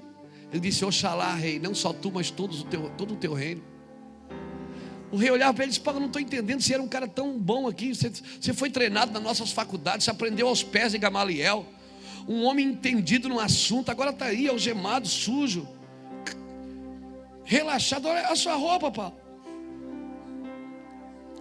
Ele 0.52 0.60
disse: 0.60 0.84
Oxalá, 0.84 1.34
rei, 1.34 1.58
não 1.58 1.74
só 1.74 1.92
tu, 1.92 2.12
mas 2.12 2.30
todos 2.30 2.60
o 2.60 2.64
teu, 2.64 2.90
todo 2.96 3.14
o 3.14 3.16
teu 3.16 3.32
reino. 3.32 3.73
O 5.14 5.16
rei 5.16 5.30
olhava 5.30 5.54
para 5.54 5.62
ele 5.62 5.70
e 5.70 5.74
disse: 5.74 5.80
Paulo, 5.80 6.00
não 6.00 6.08
estou 6.08 6.20
entendendo 6.20 6.60
se 6.60 6.74
era 6.74 6.82
um 6.82 6.88
cara 6.88 7.06
tão 7.06 7.38
bom 7.38 7.68
aqui. 7.68 7.94
Você, 7.94 8.10
você 8.40 8.52
foi 8.52 8.68
treinado 8.68 9.12
nas 9.12 9.22
nossas 9.22 9.52
faculdades, 9.52 10.02
você 10.02 10.10
aprendeu 10.10 10.48
aos 10.48 10.64
pés 10.64 10.90
de 10.90 10.98
Gamaliel. 10.98 11.64
Um 12.26 12.42
homem 12.42 12.66
entendido 12.66 13.28
no 13.28 13.38
assunto, 13.38 13.92
agora 13.92 14.10
está 14.10 14.24
aí, 14.24 14.48
algemado, 14.48 15.06
sujo, 15.06 15.68
relaxado. 17.44 18.08
Olha 18.08 18.26
a 18.26 18.34
sua 18.34 18.56
roupa, 18.56 18.90
Paulo. 18.90 19.14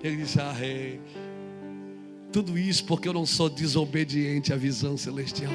Ele 0.03 0.17
disse: 0.17 0.39
Ah, 0.39 0.51
rei, 0.51 1.01
tudo 2.31 2.55
isso 2.55 2.85
porque 2.85 3.07
eu 3.07 3.13
não 3.13 3.25
sou 3.25 3.49
desobediente 3.49 4.53
à 4.53 4.55
visão 4.55 4.95
celestial. 4.95 5.51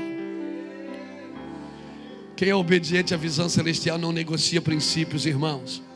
Quem 2.34 2.48
é 2.48 2.54
obediente 2.54 3.14
à 3.14 3.16
visão 3.16 3.48
celestial 3.48 3.96
não 3.96 4.10
negocia 4.10 4.60
princípios, 4.60 5.24
irmãos 5.24 5.86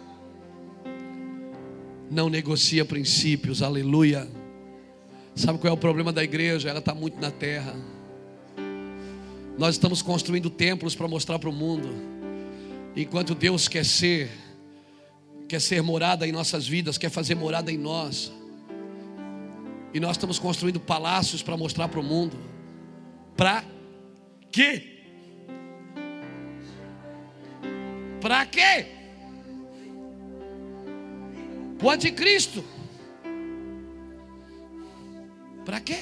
não 2.13 2.29
negocia 2.29 2.85
princípios, 2.85 3.63
aleluia. 3.63 4.29
Sabe 5.35 5.59
qual 5.59 5.71
é 5.71 5.75
o 5.75 5.79
problema 5.79 6.13
da 6.13 6.23
igreja? 6.23 6.69
Ela 6.69 6.79
está 6.79 6.95
muito 6.95 7.19
na 7.19 7.31
terra. 7.31 7.75
Nós 9.57 9.77
estamos 9.77 10.03
construindo 10.03 10.51
templos 10.51 10.95
para 10.95 11.09
mostrar 11.09 11.39
para 11.39 11.49
o 11.49 11.53
mundo. 11.53 11.89
Enquanto 12.95 13.35
Deus 13.35 13.67
quer 13.67 13.85
ser, 13.87 14.31
quer 15.49 15.59
ser 15.59 15.83
morada 15.83 16.29
em 16.29 16.33
nossas 16.33 16.69
vidas, 16.69 16.99
quer 16.99 17.11
fazer 17.11 17.35
morada 17.35 17.73
em 17.73 17.79
nós. 17.79 18.31
E 19.95 19.99
nós 19.99 20.13
estamos 20.13 20.39
construindo 20.39 20.79
palácios 20.79 21.43
para 21.43 21.57
mostrar 21.57 21.89
para 21.89 22.01
o 22.01 22.03
mundo. 22.03 22.37
Para 23.35 23.65
quê? 24.51 25.01
Para 28.21 28.45
quê? 28.45 29.02
O 31.83 31.91
anticristo. 31.91 32.65
Para 35.65 35.81
quê? 35.81 35.97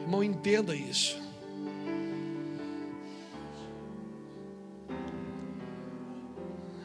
Irmão, 0.00 0.24
entenda 0.24 0.74
isso. 0.74 1.16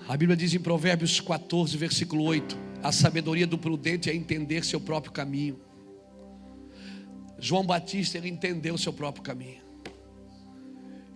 A 0.08 0.16
Bíblia 0.16 0.38
diz 0.38 0.54
em 0.54 0.60
Provérbios 0.60 1.20
14, 1.20 1.76
versículo 1.78 2.24
8: 2.26 2.56
A 2.84 2.92
sabedoria 2.92 3.48
do 3.48 3.58
prudente 3.58 4.08
é 4.08 4.16
entender 4.16 4.64
seu 4.64 4.80
próprio 4.80 5.12
caminho. 5.12 5.60
João 7.40 7.66
Batista, 7.66 8.20
ele 8.20 8.30
entendeu 8.30 8.78
seu 8.78 8.94
próprio 8.94 9.24
caminho. 9.24 9.62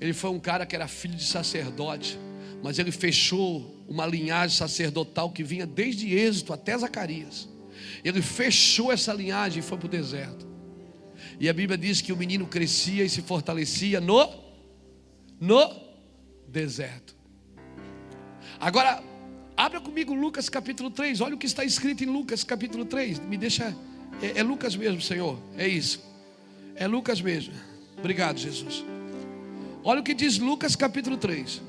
Ele 0.02 0.14
foi 0.14 0.32
um 0.32 0.40
cara 0.40 0.66
que 0.66 0.76
era 0.76 0.88
filho 0.88 1.16
de 1.16 1.26
sacerdote, 1.26 2.18
mas 2.64 2.80
ele 2.80 2.92
fechou 2.92 3.75
uma 3.88 4.06
linhagem 4.06 4.58
sacerdotal 4.58 5.32
que 5.32 5.44
vinha 5.44 5.66
desde 5.66 6.14
Êxito 6.14 6.54
até 6.54 6.78
Zacarias. 6.78 7.48
Ele 8.04 8.22
fechou 8.22 8.92
essa 8.92 9.14
linhagem 9.14 9.60
e 9.60 9.62
foi 9.62 9.78
para 9.78 9.88
o 9.88 9.90
deserto. 9.90 10.46
E 11.40 11.50
a 11.50 11.54
Bíblia 11.54 11.78
diz 11.78 12.02
que 12.02 12.14
o 12.14 12.18
menino 12.18 12.46
crescia 12.46 13.04
e 13.04 13.10
se 13.10 13.22
fortalecia 13.22 14.00
no 14.00 14.46
no 15.40 15.70
deserto. 16.48 17.16
Agora, 18.60 19.04
abra 19.58 19.82
comigo 19.82 20.14
Lucas 20.14 20.48
capítulo 20.48 20.90
3. 20.90 21.20
Olha 21.22 21.36
o 21.36 21.38
que 21.38 21.46
está 21.46 21.64
escrito 21.64 22.04
em 22.04 22.08
Lucas 22.08 22.44
capítulo 22.44 22.86
3. 22.86 23.20
Me 23.20 23.38
deixa 23.38 23.76
é, 24.22 24.40
é 24.40 24.44
Lucas 24.44 24.76
mesmo, 24.76 25.02
Senhor. 25.02 25.40
É 25.58 25.68
isso. 25.68 26.02
É 26.76 26.88
Lucas 26.88 27.22
mesmo. 27.22 27.54
Obrigado, 27.98 28.38
Jesus. 28.38 28.84
Olha 29.84 30.00
o 30.00 30.04
que 30.04 30.14
diz 30.14 30.38
Lucas 30.40 30.76
capítulo 30.76 31.18
3. 31.18 31.62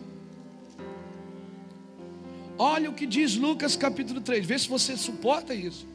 Olha 2.59 2.89
o 2.89 2.95
que 2.95 3.07
diz 3.07 3.37
Lucas 3.37 3.77
capítulo 3.77 4.21
3. 4.21 4.45
Vê 4.47 4.59
se 4.59 4.69
você 4.69 4.97
suporta 4.97 5.55
isso. 5.55 5.87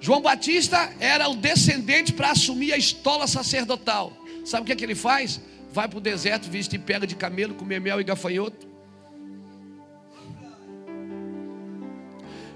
João 0.00 0.20
Batista 0.20 0.92
era 1.00 1.28
o 1.30 1.36
descendente 1.36 2.12
para 2.12 2.30
assumir 2.30 2.72
a 2.74 2.76
estola 2.76 3.26
sacerdotal. 3.26 4.12
Sabe 4.44 4.62
o 4.62 4.66
que, 4.66 4.72
é 4.72 4.76
que 4.76 4.84
ele 4.84 4.94
faz? 4.94 5.40
Vai 5.72 5.88
para 5.88 5.96
o 5.96 6.00
deserto, 6.00 6.50
viste 6.50 6.76
e 6.76 6.78
pega 6.78 7.06
de 7.06 7.16
camelo, 7.16 7.54
comer 7.54 7.80
mel 7.80 7.98
e 8.00 8.04
gafanhoto. 8.04 8.68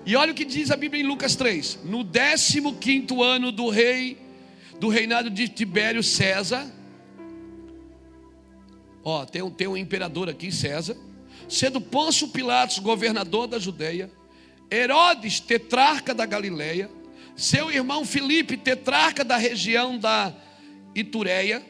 E 0.04 0.14
olha 0.14 0.32
o 0.32 0.34
que 0.34 0.44
diz 0.44 0.70
a 0.70 0.76
Bíblia 0.76 1.02
em 1.02 1.06
Lucas 1.06 1.34
3: 1.36 1.80
No 1.84 2.04
15 2.04 3.22
ano 3.22 3.50
do 3.50 3.70
rei, 3.70 4.18
do 4.78 4.88
reinado 4.88 5.30
de 5.30 5.48
Tibério 5.48 6.02
César, 6.02 6.70
ó, 9.02 9.24
tem 9.24 9.42
um, 9.42 9.50
tem 9.50 9.66
um 9.66 9.76
imperador 9.76 10.28
aqui, 10.28 10.52
César, 10.52 10.96
sendo 11.48 11.80
Pôncio 11.80 12.28
Pilatos 12.28 12.78
governador 12.78 13.46
da 13.46 13.58
Judéia, 13.58 14.10
Herodes 14.70 15.40
tetrarca 15.40 16.14
da 16.14 16.26
Galileia, 16.26 16.90
seu 17.36 17.70
irmão 17.70 18.04
Filipe, 18.04 18.56
tetrarca 18.56 19.24
da 19.24 19.36
região 19.36 19.98
da 19.98 20.34
Itureia, 20.94 21.64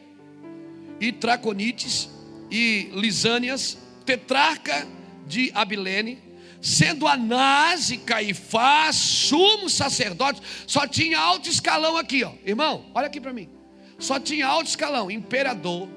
e 1.00 1.12
Traconites 1.12 2.08
e 2.50 2.90
Lisânias, 2.92 3.78
tetrarca 4.04 4.86
de 5.26 5.52
Abilene, 5.54 6.18
sendo 6.60 7.06
Anás 7.06 7.90
e 7.90 7.98
Caifás, 7.98 8.96
sumo 8.96 9.70
sacerdote, 9.70 10.42
só 10.66 10.86
tinha 10.86 11.18
alto 11.20 11.48
escalão 11.48 11.96
aqui, 11.96 12.24
ó. 12.24 12.32
Irmão, 12.44 12.86
olha 12.94 13.06
aqui 13.06 13.20
para 13.20 13.32
mim. 13.32 13.48
Só 13.98 14.18
tinha 14.18 14.46
alto 14.46 14.66
escalão, 14.66 15.10
imperador, 15.10 15.88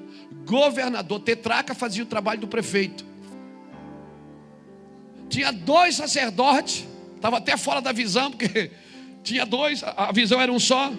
governador, 0.44 1.20
tetraca 1.20 1.74
fazia 1.74 2.02
o 2.02 2.06
trabalho 2.06 2.40
do 2.40 2.48
prefeito. 2.48 3.11
Tinha 5.32 5.50
dois 5.50 5.94
sacerdotes, 5.94 6.86
estava 7.16 7.38
até 7.38 7.56
fora 7.56 7.80
da 7.80 7.90
visão, 7.90 8.30
porque 8.30 8.70
tinha 9.24 9.46
dois, 9.46 9.82
a 9.82 10.12
visão 10.12 10.38
era 10.38 10.52
um 10.52 10.60
só. 10.60 10.92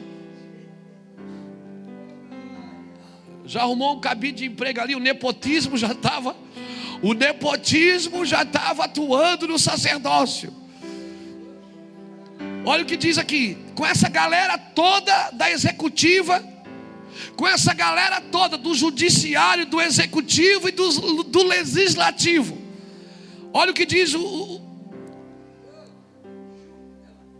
Já 3.45 3.61
arrumou 3.61 3.95
um 3.95 3.99
cabide 3.99 4.37
de 4.37 4.45
emprego 4.45 4.81
ali, 4.81 4.95
o 4.95 4.99
nepotismo 4.99 5.77
já 5.77 5.91
estava. 5.91 6.35
O 7.03 7.13
nepotismo 7.13 8.25
já 8.25 8.41
estava 8.41 8.85
atuando 8.85 9.47
no 9.47 9.59
sacerdócio. 9.59 10.51
Olha 12.65 12.81
o 12.81 12.87
que 12.87 12.97
diz 12.97 13.19
aqui: 13.19 13.55
com 13.75 13.85
essa 13.85 14.09
galera 14.09 14.57
toda 14.57 15.29
da 15.29 15.51
executiva, 15.51 16.43
com 17.35 17.47
essa 17.47 17.71
galera 17.75 18.19
toda 18.19 18.57
do 18.57 18.73
judiciário, 18.73 19.67
do 19.67 19.79
executivo 19.79 20.69
e 20.69 20.71
do, 20.71 21.23
do 21.23 21.43
legislativo. 21.43 22.62
Olha 23.53 23.71
o 23.71 23.73
que 23.73 23.85
diz 23.85 24.13
o, 24.15 24.61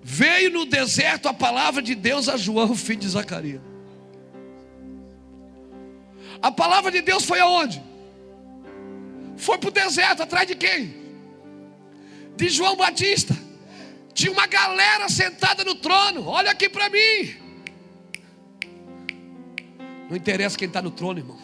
Veio 0.06 0.52
no 0.52 0.66
deserto 0.66 1.28
a 1.28 1.34
palavra 1.34 1.82
de 1.82 1.96
Deus 1.96 2.30
a 2.30 2.38
João, 2.38 2.76
filho 2.78 3.00
de 3.00 3.10
Zacarias. 3.10 3.62
A 6.42 6.52
palavra 6.52 6.92
de 6.92 7.02
Deus 7.02 7.26
foi 7.26 7.40
aonde? 7.40 7.82
Foi 9.38 9.58
para 9.58 9.70
o 9.70 9.72
deserto, 9.72 10.22
atrás 10.22 10.46
de 10.46 10.56
quem? 10.56 10.94
De 12.36 12.50
João 12.50 12.76
Batista. 12.76 13.36
Tinha 14.14 14.32
uma 14.32 14.46
galera 14.46 15.10
sentada 15.10 15.64
no 15.64 15.76
trono. 15.76 16.28
Olha 16.28 16.52
aqui 16.52 16.70
para 16.70 16.90
mim. 16.90 17.36
Não 20.10 20.18
interessa 20.18 20.58
quem 20.58 20.68
está 20.68 20.82
no 20.82 20.92
trono, 20.92 21.20
irmão. 21.20 21.40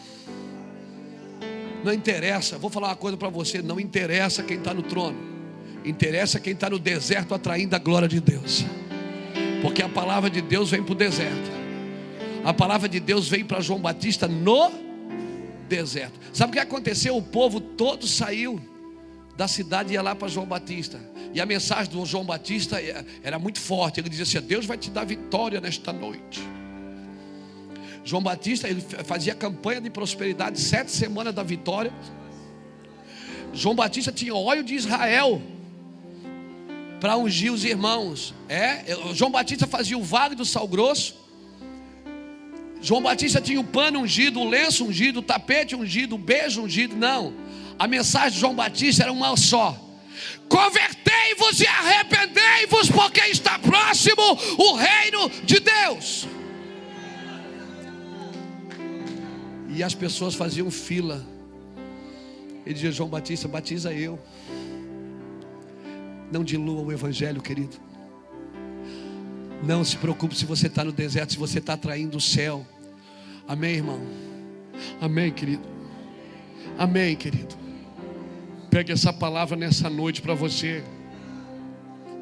Não 1.84 1.92
interessa. 1.92 2.58
Vou 2.58 2.70
falar 2.70 2.88
uma 2.88 2.96
coisa 2.96 3.16
para 3.16 3.28
você. 3.28 3.62
Não 3.62 3.80
interessa 3.80 4.42
quem 4.42 4.58
está 4.58 4.74
no 4.74 4.82
trono. 4.82 5.16
Interessa 5.84 6.38
quem 6.38 6.52
está 6.52 6.68
no 6.68 6.78
deserto 6.78 7.34
atraindo 7.34 7.74
a 7.74 7.78
glória 7.78 8.08
de 8.08 8.20
Deus. 8.20 8.64
Porque 9.62 9.82
a 9.82 9.88
palavra 9.88 10.28
de 10.28 10.40
Deus 10.40 10.70
vem 10.70 10.82
para 10.82 10.92
o 10.92 10.94
deserto. 10.94 11.50
A 12.44 12.52
palavra 12.54 12.88
de 12.88 13.00
Deus 13.00 13.28
vem 13.28 13.44
para 13.44 13.60
João 13.60 13.80
Batista 13.80 14.26
no 14.26 14.70
deserto. 15.68 16.18
Sabe 16.32 16.50
o 16.50 16.52
que 16.54 16.58
aconteceu? 16.58 17.16
O 17.16 17.22
povo 17.22 17.60
todo 17.60 18.06
saiu 18.06 18.60
da 19.36 19.48
cidade 19.48 19.90
e 19.90 19.94
ia 19.94 20.02
lá 20.02 20.14
para 20.14 20.28
João 20.28 20.46
Batista. 20.46 21.00
E 21.32 21.40
a 21.40 21.46
mensagem 21.46 21.92
do 21.92 22.04
João 22.04 22.24
Batista 22.24 22.78
era 23.22 23.38
muito 23.38 23.60
forte. 23.60 24.00
Ele 24.00 24.08
dizia 24.08 24.24
assim: 24.24 24.46
Deus 24.46 24.66
vai 24.66 24.76
te 24.76 24.90
dar 24.90 25.04
vitória 25.04 25.60
nesta 25.60 25.92
noite. 25.92 26.40
João 28.04 28.22
Batista 28.22 28.68
ele 28.68 28.80
fazia 29.04 29.34
campanha 29.34 29.80
de 29.80 29.90
prosperidade 29.90 30.58
sete 30.60 30.90
semanas 30.90 31.34
da 31.34 31.42
vitória. 31.42 31.92
João 33.52 33.74
Batista 33.74 34.12
tinha 34.12 34.34
óleo 34.34 34.62
de 34.62 34.74
Israel 34.74 35.40
para 37.00 37.16
ungir 37.16 37.52
os 37.52 37.64
irmãos. 37.64 38.34
É, 38.48 38.84
João 39.14 39.30
Batista 39.30 39.66
fazia 39.66 39.98
o 39.98 40.02
vale 40.02 40.34
do 40.34 40.44
sal 40.44 40.68
grosso. 40.68 41.18
João 42.82 43.02
Batista 43.02 43.40
tinha 43.40 43.60
o 43.60 43.64
pano 43.64 44.00
ungido, 44.00 44.40
o 44.40 44.48
lenço 44.48 44.84
ungido, 44.84 45.20
o 45.20 45.22
tapete 45.22 45.76
ungido, 45.76 46.14
o 46.14 46.18
beijo 46.18 46.62
ungido. 46.62 46.96
Não. 46.96 47.34
A 47.78 47.86
mensagem 47.86 48.32
de 48.32 48.40
João 48.40 48.54
Batista 48.54 49.02
era 49.02 49.12
uma 49.12 49.36
só. 49.36 49.78
Convertei-vos 50.48 51.60
e 51.60 51.66
arrependei-vos, 51.66 52.90
porque 52.90 53.20
está 53.26 53.58
próximo 53.58 54.22
o 54.58 54.74
reino 54.74 55.30
de 55.44 55.60
Deus. 55.60 56.26
E 59.74 59.82
as 59.82 59.94
pessoas 59.94 60.34
faziam 60.34 60.70
fila. 60.70 61.24
Ele 62.64 62.74
dizia: 62.74 62.92
João 62.92 63.08
Batista, 63.08 63.48
batiza 63.48 63.92
eu. 63.92 64.18
Não 66.30 66.44
dilua 66.44 66.82
o 66.82 66.92
Evangelho, 66.92 67.40
querido. 67.40 67.76
Não 69.62 69.84
se 69.84 69.96
preocupe 69.96 70.36
se 70.36 70.44
você 70.44 70.68
está 70.68 70.84
no 70.84 70.92
deserto, 70.92 71.32
se 71.32 71.38
você 71.38 71.58
está 71.58 71.74
atraindo 71.74 72.16
o 72.16 72.20
céu. 72.20 72.66
Amém, 73.46 73.74
irmão? 73.74 74.00
Amém, 75.00 75.32
querido. 75.32 75.62
Amém, 76.78 77.16
querido. 77.16 77.54
Pegue 78.70 78.92
essa 78.92 79.12
palavra 79.12 79.56
nessa 79.56 79.90
noite 79.90 80.22
para 80.22 80.34
você. 80.34 80.82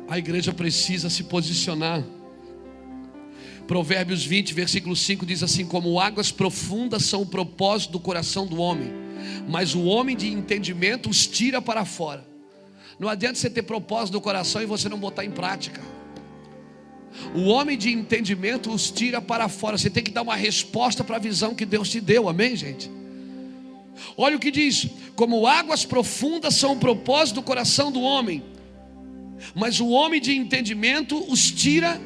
A 0.09 0.19
igreja 0.19 0.53
precisa 0.53 1.11
se 1.11 1.25
posicionar. 1.25 2.03
Provérbios 3.69 4.25
20, 4.25 4.55
versículo 4.55 4.97
5 4.97 5.27
diz 5.27 5.43
assim: 5.43 5.67
Como 5.67 6.01
águas 6.01 6.33
profundas 6.33 7.05
são 7.05 7.21
o 7.21 7.27
propósito 7.27 7.93
do 7.93 8.01
coração 8.01 8.47
do 8.47 8.59
homem, 8.59 8.91
mas 9.47 9.75
o 9.75 9.85
homem 9.85 10.17
de 10.17 10.27
entendimento 10.27 11.11
os 11.11 11.27
tira 11.27 11.61
para 11.61 11.85
fora. 11.85 12.27
Não 12.99 13.11
adianta 13.11 13.39
você 13.39 13.51
ter 13.51 13.63
propósito 13.63 14.15
no 14.15 14.23
coração 14.23 14.63
e 14.63 14.67
você 14.67 14.89
não 14.89 14.99
botar 14.99 15.23
em 15.23 15.31
prática. 15.31 15.83
O 17.35 17.43
homem 17.49 17.77
de 17.77 17.93
entendimento 17.93 18.73
os 18.73 18.91
tira 18.91 19.21
para 19.21 19.49
fora. 19.51 19.77
Você 19.77 19.91
tem 19.91 20.03
que 20.03 20.11
dar 20.11 20.23
uma 20.23 20.35
resposta 20.35 21.05
para 21.05 21.17
a 21.17 21.21
visão 21.21 21.55
que 21.55 21.67
Deus 21.67 21.91
te 21.91 22.01
deu, 22.01 22.27
amém, 22.27 22.57
gente? 22.57 22.91
Olha 24.17 24.37
o 24.37 24.41
que 24.41 24.51
diz: 24.51 24.89
como 25.15 25.47
águas 25.47 25.85
profundas 25.85 26.55
são 26.55 26.73
o 26.73 26.77
propósito 26.77 27.35
do 27.35 27.43
coração 27.43 27.93
do 27.93 28.01
homem, 28.01 28.43
mas 29.55 29.79
o 29.79 29.89
homem 29.89 30.23
de 30.23 30.35
entendimento 30.35 31.23
os 31.31 31.51
tira 31.51 32.01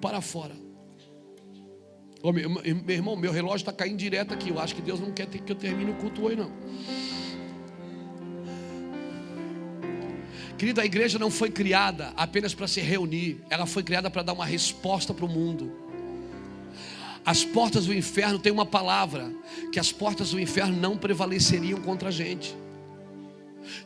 para 0.00 0.22
fora. 0.22 0.59
Meu, 2.22 2.50
meu 2.50 2.96
irmão, 2.96 3.16
meu 3.16 3.32
relógio 3.32 3.58
está 3.58 3.72
caindo 3.72 3.96
direto 3.96 4.34
aqui. 4.34 4.50
Eu 4.50 4.58
acho 4.58 4.74
que 4.74 4.82
Deus 4.82 5.00
não 5.00 5.10
quer 5.10 5.26
que 5.26 5.50
eu 5.50 5.56
termine 5.56 5.90
o 5.90 5.94
culto 5.94 6.22
hoje, 6.22 6.36
não. 6.36 6.50
Querido, 10.58 10.82
a 10.82 10.84
igreja 10.84 11.18
não 11.18 11.30
foi 11.30 11.50
criada 11.50 12.12
apenas 12.14 12.52
para 12.52 12.68
se 12.68 12.82
reunir, 12.82 13.40
ela 13.48 13.64
foi 13.64 13.82
criada 13.82 14.10
para 14.10 14.22
dar 14.22 14.34
uma 14.34 14.44
resposta 14.44 15.14
para 15.14 15.24
o 15.24 15.28
mundo. 15.28 15.72
As 17.24 17.42
portas 17.42 17.86
do 17.86 17.94
inferno 17.94 18.38
têm 18.38 18.52
uma 18.52 18.66
palavra: 18.66 19.32
que 19.72 19.80
as 19.80 19.90
portas 19.90 20.32
do 20.32 20.38
inferno 20.38 20.76
não 20.76 20.98
prevaleceriam 20.98 21.80
contra 21.80 22.08
a 22.08 22.12
gente. 22.12 22.54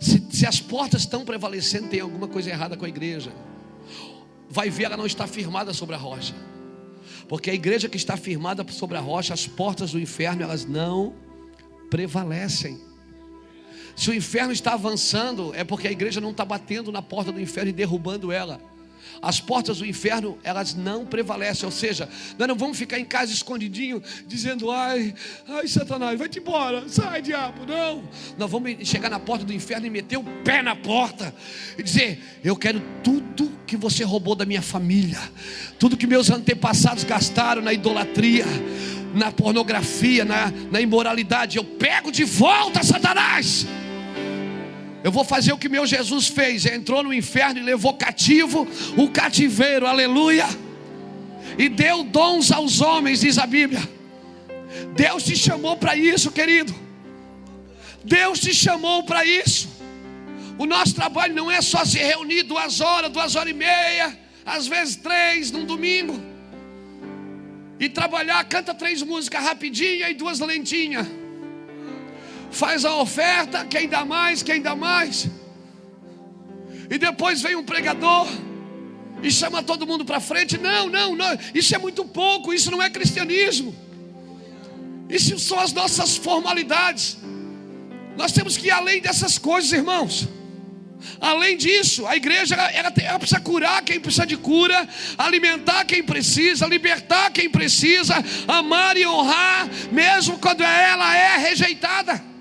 Se, 0.01 0.21
se 0.33 0.47
as 0.47 0.61
portas 0.61 1.03
estão 1.03 1.25
prevalecendo, 1.25 1.89
tem 1.89 2.01
alguma 2.01 2.27
coisa 2.27 2.51
errada 2.51 2.77
com 2.77 2.85
a 2.85 2.89
igreja. 2.89 3.33
Vai 4.51 4.69
ver, 4.69 4.85
ela 4.85 4.97
não 4.97 5.07
está 5.07 5.29
firmada 5.29 5.73
sobre 5.73 5.95
a 5.95 5.99
rocha. 5.99 6.35
Porque 7.29 7.51
a 7.51 7.55
igreja 7.55 7.89
que 7.89 7.97
está 7.97 8.17
firmada 8.17 8.65
sobre 8.71 8.97
a 8.97 9.01
rocha, 9.01 9.33
as 9.33 9.47
portas 9.47 9.93
do 9.93 10.01
inferno, 10.01 10.43
elas 10.43 10.65
não 10.65 11.15
prevalecem. 11.91 12.81
Se 13.97 14.11
o 14.11 14.15
inferno 14.15 14.53
está 14.53 14.75
avançando, 14.75 15.55
é 15.55 15.63
porque 15.63 15.87
a 15.87 15.93
igreja 15.93 16.21
não 16.21 16.31
está 16.31 16.45
batendo 16.45 16.91
na 16.91 17.01
porta 17.01 17.31
do 17.31 17.41
inferno 17.41 17.71
e 17.71 17.73
derrubando 17.73 18.33
ela. 18.33 18.61
As 19.23 19.41
portas 19.41 19.79
do 19.79 19.87
inferno, 19.87 20.39
elas 20.43 20.75
não 20.75 21.05
prevalecem. 21.05 21.65
Ou 21.65 21.73
seja, 21.73 22.09
nós 22.39 22.49
não 22.49 22.55
vamos 22.55 22.79
ficar 22.79 22.99
em 22.99 23.05
casa 23.05 23.33
escondidinho, 23.33 24.03
dizendo: 24.27 24.71
ai, 24.71 25.15
ai, 25.49 25.67
Satanás, 25.69 26.19
vai-te 26.19 26.39
embora, 26.39 26.89
sai, 26.89 27.23
diabo. 27.23 27.67
Não. 27.67 28.03
Nós 28.39 28.51
vamos 28.51 28.77
chegar 28.87 29.11
na 29.11 29.19
porta 29.19 29.45
do 29.45 29.53
inferno 29.53 29.87
e 29.87 29.91
meter 29.91 30.17
o 30.17 30.25
pé 30.45 30.63
na 30.63 30.77
porta 30.77 31.35
e 31.79 31.83
dizer: 31.83 32.23
Eu 32.43 32.57
quero 32.57 32.81
tudo 33.03 33.51
que 33.67 33.77
você 33.77 34.05
roubou 34.05 34.35
da 34.35 34.45
minha 34.45 34.63
família, 34.63 35.21
tudo 35.79 35.97
que 35.97 36.07
meus 36.07 36.31
antepassados 36.31 37.05
gastaram 37.05 37.63
na 37.63 37.73
idolatria 37.73 38.45
na 39.15 39.31
pornografia, 39.31 40.25
na, 40.25 40.53
na 40.71 40.81
imoralidade. 40.81 41.57
Eu 41.57 41.65
pego 41.65 42.11
de 42.11 42.25
volta, 42.25 42.83
Satanás. 42.83 43.65
Eu 45.05 45.13
vou 45.13 45.23
fazer 45.23 45.53
o 45.53 45.59
que 45.59 45.69
meu 45.69 45.87
Jesus 45.87 46.29
fez: 46.29 46.65
entrou 46.65 47.03
no 47.03 47.13
inferno 47.13 47.61
e 47.61 47.63
levou 47.63 47.93
cativo 47.93 48.67
o 48.97 49.11
cativeiro, 49.11 49.87
aleluia. 49.87 50.47
E 51.59 51.69
deu 51.69 52.03
dons 52.03 52.51
aos 52.51 52.81
homens, 52.81 53.21
diz 53.21 53.37
a 53.37 53.47
Bíblia. 53.47 53.87
Deus 54.97 55.23
te 55.23 55.37
chamou 55.37 55.77
para 55.77 55.95
isso, 55.95 56.33
querido. 56.33 56.75
Deus 58.03 58.41
te 58.41 58.55
chamou 58.55 59.03
para 59.05 59.27
isso. 59.27 59.69
O 60.57 60.65
nosso 60.65 60.95
trabalho 60.95 61.35
não 61.35 61.51
é 61.51 61.61
só 61.61 61.85
se 61.85 61.99
reunir 61.99 62.45
duas 62.45 62.81
horas, 62.81 63.11
duas 63.11 63.37
horas 63.37 63.51
e 63.51 63.55
meia, 63.55 64.19
às 64.47 64.67
vezes 64.67 64.97
três 64.97 65.51
num 65.51 65.67
domingo, 65.67 66.19
e 67.79 67.89
trabalhar, 67.89 68.43
canta 68.45 68.73
três 68.73 69.03
músicas 69.03 69.43
rapidinha 69.43 70.09
e 70.09 70.15
duas 70.15 70.39
lentinhas 70.41 71.07
faz 72.55 72.85
a 72.85 72.97
oferta, 72.97 73.65
quem 73.65 73.89
dá 73.89 74.05
mais, 74.05 74.43
quem 74.43 74.63
dá 74.63 74.75
mais. 74.75 75.29
E 76.91 76.99
depois 76.99 77.43
vem 77.43 77.57
um 77.57 77.65
pregador 77.65 78.27
e 79.23 79.31
chama 79.31 79.63
todo 79.63 79.87
mundo 79.87 80.05
para 80.05 80.21
frente. 80.21 80.59
Não, 80.59 80.89
não, 80.89 81.17
não, 81.17 81.39
isso 81.55 81.75
é 81.75 81.79
muito 81.79 82.05
pouco, 82.05 82.53
isso 82.53 82.71
não 82.71 82.83
é 82.83 82.91
cristianismo. 82.91 83.75
Isso 85.09 85.39
são 85.39 85.59
as 85.61 85.73
nossas 85.73 86.17
formalidades. 86.17 87.19
Nós 88.17 88.33
temos 88.33 88.57
que 88.57 88.69
ir 88.69 88.71
além 88.71 89.01
dessas 89.01 89.39
coisas, 89.39 89.73
irmãos. 89.73 90.29
Além 91.21 91.57
disso, 91.57 92.07
a 92.07 92.17
igreja 92.17 92.55
ela, 92.55 92.71
ela, 92.71 93.19
precisa 93.19 93.41
curar 93.41 93.83
quem 93.83 94.01
precisa 94.01 94.27
de 94.27 94.37
cura, 94.37 94.89
alimentar 95.19 95.85
quem 95.85 96.03
precisa, 96.03 96.67
libertar 96.67 97.31
quem 97.31 97.51
precisa, 97.51 98.15
amar 98.49 98.97
e 98.97 99.07
honrar, 99.07 99.69
mesmo 99.93 100.39
quando 100.39 100.63
ela 100.63 101.17
é 101.17 101.37
rejeitada. 101.37 102.34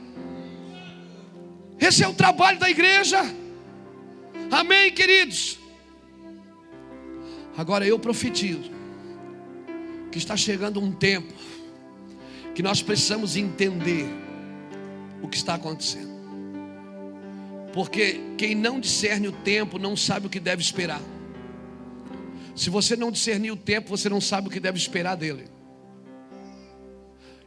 Esse 1.86 2.02
é 2.02 2.08
o 2.08 2.14
trabalho 2.14 2.58
da 2.58 2.70
igreja. 2.70 3.20
Amém, 4.50 4.90
queridos? 4.94 5.60
Agora 7.58 7.86
eu 7.86 8.00
profetizo 8.00 8.72
que 10.10 10.18
está 10.18 10.38
chegando 10.38 10.80
um 10.80 10.94
tempo 10.94 11.34
que 12.56 12.64
nós 12.64 12.82
precisamos 12.82 13.36
entender 13.36 14.08
o 15.22 15.28
que 15.28 15.36
está 15.36 15.56
acontecendo. 15.56 16.14
Porque 17.74 18.22
quem 18.38 18.56
não 18.56 18.80
discerne 18.80 19.28
o 19.28 19.34
tempo 19.34 19.78
não 19.78 19.98
sabe 19.98 20.28
o 20.28 20.30
que 20.30 20.40
deve 20.40 20.62
esperar. 20.62 21.02
Se 22.56 22.70
você 22.70 22.96
não 22.96 23.12
discernir 23.12 23.52
o 23.52 23.58
tempo, 23.58 23.90
você 23.90 24.08
não 24.08 24.22
sabe 24.22 24.48
o 24.48 24.52
que 24.52 24.60
deve 24.62 24.78
esperar 24.78 25.16
dele. 25.16 25.50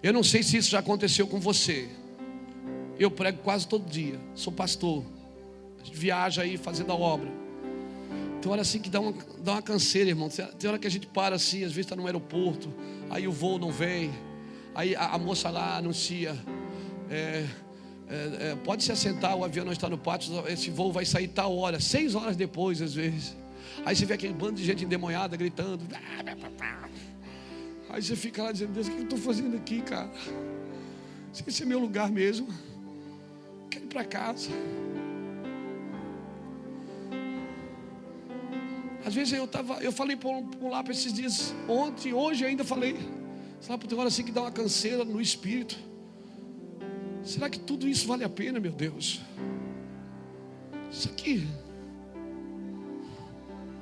Eu 0.03 0.13
não 0.13 0.23
sei 0.23 0.43
se 0.43 0.59
isso 0.59 0.69
já 0.69 0.81
aconteceu 0.81 1.27
com 1.27 1.41
você. 1.41 1.89
Eu 2.99 3.11
prego 3.11 3.39
quase 3.39 3.69
todo 3.69 3.89
dia, 3.89 4.19
sou 4.35 4.53
pastor. 4.53 5.05
A 5.81 5.85
gente 5.85 5.97
viaja 5.97 6.43
aí 6.43 6.57
fazendo 6.57 6.93
a 6.93 6.95
obra. 6.95 7.31
Tem 8.41 8.51
hora 8.51 8.63
assim 8.63 8.79
que 8.79 8.89
dá 8.89 9.01
uma, 9.01 9.15
dá 9.39 9.53
uma 9.53 9.63
canseira, 9.63 10.09
irmão. 10.09 10.29
Tem 10.29 10.69
hora 10.69 10.79
que 10.79 10.87
a 10.87 10.91
gente 10.91 11.07
para 11.07 11.37
assim, 11.37 11.59
às 11.59 11.73
vezes 11.73 11.87
está 11.87 11.97
no 11.97 12.07
aeroporto, 12.07 12.73
aí 13.11 13.29
o 13.29 13.33
voo 13.33 13.59
não 13.59 13.71
vem. 13.71 14.11
Aí 14.75 14.97
a, 14.97 15.11
a 15.11 15.19
moça 15.19 15.51
lá 15.51 15.77
anuncia. 15.77 16.37
É, 17.11 17.45
é, 18.09 18.51
é, 18.53 18.57
pode 18.65 18.83
se 18.83 18.93
assentar, 18.93 19.37
o 19.37 19.45
avião 19.45 19.65
não 19.65 19.73
está 19.73 19.89
no 19.89 19.99
pátio, 19.99 20.33
esse 20.49 20.71
voo 20.71 20.93
vai 20.93 21.05
sair 21.05 21.29
tal 21.29 21.57
hora, 21.57 21.81
seis 21.81 22.15
horas 22.15 22.37
depois, 22.37 22.81
às 22.81 22.95
vezes. 22.95 23.37
Aí 23.85 23.95
você 23.95 24.07
vê 24.07 24.15
aquele 24.15 24.33
bando 24.33 24.55
de 24.55 24.65
gente 24.65 24.85
endemoniada 24.85 25.37
gritando. 25.37 25.85
Aí 27.91 28.03
você 28.03 28.17
fica 28.17 28.43
lá 28.43 28.53
dizendo, 28.53 28.73
Deus, 28.73 28.87
o 28.87 28.91
que 28.91 28.99
eu 28.99 29.05
estou 29.05 29.19
fazendo 29.19 29.57
aqui, 29.57 29.83
cara? 29.83 30.11
Esse 31.47 31.63
é 31.63 31.67
meu 31.67 31.79
lugar 31.79 32.11
mesmo 32.11 32.49
quero 33.71 33.85
ir 33.85 33.89
para 33.89 34.05
casa. 34.05 34.51
Às 39.05 39.15
vezes 39.15 39.33
eu 39.33 39.47
tava, 39.47 39.75
eu 39.83 39.93
falei 39.93 40.17
por, 40.17 40.43
por 40.43 40.69
lá 40.69 40.83
para 40.83 40.93
esses 40.93 41.13
dias, 41.13 41.55
ontem, 41.69 42.13
hoje 42.13 42.45
ainda 42.45 42.65
falei. 42.65 42.97
Sabe, 43.61 43.87
tem 43.87 43.97
hora 43.97 44.09
assim 44.09 44.25
que 44.25 44.33
dá 44.33 44.43
uma 44.43 44.51
canseira 44.51 45.05
no 45.05 45.21
espírito. 45.21 45.79
Será 47.23 47.49
que 47.49 47.59
tudo 47.59 47.89
isso 47.89 48.07
vale 48.07 48.25
a 48.25 48.29
pena, 48.29 48.59
meu 48.59 48.73
Deus? 48.73 49.21
Isso 50.91 51.09
aqui. 51.09 51.47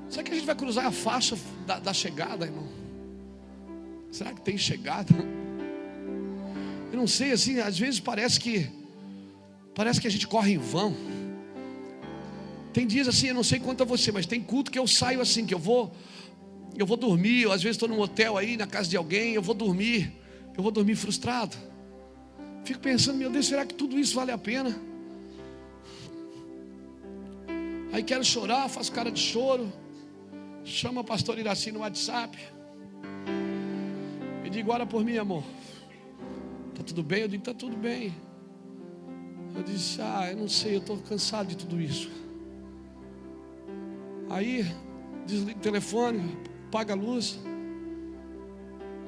Será 0.08 0.22
que 0.22 0.30
a 0.30 0.34
gente 0.34 0.46
vai 0.46 0.54
cruzar 0.54 0.86
a 0.86 0.92
faixa 0.92 1.38
da, 1.66 1.78
da 1.78 1.92
chegada, 1.92 2.44
irmão? 2.44 2.68
Será 4.10 4.32
que 4.32 4.40
tem 4.42 4.56
chegada? 4.56 5.14
Eu 6.92 6.98
não 6.98 7.06
sei, 7.06 7.32
assim, 7.32 7.58
às 7.60 7.78
vezes 7.78 7.98
parece 7.98 8.38
que 8.38 8.70
Parece 9.74 10.00
que 10.00 10.06
a 10.06 10.10
gente 10.10 10.26
corre 10.26 10.52
em 10.52 10.58
vão. 10.58 10.94
Tem 12.72 12.86
dias 12.86 13.06
assim, 13.06 13.28
eu 13.28 13.34
não 13.34 13.44
sei 13.44 13.60
quanto 13.60 13.82
a 13.82 13.86
você, 13.86 14.10
mas 14.10 14.26
tem 14.26 14.40
culto 14.40 14.70
que 14.70 14.78
eu 14.78 14.86
saio 14.86 15.20
assim, 15.20 15.46
que 15.46 15.54
eu 15.54 15.58
vou, 15.58 15.92
eu 16.76 16.84
vou 16.84 16.96
dormir, 16.96 17.42
eu, 17.42 17.52
às 17.52 17.62
vezes 17.62 17.76
estou 17.76 17.88
num 17.88 18.00
hotel 18.00 18.36
aí, 18.36 18.56
na 18.56 18.66
casa 18.66 18.88
de 18.88 18.96
alguém, 18.96 19.34
eu 19.34 19.42
vou 19.42 19.54
dormir, 19.54 20.12
eu 20.56 20.62
vou 20.62 20.72
dormir 20.72 20.96
frustrado. 20.96 21.56
Fico 22.64 22.80
pensando, 22.80 23.16
meu 23.16 23.30
Deus, 23.30 23.46
será 23.46 23.64
que 23.64 23.74
tudo 23.74 23.98
isso 23.98 24.14
vale 24.14 24.32
a 24.32 24.38
pena? 24.38 24.74
Aí 27.92 28.02
quero 28.02 28.24
chorar, 28.24 28.68
faço 28.68 28.90
cara 28.90 29.10
de 29.10 29.20
choro, 29.20 29.72
chama 30.64 31.02
o 31.02 31.04
pastor 31.04 31.38
Iraci 31.38 31.70
no 31.70 31.80
WhatsApp. 31.80 32.36
E 34.44 34.50
digo, 34.50 34.72
ora 34.72 34.84
por 34.84 35.04
mim, 35.04 35.16
amor. 35.16 35.44
Está 36.70 36.82
tudo 36.82 37.04
bem? 37.04 37.20
Eu 37.20 37.28
digo, 37.28 37.42
está 37.42 37.54
tudo 37.54 37.76
bem. 37.76 38.12
Eu 39.54 39.62
disse: 39.62 40.00
Ah, 40.00 40.28
eu 40.30 40.36
não 40.36 40.48
sei, 40.48 40.74
eu 40.74 40.80
estou 40.80 40.98
cansado 40.98 41.46
de 41.46 41.56
tudo 41.56 41.80
isso. 41.80 42.10
Aí, 44.28 44.66
desliga 45.24 45.58
o 45.58 45.62
telefone, 45.62 46.36
paga 46.70 46.92
a 46.92 46.96
luz. 46.96 47.38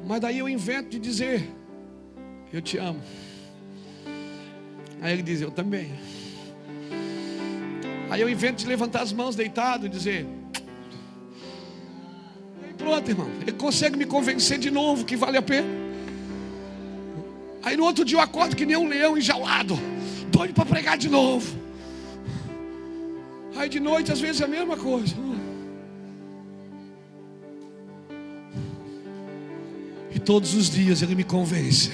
Mas 0.06 0.20
daí 0.20 0.38
eu 0.38 0.48
invento 0.48 0.90
de 0.90 0.98
dizer: 1.00 1.50
Eu 2.52 2.62
te 2.62 2.78
amo. 2.78 3.00
Aí 5.02 5.12
ele 5.12 5.22
diz: 5.22 5.40
Eu 5.40 5.50
também. 5.50 5.92
Aí 8.08 8.20
eu 8.20 8.30
invento 8.30 8.62
de 8.62 8.68
levantar 8.68 9.02
as 9.02 9.12
mãos 9.12 9.34
deitado 9.34 9.86
e 9.86 9.88
dizer: 9.88 10.28
Aí 12.62 12.72
pronto, 12.74 13.10
irmão. 13.10 13.28
Ele 13.40 13.52
consegue 13.52 13.96
me 13.96 14.06
convencer 14.06 14.58
de 14.58 14.70
novo 14.70 15.04
que 15.04 15.16
vale 15.16 15.36
a 15.36 15.42
pena. 15.42 15.66
Aí 17.64 17.76
no 17.76 17.82
outro 17.82 18.04
dia 18.04 18.18
eu 18.18 18.22
acordo 18.22 18.54
que 18.54 18.64
nem 18.64 18.76
um 18.76 18.86
leão 18.86 19.18
enjaulado 19.18 19.76
doido 20.30 20.54
para 20.54 20.66
pregar 20.66 20.98
de 20.98 21.08
novo. 21.08 21.56
Aí 23.56 23.68
de 23.68 23.80
noite, 23.80 24.12
às 24.12 24.20
vezes, 24.20 24.40
é 24.40 24.44
a 24.44 24.48
mesma 24.48 24.76
coisa. 24.76 25.14
todos 30.26 30.54
os 30.54 30.68
dias 30.68 31.02
Ele 31.02 31.14
me 31.14 31.22
convence. 31.22 31.90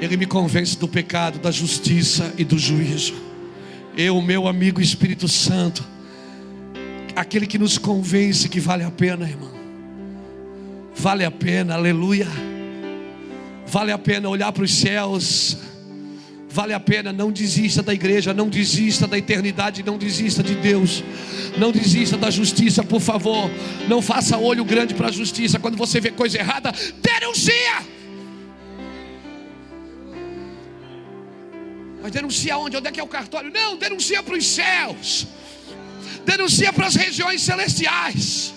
Ele 0.00 0.16
me 0.18 0.26
convence 0.26 0.78
do 0.78 0.86
pecado, 0.86 1.38
da 1.38 1.50
justiça 1.50 2.32
e 2.36 2.44
do 2.44 2.58
juízo. 2.58 3.14
Eu, 3.96 4.20
meu 4.20 4.46
amigo 4.46 4.80
Espírito 4.80 5.26
Santo, 5.26 5.82
aquele 7.16 7.46
que 7.46 7.58
nos 7.58 7.78
convence 7.78 8.48
que 8.48 8.60
vale 8.60 8.84
a 8.84 8.90
pena, 8.90 9.26
irmão. 9.26 9.54
Vale 10.94 11.24
a 11.24 11.30
pena, 11.30 11.74
aleluia. 11.74 12.28
Vale 13.66 13.90
a 13.90 13.98
pena 13.98 14.28
olhar 14.28 14.52
para 14.52 14.64
os 14.64 14.74
céus. 14.74 15.56
Vale 16.54 16.72
a 16.72 16.78
pena, 16.78 17.12
não 17.12 17.32
desista 17.32 17.82
da 17.82 17.92
igreja, 17.92 18.32
não 18.32 18.48
desista 18.48 19.08
da 19.08 19.18
eternidade, 19.18 19.82
não 19.82 19.98
desista 19.98 20.40
de 20.40 20.54
Deus, 20.54 21.02
não 21.58 21.72
desista 21.72 22.16
da 22.16 22.30
justiça, 22.30 22.84
por 22.84 23.00
favor. 23.00 23.50
Não 23.88 24.00
faça 24.00 24.38
olho 24.38 24.64
grande 24.64 24.94
para 24.94 25.08
a 25.08 25.10
justiça. 25.10 25.58
Quando 25.58 25.76
você 25.76 26.00
vê 26.00 26.12
coisa 26.12 26.38
errada, 26.38 26.72
denuncia. 27.02 27.82
Mas 32.00 32.12
denuncia 32.12 32.56
onde? 32.56 32.76
Onde 32.76 32.86
é 32.86 32.92
que 32.92 33.00
é 33.00 33.02
o 33.02 33.08
cartório? 33.08 33.50
Não, 33.50 33.76
denuncia 33.76 34.22
para 34.22 34.36
os 34.36 34.46
céus, 34.46 35.26
denuncia 36.24 36.72
para 36.72 36.86
as 36.86 36.94
regiões 36.94 37.42
celestiais. 37.42 38.54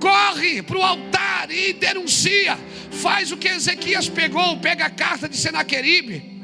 Corre 0.00 0.62
para 0.62 0.78
o 0.78 0.82
altar 0.82 1.48
e 1.48 1.74
denuncia. 1.74 2.58
Faz 2.90 3.30
o 3.30 3.36
que 3.36 3.46
Ezequias 3.46 4.08
pegou, 4.08 4.56
pega 4.56 4.86
a 4.86 4.90
carta 4.90 5.28
de 5.28 5.36
Senaqueribe 5.36 6.39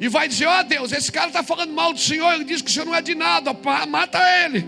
e 0.00 0.08
vai 0.08 0.26
dizer: 0.26 0.46
Ó 0.46 0.60
oh, 0.60 0.64
Deus, 0.64 0.92
esse 0.92 1.12
cara 1.12 1.26
está 1.26 1.42
falando 1.42 1.74
mal 1.74 1.92
do 1.92 2.00
Senhor. 2.00 2.32
Ele 2.32 2.44
diz 2.44 2.62
que 2.62 2.70
o 2.70 2.72
Senhor 2.72 2.86
não 2.86 2.94
é 2.94 3.02
de 3.02 3.14
nada. 3.14 3.54
Mata 3.86 4.18
ele. 4.44 4.66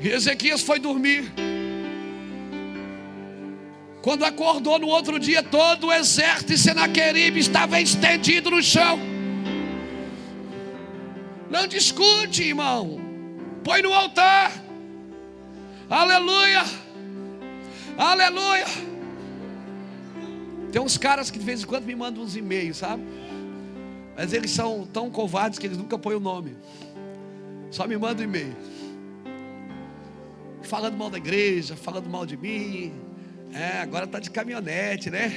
E 0.00 0.08
Ezequias 0.08 0.62
foi 0.62 0.78
dormir. 0.78 1.30
Quando 4.00 4.24
acordou 4.24 4.78
no 4.80 4.88
outro 4.88 5.18
dia, 5.20 5.42
todo 5.42 5.88
o 5.88 5.92
exército 5.92 6.46
de 6.52 6.58
Senaqueribe 6.58 7.38
estava 7.38 7.80
estendido 7.80 8.50
no 8.50 8.62
chão. 8.62 8.98
Não 11.48 11.66
discute, 11.68 12.42
irmão. 12.42 12.98
Põe 13.62 13.82
no 13.82 13.92
altar. 13.92 14.50
Aleluia. 15.88 16.64
Aleluia. 17.96 18.91
Tem 20.72 20.80
uns 20.80 20.96
caras 20.96 21.30
que 21.30 21.38
de 21.38 21.44
vez 21.44 21.62
em 21.62 21.66
quando 21.66 21.84
me 21.84 21.94
mandam 21.94 22.24
uns 22.24 22.34
e-mails, 22.34 22.78
sabe? 22.78 23.02
Mas 24.16 24.32
eles 24.32 24.50
são 24.50 24.86
tão 24.86 25.10
covardes 25.10 25.58
que 25.58 25.66
eles 25.66 25.76
nunca 25.76 25.98
põem 25.98 26.16
o 26.16 26.20
nome. 26.20 26.56
Só 27.70 27.86
me 27.86 27.96
mandam 27.96 28.24
e-mail. 28.24 28.56
Falando 30.62 30.96
mal 30.96 31.10
da 31.10 31.18
igreja, 31.18 31.76
falando 31.76 32.08
mal 32.08 32.24
de 32.24 32.38
mim. 32.38 32.90
É, 33.52 33.80
agora 33.80 34.06
tá 34.06 34.18
de 34.18 34.30
caminhonete, 34.30 35.10
né? 35.10 35.30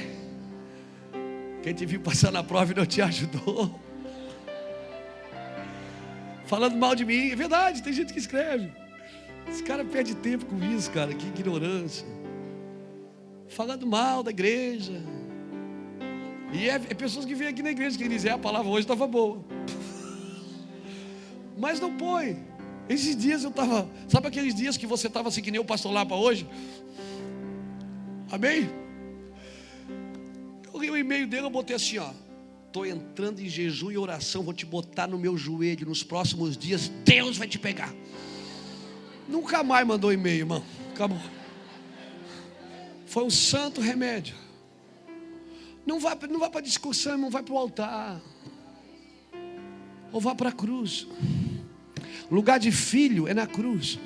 Quem 1.62 1.74
te 1.74 1.84
viu 1.84 2.00
passar 2.00 2.32
na 2.32 2.42
prova 2.42 2.72
e 2.72 2.74
não 2.74 2.86
te 2.86 3.02
ajudou. 3.02 3.78
Falando 6.46 6.76
mal 6.76 6.94
de 6.94 7.04
mim, 7.04 7.30
é 7.30 7.36
verdade, 7.36 7.82
tem 7.82 7.92
gente 7.92 8.12
que 8.12 8.18
escreve. 8.18 8.72
Esse 9.46 9.62
cara 9.62 9.84
perde 9.84 10.14
tempo 10.14 10.46
com 10.46 10.58
isso, 10.64 10.90
cara, 10.90 11.12
que 11.12 11.26
ignorância. 11.26 12.06
Falando 13.48 13.86
mal 13.86 14.22
da 14.22 14.30
igreja, 14.30 15.02
e 16.52 16.68
é, 16.68 16.74
é, 16.74 16.94
pessoas 16.94 17.24
que 17.24 17.34
vêm 17.34 17.48
aqui 17.48 17.62
na 17.62 17.70
igreja 17.70 17.98
que 17.98 18.08
dizem, 18.08 18.30
é, 18.30 18.34
a 18.34 18.38
palavra 18.38 18.70
hoje 18.70 18.82
estava 18.82 19.06
boa. 19.06 19.44
Mas 21.58 21.80
não 21.80 21.96
põe. 21.96 22.44
Esses 22.88 23.16
dias 23.16 23.42
eu 23.42 23.50
estava, 23.50 23.88
sabe 24.08 24.28
aqueles 24.28 24.54
dias 24.54 24.76
que 24.76 24.86
você 24.86 25.08
estava 25.08 25.28
assim 25.28 25.42
que 25.42 25.50
nem 25.50 25.60
o 25.60 25.64
pastor 25.64 25.92
Lapa 25.92 26.14
hoje? 26.14 26.46
Amém? 28.30 28.70
Eu 30.72 30.80
li 30.80 30.90
o 30.90 30.96
e-mail 30.96 31.26
dele, 31.26 31.46
eu 31.46 31.50
botei 31.50 31.74
assim, 31.74 31.98
ó. 31.98 32.10
Estou 32.66 32.86
entrando 32.86 33.40
em 33.40 33.48
jejum 33.48 33.90
e 33.90 33.98
oração, 33.98 34.42
vou 34.42 34.52
te 34.52 34.66
botar 34.66 35.06
no 35.06 35.18
meu 35.18 35.36
joelho 35.36 35.86
nos 35.86 36.04
próximos 36.04 36.56
dias, 36.56 36.88
Deus 37.04 37.36
vai 37.36 37.48
te 37.48 37.58
pegar. 37.58 37.92
Nunca 39.28 39.64
mais 39.64 39.86
mandou 39.86 40.12
e-mail, 40.12 40.40
irmão. 40.40 40.62
Acabou. 40.94 41.18
Foi 43.06 43.24
um 43.24 43.30
santo 43.30 43.80
remédio. 43.80 44.45
Não 45.86 46.00
vá, 46.00 46.18
não 46.28 46.40
vá 46.40 46.50
para 46.50 46.58
a 46.58 46.64
discussão, 46.64 47.12
irmão, 47.12 47.30
vai 47.30 47.44
para 47.44 47.54
o 47.54 47.58
altar. 47.58 48.20
Ou 50.12 50.20
vá 50.20 50.34
para 50.34 50.48
a 50.48 50.52
cruz. 50.52 51.06
Lugar 52.28 52.58
de 52.58 52.72
filho 52.72 53.28
é 53.28 53.32
na 53.32 53.46
cruz. 53.46 53.98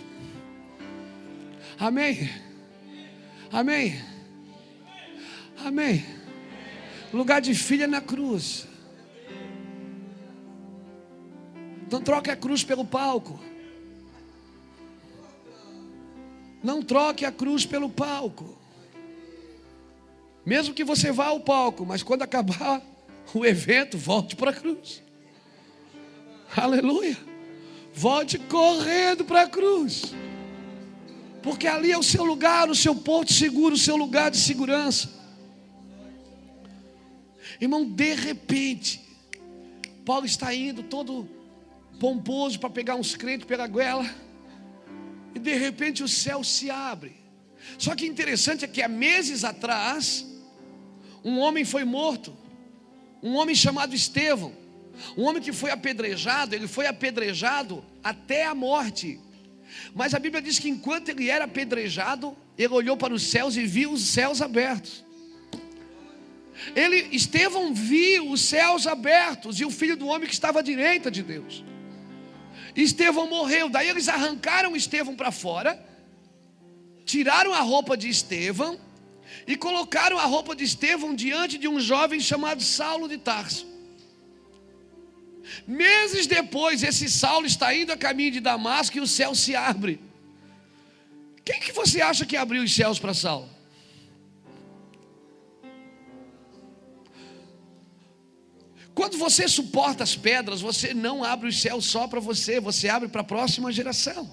Amém. 1.78 2.28
Amém. 3.51 3.98
Amém. 5.65 6.05
Lugar 7.12 7.40
de 7.40 7.55
filho 7.55 7.85
é 7.85 7.86
na 7.86 8.02
cruz. 8.02 8.69
Não 11.90 12.02
troque 12.02 12.31
a 12.31 12.36
cruz 12.36 12.62
pelo 12.62 12.85
palco. 12.85 13.40
Não 16.62 16.82
troque 16.82 17.24
a 17.24 17.32
cruz 17.32 17.65
pelo 17.65 17.89
palco. 17.89 18.60
Mesmo 20.45 20.75
que 20.75 20.85
você 20.85 21.12
vá 21.12 21.27
ao 21.27 21.41
palco, 21.41 21.85
mas 21.85 22.03
quando 22.03 22.23
acabar 22.23 22.83
o 23.35 23.45
evento, 23.45 23.99
volte 23.99 24.37
para 24.37 24.51
a 24.51 24.55
cruz. 24.55 25.03
Aleluia. 26.57 27.17
Volte 27.95 28.39
correndo 28.39 29.25
para 29.25 29.43
a 29.43 29.49
cruz. 29.49 30.15
Porque 31.43 31.67
ali 31.67 31.91
é 31.91 31.99
o 31.99 32.03
seu 32.03 32.25
lugar, 32.25 32.69
o 32.69 32.75
seu 32.75 32.95
porto 32.95 33.33
seguro, 33.33 33.75
o 33.75 33.79
seu 33.79 33.97
lugar 33.97 34.31
de 34.31 34.37
segurança. 34.37 35.11
Irmão, 37.61 37.85
de 37.85 38.15
repente, 38.15 39.01
Paulo 40.05 40.27
está 40.27 40.55
indo 40.55 40.83
todo 40.83 41.29
pomposo 41.99 42.59
para 42.59 42.71
pegar 42.71 42.95
uns 42.97 43.15
crentes 43.15 43.47
pela 43.47 43.67
goela. 43.67 44.09
E 45.35 45.39
de 45.39 45.55
repente 45.55 46.03
o 46.03 46.09
céu 46.09 46.43
se 46.43 46.71
abre. 46.71 47.17
Só 47.79 47.95
que 47.95 48.07
interessante 48.07 48.65
é 48.65 48.69
que 48.69 48.83
há 48.83 48.89
meses 48.89 49.45
atrás, 49.45 50.27
um 51.25 51.39
homem 51.39 51.65
foi 51.65 51.85
morto, 51.85 52.37
um 53.23 53.37
homem 53.37 53.55
chamado 53.55 53.95
Estevão, 53.95 54.53
um 55.17 55.25
homem 55.25 55.43
que 55.43 55.53
foi 55.53 55.71
apedrejado, 55.71 56.55
ele 56.55 56.67
foi 56.67 56.87
apedrejado 56.87 57.85
até 58.03 58.45
a 58.47 58.55
morte. 58.55 59.21
Mas 59.95 60.15
a 60.15 60.19
Bíblia 60.19 60.43
diz 60.43 60.59
que 60.59 60.69
enquanto 60.69 61.11
ele 61.11 61.29
era 61.29 61.45
apedrejado, 61.45 62.37
ele 62.59 62.75
olhou 62.75 62.97
para 62.97 63.15
os 63.15 63.23
céus 63.23 63.57
e 63.57 63.67
viu 63.67 63.93
os 63.93 64.03
céus 64.03 64.43
abertos. 64.43 65.05
Ele, 66.75 67.09
Estevão 67.13 67.73
viu 67.73 68.31
os 68.31 68.41
céus 68.43 68.87
abertos 68.87 69.61
e 69.61 69.65
o 69.65 69.71
filho 69.71 69.97
do 69.97 70.07
homem 70.07 70.29
que 70.29 70.35
estava 70.35 70.59
à 70.59 70.63
direita 70.63 71.11
de 71.11 71.23
Deus. 71.23 71.65
Estevão 72.77 73.29
morreu, 73.29 73.69
daí 73.69 73.89
eles 73.89 74.09
arrancaram 74.09 74.77
Estevão 74.77 75.17
para 75.17 75.31
fora, 75.31 75.83
tiraram 77.05 77.53
a 77.55 77.61
roupa 77.61 77.97
de 77.97 78.09
Estevão 78.09 78.79
e 79.52 79.56
colocaram 79.56 80.16
a 80.16 80.27
roupa 80.27 80.55
de 80.55 80.62
Estevão 80.62 81.12
diante 81.12 81.59
de 81.59 81.66
um 81.66 81.81
jovem 81.81 82.20
chamado 82.20 82.62
Saulo 82.62 83.09
de 83.09 83.18
Tarso. 83.18 83.66
Meses 85.66 86.28
depois, 86.28 86.85
esse 86.85 87.10
Saulo 87.10 87.47
está 87.47 87.74
indo 87.74 87.90
a 87.93 87.97
caminho 87.97 88.31
de 88.31 88.39
Damasco 88.39 88.97
e 88.97 89.01
o 89.01 89.09
céu 89.09 89.35
se 89.35 89.56
abre. 89.56 90.01
Quem 91.44 91.59
que 91.59 91.72
você 91.72 92.01
acha 92.01 92.24
que 92.24 92.36
abriu 92.36 92.62
os 92.62 92.72
céus 92.72 93.01
para 93.01 93.12
Saulo? 93.12 93.51
Quando 98.94 99.18
você 99.18 99.48
suporta 99.48 100.05
as 100.05 100.14
pedras, 100.14 100.60
você 100.60 100.94
não 100.94 101.24
abre 101.24 101.48
os 101.48 101.60
céus 101.60 101.86
só 101.86 102.06
para 102.06 102.20
você, 102.20 102.60
você 102.60 102.89
abre 102.89 103.09
para 103.09 103.22
a 103.22 103.24
próxima 103.24 103.72
geração. 103.72 104.31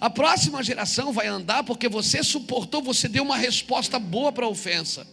A 0.00 0.08
próxima 0.08 0.62
geração 0.62 1.12
vai 1.12 1.26
andar 1.26 1.64
porque 1.64 1.88
você 1.88 2.22
suportou, 2.22 2.82
você 2.82 3.08
deu 3.08 3.24
uma 3.24 3.36
resposta 3.36 3.98
boa 3.98 4.30
para 4.30 4.46
a 4.46 4.48
ofensa. 4.48 5.06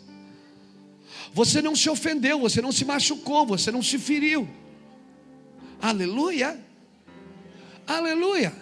Você 1.33 1.61
não 1.61 1.75
se 1.75 1.89
ofendeu, 1.89 2.39
você 2.39 2.61
não 2.61 2.71
se 2.71 2.85
machucou, 2.85 3.45
você 3.45 3.71
não 3.71 3.81
se 3.81 3.97
feriu. 3.97 4.47
Aleluia. 5.81 6.59
Aleluia. 7.87 8.53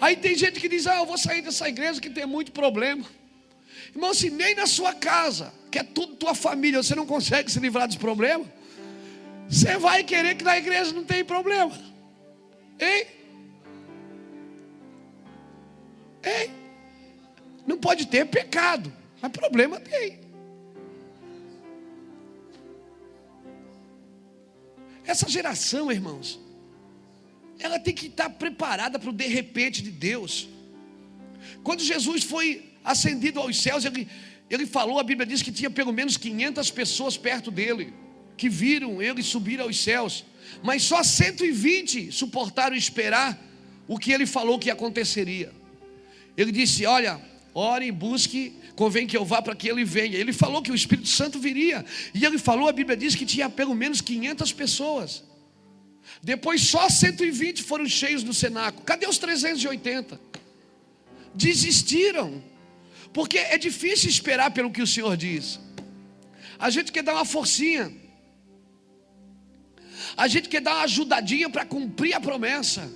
Aí 0.00 0.16
tem 0.16 0.36
gente 0.36 0.60
que 0.60 0.68
diz: 0.68 0.86
Ah, 0.86 0.96
eu 0.96 1.06
vou 1.06 1.18
sair 1.18 1.42
dessa 1.42 1.68
igreja 1.68 2.00
que 2.00 2.10
tem 2.10 2.26
muito 2.26 2.52
problema. 2.52 3.04
Irmão, 3.94 4.12
se 4.12 4.30
nem 4.30 4.54
na 4.54 4.66
sua 4.66 4.92
casa, 4.92 5.52
que 5.70 5.78
é 5.78 5.82
tudo 5.82 6.16
tua 6.16 6.34
família, 6.34 6.82
você 6.82 6.94
não 6.94 7.06
consegue 7.06 7.50
se 7.50 7.58
livrar 7.58 7.88
dos 7.88 7.96
problemas, 7.96 8.46
você 9.48 9.78
vai 9.78 10.04
querer 10.04 10.34
que 10.34 10.44
na 10.44 10.58
igreja 10.58 10.92
não 10.92 11.04
tem 11.04 11.24
problema. 11.24 11.72
Hein? 12.78 13.06
Tem. 16.26 16.50
Não 17.64 17.78
pode 17.78 18.06
ter 18.08 18.26
pecado, 18.26 18.92
mas 19.22 19.30
problema 19.30 19.78
tem. 19.78 20.18
Essa 25.04 25.28
geração, 25.28 25.92
irmãos, 25.92 26.40
ela 27.60 27.78
tem 27.78 27.94
que 27.94 28.08
estar 28.08 28.28
preparada 28.28 28.98
para 28.98 29.08
o 29.08 29.12
de 29.12 29.28
repente 29.28 29.80
de 29.80 29.92
Deus. 29.92 30.48
Quando 31.62 31.80
Jesus 31.80 32.24
foi 32.24 32.72
ascendido 32.82 33.38
aos 33.38 33.62
céus, 33.62 33.84
ele, 33.84 34.08
ele 34.50 34.66
falou, 34.66 34.98
a 34.98 35.04
Bíblia 35.04 35.24
diz 35.24 35.42
que 35.42 35.52
tinha 35.52 35.70
pelo 35.70 35.92
menos 35.92 36.16
500 36.16 36.72
pessoas 36.72 37.16
perto 37.16 37.52
dele, 37.52 37.94
que 38.36 38.48
viram 38.48 39.00
ele 39.00 39.22
subir 39.22 39.60
aos 39.60 39.78
céus, 39.78 40.24
mas 40.60 40.82
só 40.82 41.04
120 41.04 42.10
suportaram 42.10 42.74
esperar 42.74 43.40
o 43.86 43.96
que 43.96 44.10
ele 44.10 44.26
falou 44.26 44.58
que 44.58 44.72
aconteceria. 44.72 45.54
Ele 46.36 46.52
disse: 46.52 46.84
Olha, 46.84 47.20
ore, 47.58 47.90
busque, 47.90 48.54
convém 48.76 49.06
que 49.06 49.16
eu 49.16 49.24
vá 49.24 49.40
para 49.40 49.56
que 49.56 49.66
ele 49.66 49.82
venha. 49.82 50.16
Ele 50.16 50.32
falou 50.32 50.60
que 50.60 50.70
o 50.70 50.74
Espírito 50.74 51.08
Santo 51.08 51.38
viria, 51.38 51.84
e 52.14 52.24
ele 52.24 52.38
falou, 52.38 52.68
a 52.68 52.72
Bíblia 52.72 52.96
diz 52.96 53.14
que 53.14 53.24
tinha 53.24 53.48
pelo 53.48 53.74
menos 53.74 54.02
500 54.02 54.52
pessoas. 54.52 55.24
Depois 56.22 56.60
só 56.60 56.88
120 56.88 57.62
foram 57.62 57.86
cheios 57.86 58.22
no 58.22 58.34
cenáculo. 58.34 58.84
Cadê 58.84 59.06
os 59.06 59.18
380? 59.18 60.20
Desistiram. 61.34 62.42
Porque 63.12 63.38
é 63.38 63.56
difícil 63.56 64.10
esperar 64.10 64.50
pelo 64.50 64.70
que 64.70 64.82
o 64.82 64.86
Senhor 64.86 65.16
diz. 65.16 65.58
A 66.58 66.68
gente 66.68 66.92
quer 66.92 67.02
dar 67.02 67.14
uma 67.14 67.24
forcinha. 67.24 67.90
A 70.16 70.28
gente 70.28 70.48
quer 70.48 70.60
dar 70.60 70.74
uma 70.74 70.84
ajudadinha 70.84 71.48
para 71.48 71.64
cumprir 71.64 72.14
a 72.14 72.20
promessa. 72.20 72.90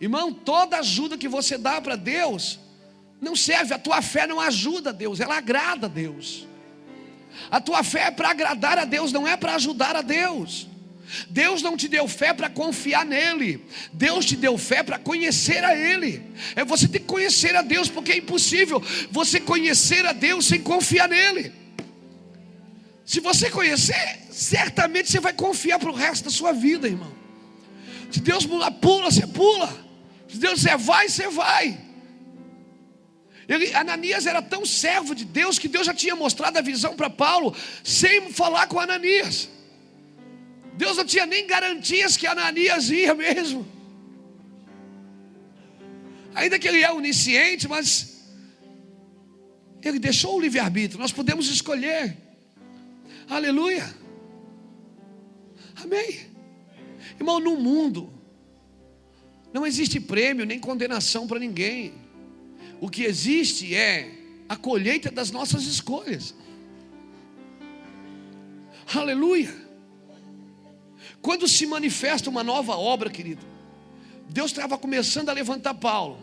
Irmão, 0.00 0.32
toda 0.32 0.78
ajuda 0.78 1.16
que 1.16 1.28
você 1.28 1.56
dá 1.56 1.80
para 1.80 1.94
Deus 1.94 2.58
não 3.20 3.36
serve. 3.36 3.74
A 3.74 3.78
tua 3.78 4.00
fé 4.02 4.26
não 4.26 4.40
ajuda 4.40 4.92
Deus, 4.92 5.20
ela 5.20 5.36
agrada 5.36 5.86
a 5.86 5.90
Deus. 5.90 6.46
A 7.50 7.60
tua 7.60 7.82
fé 7.82 8.06
é 8.06 8.10
para 8.10 8.30
agradar 8.30 8.78
a 8.78 8.84
Deus, 8.84 9.12
não 9.12 9.26
é 9.26 9.36
para 9.36 9.54
ajudar 9.54 9.96
a 9.96 10.02
Deus. 10.02 10.68
Deus 11.28 11.60
não 11.60 11.76
te 11.76 11.88
deu 11.88 12.06
fé 12.06 12.32
para 12.32 12.48
confiar 12.48 13.04
nele. 13.04 13.64
Deus 13.92 14.24
te 14.24 14.36
deu 14.36 14.56
fé 14.56 14.82
para 14.82 14.98
conhecer 14.98 15.64
a 15.64 15.76
ele. 15.76 16.22
É 16.54 16.64
você 16.64 16.86
tem 16.86 17.00
que 17.00 17.06
conhecer 17.06 17.56
a 17.56 17.62
Deus, 17.62 17.88
porque 17.88 18.12
é 18.12 18.16
impossível 18.16 18.82
você 19.10 19.40
conhecer 19.40 20.06
a 20.06 20.12
Deus 20.12 20.46
sem 20.46 20.60
confiar 20.60 21.08
nele. 21.08 21.52
Se 23.04 23.18
você 23.18 23.50
conhecer, 23.50 24.20
certamente 24.30 25.10
você 25.10 25.18
vai 25.18 25.32
confiar 25.32 25.80
para 25.80 25.90
o 25.90 25.94
resto 25.94 26.24
da 26.24 26.30
sua 26.30 26.52
vida, 26.52 26.86
irmão. 26.86 27.12
Se 28.10 28.20
Deus 28.20 28.46
pula, 28.80 29.10
você 29.10 29.26
pula. 29.26 29.68
Se 30.28 30.38
Deus 30.38 30.60
disser 30.60 30.78
vai, 30.78 31.08
você 31.08 31.28
vai. 31.28 31.89
Ele, 33.50 33.74
Ananias 33.74 34.26
era 34.26 34.40
tão 34.40 34.64
servo 34.64 35.12
de 35.12 35.24
Deus 35.24 35.58
que 35.58 35.66
Deus 35.66 35.84
já 35.84 35.92
tinha 35.92 36.14
mostrado 36.14 36.56
a 36.56 36.62
visão 36.62 36.94
para 36.94 37.10
Paulo, 37.10 37.52
sem 37.82 38.32
falar 38.32 38.68
com 38.68 38.78
Ananias. 38.78 39.48
Deus 40.74 40.96
não 40.96 41.04
tinha 41.04 41.26
nem 41.26 41.48
garantias 41.48 42.16
que 42.16 42.28
Ananias 42.28 42.90
ia 42.90 43.12
mesmo. 43.12 43.66
Ainda 46.32 46.60
que 46.60 46.68
ele 46.68 46.80
é 46.80 46.92
onisciente, 46.92 47.66
mas 47.66 48.20
ele 49.82 49.98
deixou 49.98 50.36
o 50.36 50.40
livre-arbítrio, 50.40 51.00
nós 51.00 51.10
podemos 51.10 51.48
escolher. 51.48 52.16
Aleluia. 53.28 53.92
Amém. 55.82 56.20
Irmão, 57.18 57.40
no 57.40 57.56
mundo 57.56 58.12
não 59.52 59.66
existe 59.66 59.98
prêmio 59.98 60.46
nem 60.46 60.60
condenação 60.60 61.26
para 61.26 61.40
ninguém. 61.40 62.09
O 62.80 62.88
que 62.88 63.04
existe 63.04 63.74
é 63.74 64.10
a 64.48 64.56
colheita 64.56 65.10
das 65.10 65.30
nossas 65.30 65.64
escolhas. 65.64 66.34
Aleluia. 68.92 69.54
Quando 71.20 71.46
se 71.46 71.66
manifesta 71.66 72.30
uma 72.30 72.42
nova 72.42 72.76
obra, 72.76 73.10
querido, 73.10 73.44
Deus 74.28 74.50
estava 74.50 74.78
começando 74.78 75.28
a 75.28 75.32
levantar 75.32 75.74
Paulo. 75.74 76.18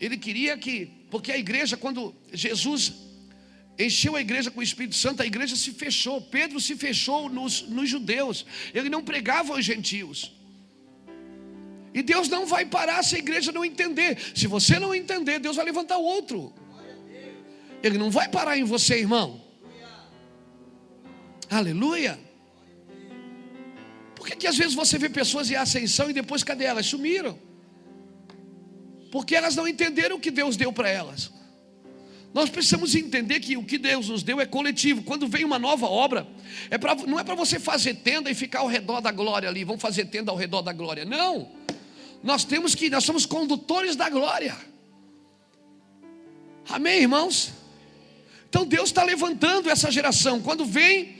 Ele 0.00 0.16
queria 0.16 0.56
que, 0.56 0.86
porque 1.10 1.32
a 1.32 1.38
igreja, 1.38 1.76
quando 1.76 2.14
Jesus 2.32 2.94
encheu 3.78 4.14
a 4.14 4.20
igreja 4.20 4.50
com 4.50 4.60
o 4.60 4.62
Espírito 4.62 4.94
Santo, 4.94 5.22
a 5.22 5.26
igreja 5.26 5.56
se 5.56 5.72
fechou. 5.72 6.20
Pedro 6.20 6.60
se 6.60 6.76
fechou 6.76 7.28
nos, 7.28 7.62
nos 7.62 7.88
judeus. 7.88 8.46
Ele 8.72 8.88
não 8.88 9.02
pregava 9.02 9.54
aos 9.54 9.64
gentios. 9.64 10.32
E 11.94 12.02
Deus 12.02 12.28
não 12.28 12.46
vai 12.46 12.64
parar 12.64 13.02
se 13.02 13.16
a 13.16 13.18
igreja 13.18 13.52
não 13.52 13.64
entender. 13.64 14.18
Se 14.34 14.46
você 14.46 14.78
não 14.78 14.94
entender, 14.94 15.38
Deus 15.38 15.56
vai 15.56 15.64
levantar 15.64 15.98
outro. 15.98 16.52
Ele 17.82 17.98
não 17.98 18.10
vai 18.10 18.28
parar 18.28 18.56
em 18.56 18.64
você, 18.64 18.98
irmão. 18.98 19.42
Aleluia. 21.50 22.18
Por 24.14 24.26
que, 24.26 24.36
que 24.36 24.46
às 24.46 24.56
vezes 24.56 24.74
você 24.74 24.96
vê 24.96 25.08
pessoas 25.08 25.50
em 25.50 25.56
ascensão 25.56 26.08
e 26.08 26.12
depois 26.12 26.42
cadê 26.42 26.64
elas? 26.64 26.86
Sumiram. 26.86 27.38
Porque 29.10 29.34
elas 29.34 29.54
não 29.54 29.68
entenderam 29.68 30.16
o 30.16 30.20
que 30.20 30.30
Deus 30.30 30.56
deu 30.56 30.72
para 30.72 30.88
elas. 30.88 31.30
Nós 32.32 32.48
precisamos 32.48 32.94
entender 32.94 33.40
que 33.40 33.58
o 33.58 33.64
que 33.64 33.76
Deus 33.76 34.08
nos 34.08 34.22
deu 34.22 34.40
é 34.40 34.46
coletivo. 34.46 35.02
Quando 35.02 35.28
vem 35.28 35.44
uma 35.44 35.58
nova 35.58 35.86
obra, 35.86 36.26
é 36.70 36.78
pra, 36.78 36.94
não 36.94 37.20
é 37.20 37.24
para 37.24 37.34
você 37.34 37.60
fazer 37.60 37.96
tenda 37.96 38.30
e 38.30 38.34
ficar 38.34 38.60
ao 38.60 38.68
redor 38.68 39.02
da 39.02 39.10
glória 39.10 39.48
ali. 39.48 39.64
Vamos 39.64 39.82
fazer 39.82 40.06
tenda 40.06 40.30
ao 40.30 40.36
redor 40.36 40.62
da 40.62 40.72
glória. 40.72 41.04
Não. 41.04 41.50
Nós 42.22 42.44
temos 42.44 42.74
que, 42.74 42.88
nós 42.88 43.04
somos 43.04 43.26
condutores 43.26 43.96
da 43.96 44.08
glória. 44.08 44.56
Amém, 46.68 47.00
irmãos? 47.00 47.52
Então 48.48 48.64
Deus 48.64 48.90
está 48.90 49.02
levantando 49.02 49.68
essa 49.68 49.90
geração. 49.90 50.40
Quando 50.40 50.64
vem 50.64 51.16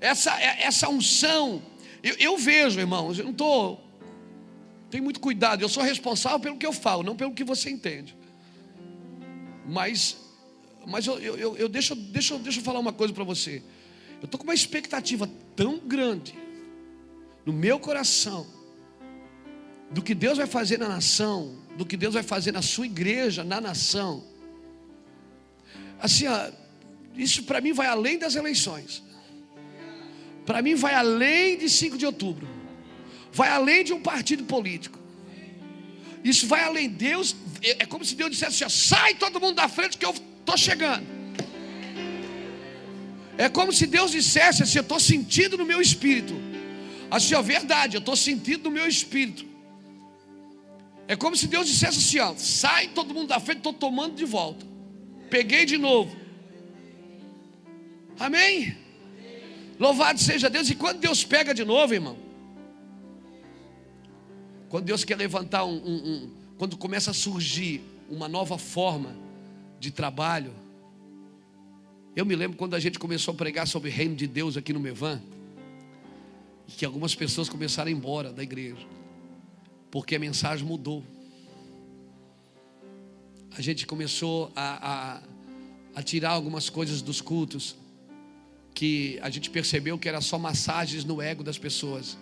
essa, 0.00 0.38
essa 0.40 0.88
unção, 0.88 1.62
eu, 2.02 2.16
eu 2.18 2.36
vejo, 2.36 2.80
irmãos, 2.80 3.18
eu 3.18 3.24
não 3.24 3.32
estou. 3.32 3.80
Tem 4.90 5.00
muito 5.00 5.20
cuidado, 5.20 5.62
eu 5.62 5.68
sou 5.68 5.82
responsável 5.82 6.40
pelo 6.40 6.56
que 6.56 6.66
eu 6.66 6.72
falo, 6.72 7.04
não 7.04 7.14
pelo 7.14 7.32
que 7.32 7.44
você 7.44 7.70
entende. 7.70 8.16
Mas, 9.64 10.16
mas 10.84 11.06
eu, 11.06 11.18
eu, 11.20 11.56
eu 11.56 11.68
deixo, 11.68 11.94
deixo, 11.94 12.38
deixo 12.38 12.58
eu 12.58 12.64
falar 12.64 12.80
uma 12.80 12.92
coisa 12.92 13.14
para 13.14 13.22
você. 13.22 13.62
Eu 14.20 14.24
estou 14.24 14.36
com 14.36 14.44
uma 14.44 14.54
expectativa 14.54 15.30
tão 15.54 15.78
grande 15.78 16.34
no 17.46 17.52
meu 17.52 17.78
coração 17.78 18.46
do 19.90 20.02
que 20.02 20.14
Deus 20.14 20.38
vai 20.38 20.46
fazer 20.46 20.78
na 20.78 20.88
nação, 20.88 21.56
do 21.76 21.84
que 21.84 21.96
Deus 21.96 22.14
vai 22.14 22.22
fazer 22.22 22.52
na 22.52 22.62
sua 22.62 22.86
igreja, 22.86 23.42
na 23.42 23.60
nação. 23.60 24.24
Assim, 26.00 26.26
ó, 26.26 26.50
isso 27.16 27.42
para 27.42 27.60
mim 27.60 27.72
vai 27.72 27.86
além 27.86 28.18
das 28.18 28.34
eleições 28.34 29.02
para 30.50 30.62
mim 30.62 30.74
vai 30.74 30.94
além 30.94 31.56
de 31.58 31.68
5 31.68 31.96
de 31.96 32.04
outubro, 32.04 32.48
vai 33.32 33.48
além 33.50 33.84
de 33.84 33.92
um 33.92 34.00
partido 34.00 34.42
político. 34.44 34.98
Isso 36.24 36.48
vai 36.48 36.64
além. 36.64 36.88
Deus, 36.88 37.36
é, 37.62 37.84
é 37.84 37.86
como 37.86 38.04
se 38.04 38.16
Deus 38.16 38.32
dissesse 38.32 38.64
assim: 38.64 38.88
sai 38.88 39.14
todo 39.14 39.40
mundo 39.40 39.54
da 39.54 39.68
frente 39.68 39.96
que 39.96 40.04
eu 40.04 40.10
estou 40.10 40.56
chegando. 40.56 41.06
É 43.38 43.48
como 43.48 43.72
se 43.72 43.86
Deus 43.86 44.10
dissesse 44.10 44.64
assim: 44.64 44.78
eu 44.78 44.82
estou 44.82 44.98
sentindo 44.98 45.56
no 45.56 45.64
meu 45.64 45.80
espírito. 45.80 46.34
Assim, 47.08 47.34
ó, 47.34 47.42
verdade, 47.42 47.96
eu 47.96 48.00
estou 48.00 48.16
sentindo 48.16 48.64
no 48.64 48.72
meu 48.72 48.88
espírito. 48.88 49.46
É 51.10 51.16
como 51.16 51.34
se 51.34 51.48
Deus 51.48 51.66
dissesse 51.66 51.98
assim: 51.98 52.20
ó, 52.20 52.36
sai 52.36 52.86
todo 52.86 53.12
mundo 53.12 53.26
da 53.26 53.40
frente, 53.40 53.56
estou 53.58 53.72
tomando 53.72 54.14
de 54.14 54.24
volta. 54.24 54.64
Peguei 55.28 55.66
de 55.66 55.76
novo. 55.76 56.14
Amém? 58.16 58.76
Louvado 59.76 60.20
seja 60.20 60.48
Deus. 60.48 60.70
E 60.70 60.76
quando 60.76 61.00
Deus 61.00 61.24
pega 61.24 61.52
de 61.52 61.64
novo, 61.64 61.92
irmão, 61.92 62.16
quando 64.68 64.84
Deus 64.84 65.02
quer 65.02 65.16
levantar 65.16 65.64
um, 65.64 65.78
um, 65.78 65.94
um, 65.96 66.30
quando 66.56 66.76
começa 66.76 67.10
a 67.10 67.14
surgir 67.14 67.82
uma 68.08 68.28
nova 68.28 68.56
forma 68.56 69.16
de 69.80 69.90
trabalho. 69.90 70.54
Eu 72.14 72.24
me 72.24 72.36
lembro 72.36 72.56
quando 72.56 72.74
a 72.74 72.78
gente 72.78 73.00
começou 73.00 73.34
a 73.34 73.36
pregar 73.36 73.66
sobre 73.66 73.90
o 73.90 73.92
reino 73.92 74.14
de 74.14 74.28
Deus 74.28 74.56
aqui 74.56 74.72
no 74.72 74.78
Mevan, 74.78 75.20
que 76.68 76.84
algumas 76.84 77.16
pessoas 77.16 77.48
começaram 77.48 77.88
a 77.88 77.90
ir 77.90 77.96
embora 77.96 78.32
da 78.32 78.44
igreja, 78.44 78.86
porque 79.90 80.16
a 80.16 80.18
mensagem 80.18 80.66
mudou. 80.66 81.04
A 83.56 83.60
gente 83.60 83.86
começou 83.86 84.52
a, 84.54 85.16
a, 85.16 85.22
a 85.94 86.02
tirar 86.02 86.30
algumas 86.30 86.70
coisas 86.70 87.02
dos 87.02 87.20
cultos, 87.20 87.76
que 88.72 89.18
a 89.22 89.28
gente 89.28 89.50
percebeu 89.50 89.98
que 89.98 90.08
era 90.08 90.20
só 90.20 90.38
massagens 90.38 91.04
no 91.04 91.20
ego 91.20 91.42
das 91.42 91.58
pessoas, 91.58 92.16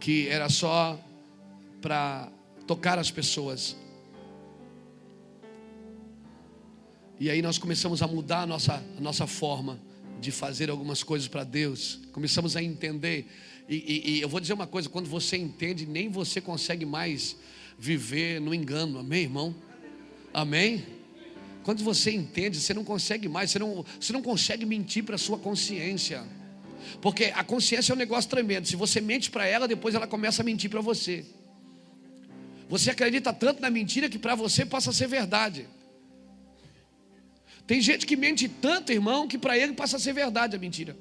que 0.00 0.28
era 0.28 0.48
só 0.48 1.00
para 1.80 2.30
tocar 2.66 2.98
as 2.98 3.10
pessoas. 3.10 3.76
E 7.20 7.30
aí 7.30 7.40
nós 7.40 7.58
começamos 7.58 8.02
a 8.02 8.06
mudar 8.06 8.42
a 8.42 8.46
nossa, 8.46 8.82
a 8.96 9.00
nossa 9.00 9.26
forma 9.26 9.78
de 10.20 10.30
fazer 10.30 10.70
algumas 10.70 11.02
coisas 11.02 11.28
para 11.28 11.44
Deus. 11.44 12.00
Começamos 12.12 12.56
a 12.56 12.62
entender. 12.62 13.26
E, 13.68 13.76
e, 13.76 14.10
e, 14.10 14.20
eu 14.20 14.28
vou 14.28 14.40
dizer 14.40 14.54
uma 14.54 14.66
coisa: 14.66 14.88
quando 14.88 15.08
você 15.08 15.36
entende, 15.36 15.86
nem 15.86 16.08
você 16.08 16.40
consegue 16.40 16.86
mais 16.86 17.36
viver 17.78 18.40
no 18.40 18.54
engano. 18.54 18.98
Amém, 18.98 19.22
irmão? 19.22 19.54
Amém? 20.32 20.84
Quando 21.62 21.84
você 21.84 22.10
entende, 22.10 22.58
você 22.58 22.72
não 22.72 22.82
consegue 22.82 23.28
mais, 23.28 23.50
você 23.50 23.58
não, 23.58 23.84
você 24.00 24.12
não 24.12 24.22
consegue 24.22 24.64
mentir 24.64 25.04
para 25.04 25.16
a 25.16 25.18
sua 25.18 25.38
consciência. 25.38 26.24
Porque 27.02 27.24
a 27.34 27.44
consciência 27.44 27.92
é 27.92 27.94
um 27.94 27.98
negócio 27.98 28.30
tremendo. 28.30 28.66
Se 28.66 28.74
você 28.74 29.00
mente 29.00 29.30
para 29.30 29.46
ela, 29.46 29.68
depois 29.68 29.94
ela 29.94 30.06
começa 30.06 30.40
a 30.40 30.44
mentir 30.44 30.70
para 30.70 30.80
você. 30.80 31.26
Você 32.70 32.90
acredita 32.90 33.32
tanto 33.32 33.60
na 33.60 33.68
mentira 33.68 34.08
que 34.08 34.18
para 34.18 34.34
você 34.34 34.64
passa 34.64 34.90
a 34.90 34.92
ser 34.92 35.08
verdade. 35.08 35.66
Tem 37.66 37.82
gente 37.82 38.06
que 38.06 38.16
mente 38.16 38.48
tanto, 38.48 38.90
irmão, 38.90 39.28
que 39.28 39.36
para 39.36 39.58
ele 39.58 39.74
passa 39.74 39.98
a 39.98 40.00
ser 40.00 40.14
verdade 40.14 40.56
a 40.56 40.58
mentira. 40.58 40.96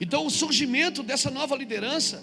Então, 0.00 0.26
o 0.26 0.30
surgimento 0.30 1.02
dessa 1.02 1.30
nova 1.30 1.56
liderança, 1.56 2.22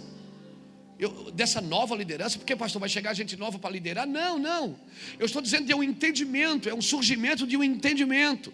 eu, 0.99 1.31
dessa 1.31 1.59
nova 1.59 1.95
liderança, 1.95 2.37
porque 2.37 2.55
pastor 2.55 2.79
vai 2.79 2.89
chegar 2.89 3.13
gente 3.13 3.35
nova 3.35 3.57
para 3.57 3.69
liderar? 3.69 4.07
Não, 4.07 4.37
não. 4.37 4.75
Eu 5.19 5.25
estou 5.25 5.41
dizendo 5.41 5.65
de 5.65 5.73
um 5.73 5.83
entendimento, 5.83 6.69
é 6.69 6.73
um 6.73 6.81
surgimento 6.81 7.47
de 7.47 7.57
um 7.57 7.63
entendimento. 7.63 8.53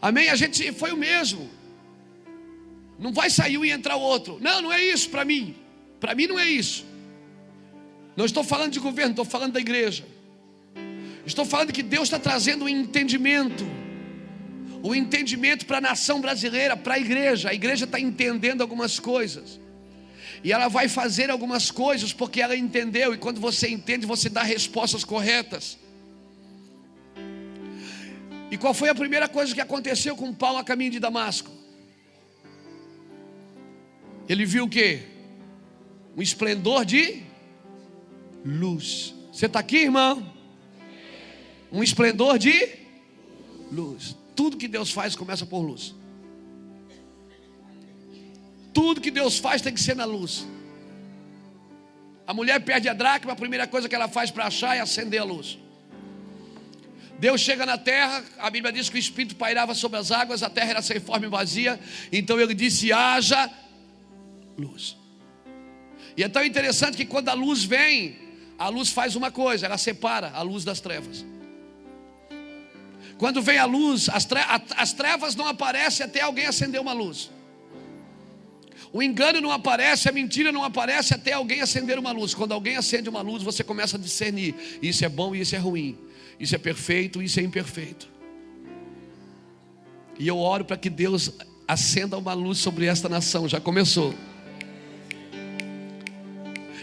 Amém? 0.00 0.28
A 0.28 0.36
gente 0.36 0.72
foi 0.72 0.92
o 0.92 0.96
mesmo. 0.96 1.50
Não 2.98 3.12
vai 3.12 3.28
sair 3.28 3.58
um 3.58 3.64
e 3.64 3.70
entrar 3.70 3.96
outro. 3.96 4.38
Não, 4.40 4.62
não 4.62 4.72
é 4.72 4.82
isso 4.82 5.10
para 5.10 5.24
mim. 5.24 5.54
Para 6.00 6.14
mim 6.14 6.26
não 6.26 6.38
é 6.38 6.48
isso. 6.48 6.84
Não 8.16 8.24
estou 8.24 8.44
falando 8.44 8.72
de 8.72 8.78
governo, 8.78 9.10
estou 9.10 9.24
falando 9.24 9.52
da 9.52 9.60
igreja. 9.60 10.04
Estou 11.26 11.44
falando 11.44 11.72
que 11.72 11.82
Deus 11.82 12.04
está 12.04 12.18
trazendo 12.18 12.64
um 12.64 12.68
entendimento. 12.68 13.64
O 14.84 14.94
entendimento 14.94 15.64
para 15.64 15.78
a 15.78 15.80
nação 15.80 16.20
brasileira, 16.20 16.76
para 16.76 16.96
a 16.96 16.98
igreja. 16.98 17.48
A 17.48 17.54
igreja 17.54 17.86
está 17.86 17.98
entendendo 17.98 18.60
algumas 18.60 19.00
coisas. 19.00 19.58
E 20.42 20.52
ela 20.52 20.68
vai 20.68 20.88
fazer 20.88 21.30
algumas 21.30 21.70
coisas 21.70 22.12
porque 22.12 22.42
ela 22.42 22.54
entendeu. 22.54 23.14
E 23.14 23.16
quando 23.16 23.40
você 23.40 23.66
entende, 23.66 24.04
você 24.04 24.28
dá 24.28 24.42
respostas 24.42 25.02
corretas. 25.02 25.78
E 28.50 28.58
qual 28.58 28.74
foi 28.74 28.90
a 28.90 28.94
primeira 28.94 29.26
coisa 29.26 29.54
que 29.54 29.60
aconteceu 29.62 30.14
com 30.14 30.34
Paulo 30.34 30.58
a 30.58 30.64
caminho 30.64 30.90
de 30.90 31.00
Damasco? 31.00 31.50
Ele 34.28 34.44
viu 34.44 34.64
o 34.64 34.68
que? 34.68 35.00
Um 36.14 36.20
esplendor 36.20 36.84
de 36.84 37.22
luz. 38.44 39.14
Você 39.32 39.46
está 39.46 39.60
aqui, 39.60 39.78
irmão? 39.78 40.30
Um 41.72 41.82
esplendor 41.82 42.38
de 42.38 42.68
luz. 43.72 44.14
Tudo 44.34 44.56
que 44.56 44.68
Deus 44.68 44.90
faz 44.90 45.14
começa 45.14 45.46
por 45.46 45.60
luz. 45.60 45.94
Tudo 48.72 49.00
que 49.00 49.10
Deus 49.10 49.38
faz 49.38 49.62
tem 49.62 49.72
que 49.72 49.80
ser 49.80 49.94
na 49.94 50.04
luz. 50.04 50.46
A 52.26 52.34
mulher 52.34 52.58
perde 52.64 52.88
a 52.88 52.94
dracma, 52.94 53.32
a 53.32 53.36
primeira 53.36 53.66
coisa 53.66 53.88
que 53.88 53.94
ela 53.94 54.08
faz 54.08 54.30
para 54.30 54.46
achar 54.46 54.76
é 54.76 54.80
acender 54.80 55.20
a 55.20 55.24
luz. 55.24 55.58
Deus 57.18 57.40
chega 57.40 57.64
na 57.64 57.78
terra, 57.78 58.24
a 58.38 58.50
Bíblia 58.50 58.72
diz 58.72 58.88
que 58.88 58.96
o 58.96 58.98
Espírito 58.98 59.36
pairava 59.36 59.74
sobre 59.74 59.98
as 59.98 60.10
águas, 60.10 60.42
a 60.42 60.50
terra 60.50 60.70
era 60.70 60.82
sem 60.82 60.98
forma 60.98 61.26
e 61.26 61.28
vazia, 61.28 61.78
então 62.10 62.40
ele 62.40 62.54
disse: 62.54 62.92
haja 62.92 63.50
luz. 64.58 64.96
E 66.16 66.22
é 66.24 66.28
tão 66.28 66.44
interessante 66.44 66.96
que 66.96 67.04
quando 67.04 67.28
a 67.28 67.34
luz 67.34 67.62
vem, 67.64 68.18
a 68.58 68.68
luz 68.68 68.90
faz 68.90 69.14
uma 69.14 69.30
coisa, 69.30 69.66
ela 69.66 69.78
separa 69.78 70.30
a 70.34 70.42
luz 70.42 70.64
das 70.64 70.80
trevas. 70.80 71.24
Quando 73.18 73.40
vem 73.40 73.58
a 73.58 73.64
luz, 73.64 74.08
as, 74.08 74.26
as 74.76 74.92
trevas 74.92 75.34
não 75.34 75.46
aparecem 75.46 76.04
até 76.04 76.20
alguém 76.20 76.46
acender 76.46 76.80
uma 76.80 76.92
luz. 76.92 77.30
O 78.92 79.02
engano 79.02 79.40
não 79.40 79.50
aparece, 79.50 80.08
a 80.08 80.12
mentira 80.12 80.52
não 80.52 80.62
aparece 80.62 81.14
até 81.14 81.32
alguém 81.32 81.60
acender 81.60 81.98
uma 81.98 82.12
luz. 82.12 82.32
Quando 82.32 82.52
alguém 82.52 82.76
acende 82.76 83.08
uma 83.08 83.20
luz, 83.22 83.42
você 83.42 83.64
começa 83.64 83.96
a 83.96 84.00
discernir: 84.00 84.54
isso 84.80 85.04
é 85.04 85.08
bom 85.08 85.34
e 85.34 85.40
isso 85.40 85.56
é 85.56 85.58
ruim, 85.58 85.98
isso 86.38 86.54
é 86.54 86.58
perfeito 86.58 87.20
e 87.20 87.24
isso 87.24 87.40
é 87.40 87.42
imperfeito. 87.42 88.08
E 90.16 90.28
eu 90.28 90.38
oro 90.38 90.64
para 90.64 90.76
que 90.76 90.88
Deus 90.88 91.32
acenda 91.66 92.16
uma 92.16 92.34
luz 92.34 92.58
sobre 92.58 92.86
esta 92.86 93.08
nação. 93.08 93.48
Já 93.48 93.60
começou. 93.60 94.14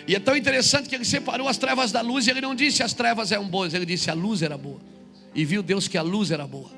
E 0.06 0.16
é 0.16 0.20
tão 0.20 0.36
interessante 0.36 0.90
que 0.90 0.96
ele 0.96 1.06
separou 1.06 1.48
as 1.48 1.58
trevas 1.58 1.94
da 1.94 2.02
luz 2.02 2.28
e 2.28 2.32
ele 2.32 2.42
não 2.42 2.54
disse 2.54 2.84
as 2.84 2.94
trevas 2.94 3.32
eram 3.32 3.48
boas, 3.48 3.74
ele 3.74 3.86
disse 3.86 4.10
a 4.10 4.14
luz 4.14 4.42
era 4.42 4.58
boa. 4.58 4.91
E 5.34 5.46
viu 5.46 5.64
Deus 5.64 5.88
que 5.88 5.98
a 5.98 6.02
luz 6.02 6.32
era 6.32 6.46
boa. 6.46 6.72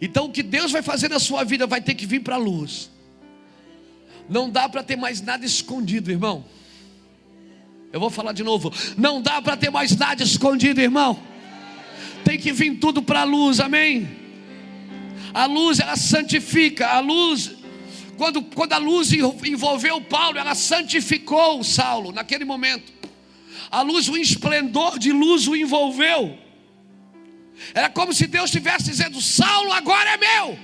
Então 0.00 0.26
o 0.26 0.32
que 0.32 0.42
Deus 0.42 0.72
vai 0.72 0.82
fazer 0.82 1.08
na 1.08 1.18
sua 1.18 1.44
vida 1.44 1.66
vai 1.66 1.80
ter 1.80 1.94
que 1.94 2.06
vir 2.06 2.20
para 2.20 2.34
a 2.34 2.38
luz. 2.38 2.90
Não 4.28 4.50
dá 4.50 4.68
para 4.68 4.82
ter 4.82 4.96
mais 4.96 5.20
nada 5.20 5.44
escondido, 5.44 6.10
irmão. 6.10 6.44
Eu 7.92 8.00
vou 8.00 8.10
falar 8.10 8.32
de 8.32 8.42
novo. 8.42 8.72
Não 8.96 9.20
dá 9.20 9.40
para 9.40 9.56
ter 9.56 9.70
mais 9.70 9.96
nada 9.96 10.22
escondido, 10.22 10.80
irmão. 10.80 11.22
Tem 12.24 12.38
que 12.38 12.52
vir 12.52 12.78
tudo 12.78 13.02
para 13.02 13.20
a 13.20 13.24
luz, 13.24 13.60
amém? 13.60 14.08
A 15.32 15.46
luz 15.46 15.78
ela 15.78 15.96
santifica, 15.96 16.88
a 16.88 17.00
luz 17.00 17.54
quando, 18.16 18.42
quando 18.42 18.72
a 18.72 18.78
luz 18.78 19.12
envolveu 19.12 20.00
Paulo, 20.00 20.38
ela 20.38 20.54
santificou 20.54 21.62
Saulo 21.64 22.12
naquele 22.12 22.44
momento. 22.44 22.92
A 23.70 23.82
luz, 23.82 24.08
o 24.08 24.16
esplendor 24.16 24.98
de 24.98 25.12
luz 25.12 25.46
o 25.48 25.56
envolveu. 25.56 26.38
Era 27.72 27.88
como 27.88 28.12
se 28.12 28.26
Deus 28.26 28.46
estivesse 28.46 28.84
dizendo: 28.84 29.20
Saulo 29.20 29.72
agora 29.72 30.10
é 30.10 30.16
meu. 30.16 30.58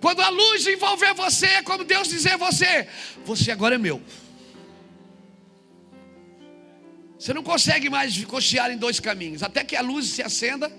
Quando 0.00 0.20
a 0.20 0.28
luz 0.28 0.66
envolver 0.66 1.14
você, 1.14 1.46
é 1.46 1.62
como 1.62 1.84
Deus 1.84 2.08
dizer 2.08 2.36
você: 2.36 2.88
Você 3.24 3.50
agora 3.50 3.74
é 3.74 3.78
meu. 3.78 4.02
Você 7.18 7.32
não 7.32 7.42
consegue 7.42 7.88
mais 7.88 8.22
cochear 8.24 8.70
em 8.70 8.76
dois 8.76 9.00
caminhos, 9.00 9.42
até 9.42 9.64
que 9.64 9.76
a 9.76 9.80
luz 9.80 10.08
se 10.08 10.22
acenda 10.22 10.70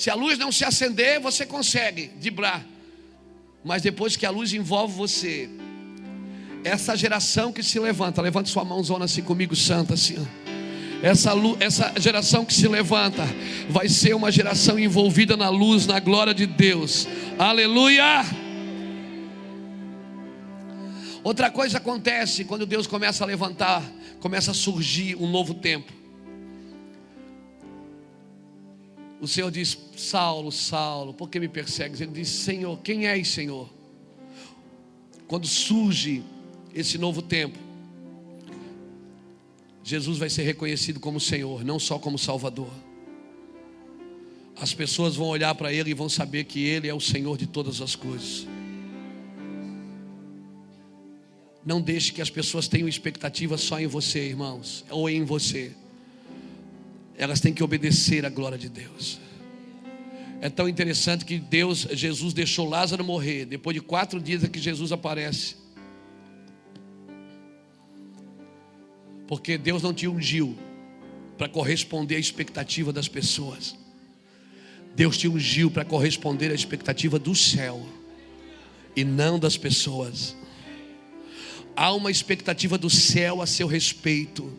se 0.00 0.08
a 0.08 0.14
luz 0.14 0.38
não 0.38 0.50
se 0.50 0.64
acender, 0.64 1.20
você 1.20 1.44
consegue 1.44 2.10
dibrar. 2.18 2.64
Mas 3.62 3.82
depois 3.82 4.16
que 4.16 4.24
a 4.24 4.30
luz 4.30 4.54
envolve 4.54 4.94
você, 4.94 5.50
essa 6.64 6.96
geração 6.96 7.52
que 7.52 7.62
se 7.62 7.78
levanta, 7.78 8.20
levante 8.20 8.50
sua 8.50 8.64
mãozona 8.64 9.04
assim 9.06 9.22
comigo, 9.22 9.56
santa 9.56 9.94
assim. 9.94 10.16
Essa, 11.02 11.32
essa 11.60 11.94
geração 11.98 12.44
que 12.44 12.52
se 12.52 12.68
levanta 12.68 13.24
vai 13.68 13.88
ser 13.88 14.14
uma 14.14 14.30
geração 14.30 14.78
envolvida 14.78 15.36
na 15.36 15.48
luz, 15.48 15.86
na 15.86 15.98
glória 15.98 16.34
de 16.34 16.46
Deus. 16.46 17.08
Aleluia! 17.38 18.22
Outra 21.22 21.50
coisa 21.50 21.78
acontece 21.78 22.44
quando 22.44 22.66
Deus 22.66 22.86
começa 22.86 23.24
a 23.24 23.26
levantar, 23.26 23.82
começa 24.20 24.50
a 24.50 24.54
surgir 24.54 25.16
um 25.16 25.26
novo 25.30 25.54
tempo. 25.54 25.92
O 29.20 29.28
Senhor 29.28 29.50
diz: 29.50 29.78
Saulo, 29.96 30.50
Saulo, 30.52 31.14
por 31.14 31.28
que 31.28 31.40
me 31.40 31.48
persegues? 31.48 32.00
Ele 32.00 32.12
diz: 32.12 32.28
Senhor, 32.28 32.78
quem 32.78 33.06
és, 33.06 33.28
Senhor? 33.28 33.68
Quando 35.26 35.46
surge 35.46 36.22
esse 36.74 36.98
novo 36.98 37.22
tempo, 37.22 37.58
Jesus 39.82 40.18
vai 40.18 40.30
ser 40.30 40.42
reconhecido 40.42 41.00
como 41.00 41.18
Senhor, 41.18 41.64
não 41.64 41.78
só 41.78 41.98
como 41.98 42.18
Salvador. 42.18 42.70
As 44.60 44.74
pessoas 44.74 45.16
vão 45.16 45.28
olhar 45.28 45.54
para 45.54 45.72
Ele 45.72 45.90
e 45.90 45.94
vão 45.94 46.08
saber 46.08 46.44
que 46.44 46.64
Ele 46.64 46.88
é 46.88 46.94
o 46.94 47.00
Senhor 47.00 47.36
de 47.38 47.46
todas 47.46 47.80
as 47.80 47.96
coisas. 47.96 48.46
Não 51.64 51.80
deixe 51.80 52.12
que 52.12 52.22
as 52.22 52.30
pessoas 52.30 52.68
tenham 52.68 52.88
expectativa 52.88 53.56
só 53.56 53.80
em 53.80 53.86
você, 53.86 54.28
irmãos, 54.28 54.84
ou 54.90 55.08
em 55.08 55.24
você 55.24 55.74
elas 57.20 57.38
têm 57.38 57.52
que 57.52 57.62
obedecer 57.62 58.24
à 58.24 58.30
glória 58.30 58.56
de 58.56 58.70
Deus. 58.70 59.20
É 60.40 60.48
tão 60.48 60.66
interessante 60.66 61.22
que 61.22 61.38
Deus, 61.38 61.86
Jesus 61.92 62.32
deixou 62.32 62.66
Lázaro 62.66 63.04
morrer. 63.04 63.44
Depois 63.44 63.74
de 63.74 63.82
quatro 63.82 64.18
dias 64.18 64.42
é 64.42 64.48
que 64.48 64.58
Jesus 64.58 64.90
aparece. 64.90 65.56
Porque 69.30 69.56
Deus 69.56 69.80
não 69.80 69.94
te 69.94 70.08
ungiu 70.08 70.58
para 71.38 71.48
corresponder 71.48 72.16
à 72.16 72.18
expectativa 72.18 72.92
das 72.92 73.06
pessoas. 73.06 73.76
Deus 74.96 75.16
te 75.16 75.28
ungiu 75.28 75.70
para 75.70 75.84
corresponder 75.84 76.50
à 76.50 76.54
expectativa 76.54 77.16
do 77.16 77.32
céu 77.32 77.80
e 78.96 79.04
não 79.04 79.38
das 79.38 79.56
pessoas. 79.56 80.34
Há 81.76 81.94
uma 81.94 82.10
expectativa 82.10 82.76
do 82.76 82.90
céu 82.90 83.40
a 83.40 83.46
seu 83.46 83.68
respeito. 83.68 84.52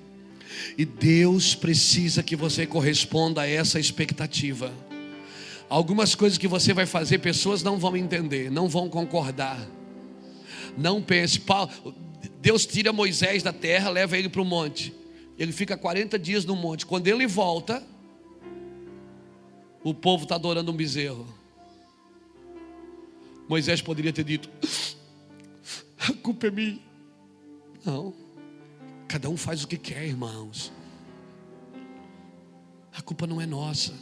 E 0.78 0.86
Deus 0.86 1.54
precisa 1.54 2.24
que 2.24 2.38
você 2.38 2.66
corresponda 2.66 3.42
a 3.42 3.48
essa 3.50 3.78
expectativa. 3.78 4.72
Algumas 5.68 6.16
coisas 6.16 6.38
que 6.38 6.48
você 6.48 6.74
vai 6.74 6.86
fazer, 6.86 7.18
pessoas 7.18 7.62
não 7.62 7.78
vão 7.78 7.98
entender, 7.98 8.50
não 8.50 8.70
vão 8.70 8.88
concordar. 8.88 9.68
Não 10.78 11.02
pense, 11.02 11.42
Paulo, 11.42 11.94
Deus 12.42 12.66
tira 12.66 12.92
Moisés 12.92 13.44
da 13.44 13.54
terra, 13.54 13.90
leva 13.92 14.18
ele 14.18 14.28
para 14.28 14.42
o 14.42 14.46
monte. 14.46 14.92
Ele 15.38 15.52
fica 15.52 15.78
40 15.78 16.18
dias 16.18 16.44
no 16.44 16.56
monte. 16.56 16.88
Quando 16.88 17.08
ele 17.08 17.28
volta, 17.28 17.84
o 19.84 19.94
povo 19.94 20.24
está 20.24 20.36
adorando 20.36 20.72
um 20.72 20.76
bezerro. 20.76 21.28
Moisés 23.48 23.80
poderia 23.80 24.12
ter 24.12 24.24
dito: 24.24 24.50
a 26.00 26.14
culpa 26.14 26.48
é 26.48 26.52
minha. 26.52 26.80
Não. 27.86 28.12
Cada 29.08 29.30
um 29.30 29.38
faz 29.38 29.64
o 29.64 29.68
que 29.68 29.78
quer, 29.78 30.04
irmãos. 30.06 30.72
A 32.92 33.04
culpa 33.04 33.28
não 33.28 33.40
é 33.40 33.46
nossa. 33.46 33.94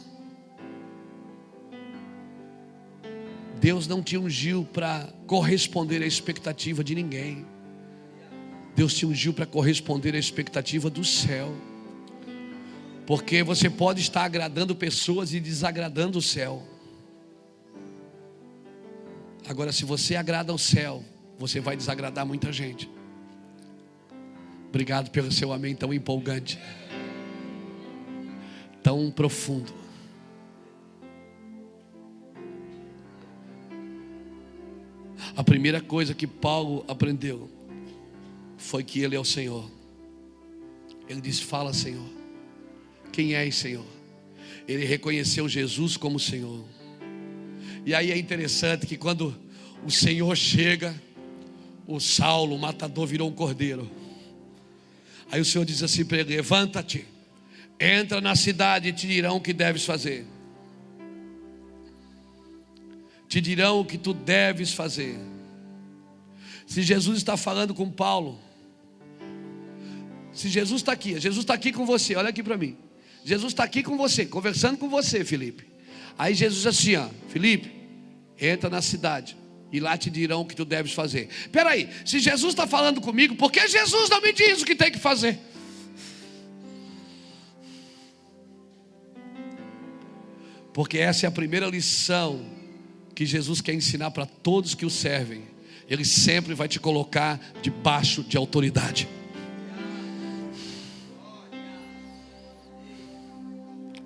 Deus 3.60 3.86
não 3.86 4.02
te 4.02 4.16
ungiu 4.16 4.64
para 4.72 5.12
corresponder 5.26 6.02
à 6.02 6.06
expectativa 6.06 6.82
de 6.82 6.94
ninguém. 6.94 7.44
Deus 8.80 8.94
te 8.94 9.04
ungiu 9.04 9.34
para 9.34 9.44
corresponder 9.44 10.14
à 10.14 10.18
expectativa 10.18 10.88
do 10.88 11.04
céu. 11.04 11.54
Porque 13.06 13.42
você 13.42 13.68
pode 13.68 14.00
estar 14.00 14.24
agradando 14.24 14.74
pessoas 14.74 15.34
e 15.34 15.38
desagradando 15.38 16.18
o 16.18 16.22
céu. 16.22 16.66
Agora, 19.46 19.70
se 19.70 19.84
você 19.84 20.16
agrada 20.16 20.50
o 20.54 20.58
céu, 20.58 21.04
você 21.38 21.60
vai 21.60 21.76
desagradar 21.76 22.24
muita 22.24 22.50
gente. 22.50 22.88
Obrigado 24.70 25.10
pelo 25.10 25.30
seu 25.30 25.52
amém 25.52 25.74
tão 25.74 25.92
empolgante, 25.92 26.58
tão 28.82 29.10
profundo. 29.10 29.74
A 35.36 35.44
primeira 35.44 35.82
coisa 35.82 36.14
que 36.14 36.26
Paulo 36.26 36.82
aprendeu 36.88 37.59
foi 38.60 38.84
que 38.84 39.00
Ele 39.00 39.16
é 39.16 39.20
o 39.20 39.24
Senhor. 39.24 39.68
Ele 41.08 41.20
disse: 41.20 41.42
Fala, 41.42 41.72
Senhor. 41.72 42.08
Quem 43.10 43.34
és, 43.34 43.56
Senhor? 43.56 43.84
Ele 44.68 44.84
reconheceu 44.84 45.48
Jesus 45.48 45.96
como 45.96 46.20
Senhor. 46.20 46.64
E 47.84 47.94
aí 47.94 48.12
é 48.12 48.16
interessante 48.16 48.86
que 48.86 48.96
quando 48.96 49.36
o 49.84 49.90
Senhor 49.90 50.36
chega, 50.36 50.94
o 51.86 51.98
Saulo, 51.98 52.54
o 52.54 52.58
matador, 52.58 53.06
virou 53.06 53.28
um 53.28 53.32
cordeiro. 53.32 53.90
Aí 55.32 55.40
o 55.40 55.44
Senhor 55.44 55.64
diz 55.64 55.82
assim 55.82 56.04
para 56.04 56.18
ele: 56.18 56.36
Levanta-te, 56.36 57.04
entra 57.80 58.20
na 58.20 58.36
cidade 58.36 58.88
e 58.88 58.92
te 58.92 59.08
dirão 59.08 59.36
o 59.36 59.40
que 59.40 59.52
deves 59.52 59.84
fazer. 59.84 60.26
Te 63.28 63.40
dirão 63.40 63.80
o 63.80 63.84
que 63.84 63.96
tu 63.96 64.12
deves 64.12 64.72
fazer. 64.72 65.18
Se 66.66 66.82
Jesus 66.82 67.18
está 67.18 67.36
falando 67.36 67.74
com 67.74 67.90
Paulo, 67.90 68.38
se 70.40 70.48
Jesus 70.48 70.80
está 70.80 70.92
aqui, 70.92 71.20
Jesus 71.20 71.42
está 71.42 71.52
aqui 71.52 71.70
com 71.70 71.84
você, 71.84 72.16
olha 72.16 72.30
aqui 72.30 72.42
para 72.42 72.56
mim. 72.56 72.74
Jesus 73.22 73.52
está 73.52 73.62
aqui 73.62 73.82
com 73.82 73.98
você, 73.98 74.24
conversando 74.24 74.78
com 74.78 74.88
você, 74.88 75.22
Felipe. 75.22 75.66
Aí 76.18 76.32
Jesus 76.34 76.66
assim, 76.66 76.96
ó, 76.96 77.08
Felipe, 77.28 77.70
entra 78.40 78.70
na 78.70 78.80
cidade 78.80 79.36
e 79.70 79.78
lá 79.78 79.98
te 79.98 80.08
dirão 80.08 80.40
o 80.40 80.46
que 80.46 80.56
tu 80.56 80.64
deves 80.64 80.94
fazer. 80.94 81.28
Peraí, 81.52 81.90
se 82.06 82.18
Jesus 82.18 82.54
está 82.54 82.66
falando 82.66 83.02
comigo, 83.02 83.36
por 83.36 83.52
que 83.52 83.68
Jesus 83.68 84.08
não 84.08 84.22
me 84.22 84.32
diz 84.32 84.62
o 84.62 84.64
que 84.64 84.74
tem 84.74 84.90
que 84.90 84.98
fazer? 84.98 85.38
Porque 90.72 90.96
essa 90.96 91.26
é 91.26 91.28
a 91.28 91.32
primeira 91.32 91.66
lição 91.66 92.46
que 93.14 93.26
Jesus 93.26 93.60
quer 93.60 93.74
ensinar 93.74 94.10
para 94.12 94.24
todos 94.24 94.74
que 94.74 94.86
o 94.86 94.90
servem. 94.90 95.42
Ele 95.86 96.04
sempre 96.06 96.54
vai 96.54 96.66
te 96.66 96.80
colocar 96.80 97.38
debaixo 97.60 98.22
de 98.22 98.38
autoridade. 98.38 99.19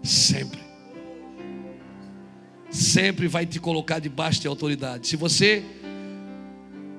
Sempre. 0.04 0.60
Sempre 2.70 3.26
vai 3.26 3.46
te 3.46 3.58
colocar 3.58 3.98
debaixo 3.98 4.40
de 4.40 4.46
autoridade. 4.46 5.08
Se 5.08 5.16
você 5.16 5.64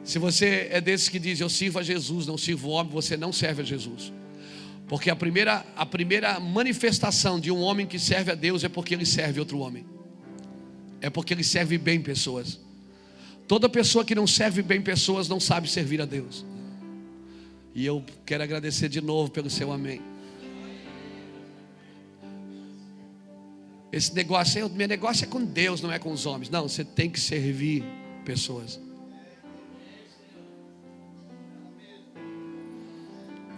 se 0.04 0.20
você 0.20 0.68
é 0.70 0.80
desses 0.80 1.10
que 1.10 1.18
diz 1.18 1.40
eu 1.40 1.50
sirvo 1.50 1.80
a 1.80 1.84
Jesus, 1.84 2.28
não 2.28 2.38
sirvo 2.38 2.70
o 2.70 2.72
homem, 2.72 2.92
você 2.92 3.16
não 3.16 3.32
serve 3.32 3.62
a 3.62 3.66
Jesus. 3.66 4.12
Porque 4.88 5.10
a 5.10 5.16
primeira, 5.16 5.66
a 5.76 5.86
primeira 5.86 6.40
manifestação 6.40 7.40
de 7.40 7.52
um 7.52 7.60
homem 7.60 7.88
que 7.88 7.98
serve 7.98 8.32
a 8.32 8.36
Deus 8.36 8.64
é 8.64 8.70
porque 8.70 8.94
ele 8.94 9.06
serve 9.06 9.40
outro 9.40 9.60
homem. 9.60 9.86
É 11.02 11.10
porque 11.10 11.34
ele 11.34 11.44
serve 11.44 11.78
bem 11.78 12.02
pessoas. 12.02 12.60
Toda 13.48 13.68
pessoa 13.68 14.06
que 14.06 14.16
não 14.16 14.28
serve 14.28 14.62
bem 14.62 14.82
pessoas 14.82 15.28
não 15.28 15.40
sabe 15.40 15.70
servir 15.70 16.02
a 16.02 16.06
Deus. 16.06 16.46
E 17.74 17.86
eu 17.86 18.04
quero 18.26 18.44
agradecer 18.44 18.90
de 18.90 19.02
novo 19.02 19.32
pelo 19.32 19.50
seu 19.50 19.72
amém. 19.72 20.02
Esse 23.96 24.14
negócio, 24.14 24.70
meu 24.72 24.90
negócio 24.90 25.24
é 25.24 25.28
com 25.28 25.42
Deus, 25.42 25.80
não 25.80 25.90
é 25.90 25.98
com 25.98 26.12
os 26.12 26.26
homens. 26.26 26.50
Não, 26.50 26.68
você 26.68 26.84
tem 26.84 27.10
que 27.10 27.18
servir 27.18 27.82
pessoas. 28.26 28.78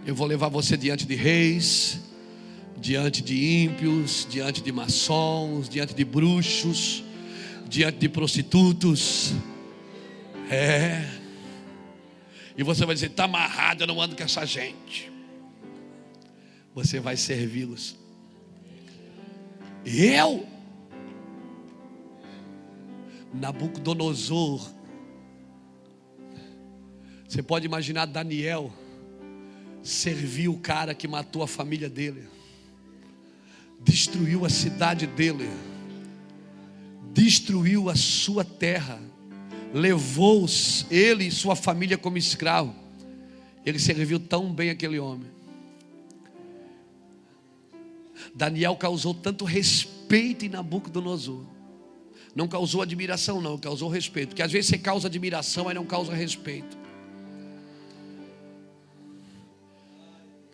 Eu 0.05 0.14
vou 0.14 0.27
levar 0.27 0.47
você 0.47 0.77
diante 0.77 1.07
de 1.07 1.15
reis, 1.15 1.99
diante 2.77 3.23
de 3.23 3.64
ímpios, 3.64 4.27
diante 4.30 4.61
de 4.61 4.72
maçons, 4.72 5.68
diante 5.68 5.95
de 5.95 6.05
bruxos, 6.05 7.03
diante 7.68 7.97
de 7.97 8.07
prostitutos. 8.07 9.34
É. 10.51 11.03
E 12.55 12.61
você 12.61 12.85
vai 12.85 12.93
dizer: 12.93 13.07
está 13.07 13.23
amarrado, 13.23 13.81
eu 13.81 13.88
não 13.88 13.99
ando 13.99 14.15
com 14.15 14.22
essa 14.22 14.45
gente. 14.45 15.11
Você 16.76 16.99
vai 16.99 17.18
servi-los. 17.18 18.06
Eu, 19.89 20.45
Nabucodonosor, 23.34 24.69
você 27.26 27.41
pode 27.41 27.65
imaginar 27.65 28.05
Daniel 28.05 28.73
serviu 29.81 30.51
o 30.51 30.59
cara 30.59 30.93
que 30.93 31.07
matou 31.07 31.41
a 31.41 31.47
família 31.47 31.89
dele, 31.89 32.27
destruiu 33.80 34.43
a 34.43 34.49
cidade 34.49 35.07
dele, 35.07 35.49
destruiu 37.14 37.89
a 37.89 37.95
sua 37.95 38.43
terra, 38.43 38.99
levou 39.73 40.45
ele 40.91 41.27
e 41.27 41.31
sua 41.31 41.55
família 41.55 41.97
como 41.97 42.18
escravo. 42.18 42.76
Ele 43.65 43.80
serviu 43.80 44.19
tão 44.19 44.53
bem 44.53 44.69
aquele 44.69 44.99
homem 44.99 45.36
Daniel 48.38 48.76
causou 48.76 49.15
tanto 49.15 49.43
respeito 49.43 50.45
em 50.45 50.49
Nabucodonosor. 50.49 51.43
Não 52.35 52.47
causou 52.47 52.84
admiração, 52.84 53.41
não, 53.41 53.57
causou 53.57 53.89
respeito. 53.89 54.30
Porque 54.30 54.43
às 54.43 54.51
vezes 54.51 54.69
você 54.69 54.77
causa 54.77 55.07
admiração, 55.07 55.65
mas 55.65 55.73
não 55.73 55.84
causa 55.84 56.14
respeito. 56.14 56.77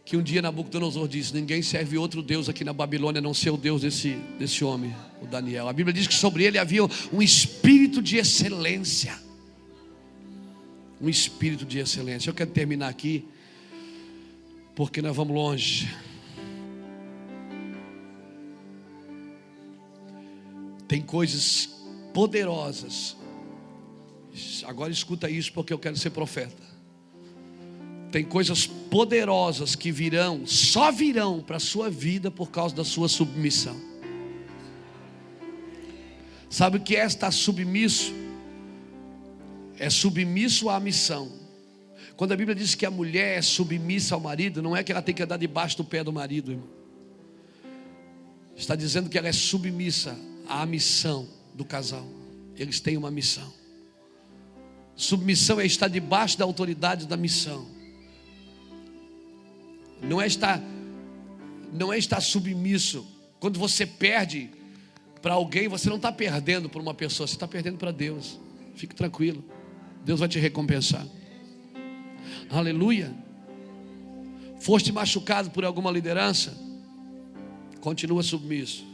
Que 0.06 0.16
um 0.16 0.24
dia 0.24 0.42
Nabucodonosor 0.42 1.10
disse: 1.10 1.34
Ninguém 1.34 1.62
serve 1.62 1.98
outro 1.98 2.24
Deus 2.24 2.48
aqui 2.48 2.64
na 2.64 2.72
Babilônia, 2.72 3.20
não 3.20 3.34
ser 3.34 3.50
o 3.50 3.58
Deus 3.58 3.82
desse, 3.82 4.12
desse 4.40 4.64
homem, 4.64 4.96
o 5.22 5.26
Daniel. 5.28 5.68
A 5.68 5.74
Bíblia 5.74 5.94
diz 5.94 6.08
que 6.08 6.14
sobre 6.14 6.46
ele 6.46 6.58
havia 6.58 6.84
um 7.12 7.22
espírito 7.22 8.02
de 8.02 8.16
excelência. 8.16 9.20
Um 11.02 11.10
espírito 11.10 11.66
de 11.66 11.80
excelência. 11.80 12.30
Eu 12.30 12.34
quero 12.34 12.52
terminar 12.52 12.88
aqui, 12.88 13.26
porque 14.74 15.02
nós 15.02 15.14
vamos 15.14 15.36
longe. 15.36 16.13
Tem 20.94 21.02
coisas 21.02 21.70
poderosas. 22.14 23.18
Agora 24.64 24.92
escuta 24.92 25.28
isso 25.28 25.52
porque 25.52 25.74
eu 25.74 25.80
quero 25.80 25.98
ser 25.98 26.12
profeta. 26.12 26.62
Tem 28.12 28.24
coisas 28.24 28.68
poderosas 28.68 29.76
que 29.76 29.92
virão, 29.92 30.46
só 30.46 30.92
virão 30.92 31.42
para 31.42 31.58
a 31.58 31.60
sua 31.60 31.90
vida 31.90 32.30
por 32.30 32.52
causa 32.52 32.76
da 32.76 32.84
sua 32.84 33.10
submissão. 33.10 33.76
Sabe 36.48 36.78
o 36.78 36.80
que 36.80 36.96
é 36.96 37.04
estar 37.04 37.32
submisso? 37.32 38.14
É 39.80 39.90
submisso 39.90 40.70
à 40.70 40.80
missão. 40.80 41.32
Quando 42.16 42.34
a 42.34 42.36
Bíblia 42.36 42.54
diz 42.54 42.76
que 42.76 42.86
a 42.86 42.92
mulher 42.92 43.40
é 43.40 43.42
submissa 43.42 44.14
ao 44.14 44.22
marido, 44.22 44.62
não 44.62 44.78
é 44.78 44.84
que 44.84 44.92
ela 44.92 45.02
tem 45.02 45.16
que 45.16 45.24
andar 45.24 45.38
debaixo 45.38 45.76
do 45.76 45.84
pé 45.84 46.04
do 46.04 46.14
marido, 46.14 46.52
irmão. 46.52 46.70
Está 48.56 48.76
dizendo 48.76 49.10
que 49.10 49.18
ela 49.18 49.28
é 49.28 49.34
submissa 49.34 50.16
a 50.48 50.66
missão 50.66 51.28
do 51.54 51.66
casal. 51.66 52.06
Eles 52.56 52.80
têm 52.80 52.98
uma 52.98 53.12
missão. 53.12 53.52
Submissão 54.96 55.60
é 55.60 55.66
estar 55.66 55.88
debaixo 55.88 56.38
da 56.38 56.46
autoridade 56.46 57.08
da 57.08 57.18
missão. 57.18 57.68
Não 60.02 60.22
é 60.22 60.28
estar 60.28 60.62
não 61.72 61.92
é 61.92 61.98
estar 61.98 62.22
submisso. 62.22 63.06
Quando 63.40 63.60
você 63.60 63.86
perde 63.86 64.52
para 65.22 65.34
alguém, 65.34 65.68
você 65.68 65.90
não 65.90 65.96
está 65.96 66.12
perdendo 66.12 66.70
para 66.70 66.82
uma 66.82 66.94
pessoa, 66.94 67.26
você 67.26 67.34
está 67.34 67.48
perdendo 67.48 67.78
para 67.78 67.92
Deus. 67.92 68.40
Fique 68.76 68.94
tranquilo. 68.94 69.44
Deus 70.06 70.20
vai 70.20 70.30
te 70.30 70.38
recompensar. 70.38 71.06
Aleluia. 72.50 73.14
Foste 74.60 74.92
machucado 74.92 75.50
por 75.50 75.66
alguma 75.66 75.90
liderança? 75.90 76.56
Continua 77.82 78.22
submisso. 78.22 78.86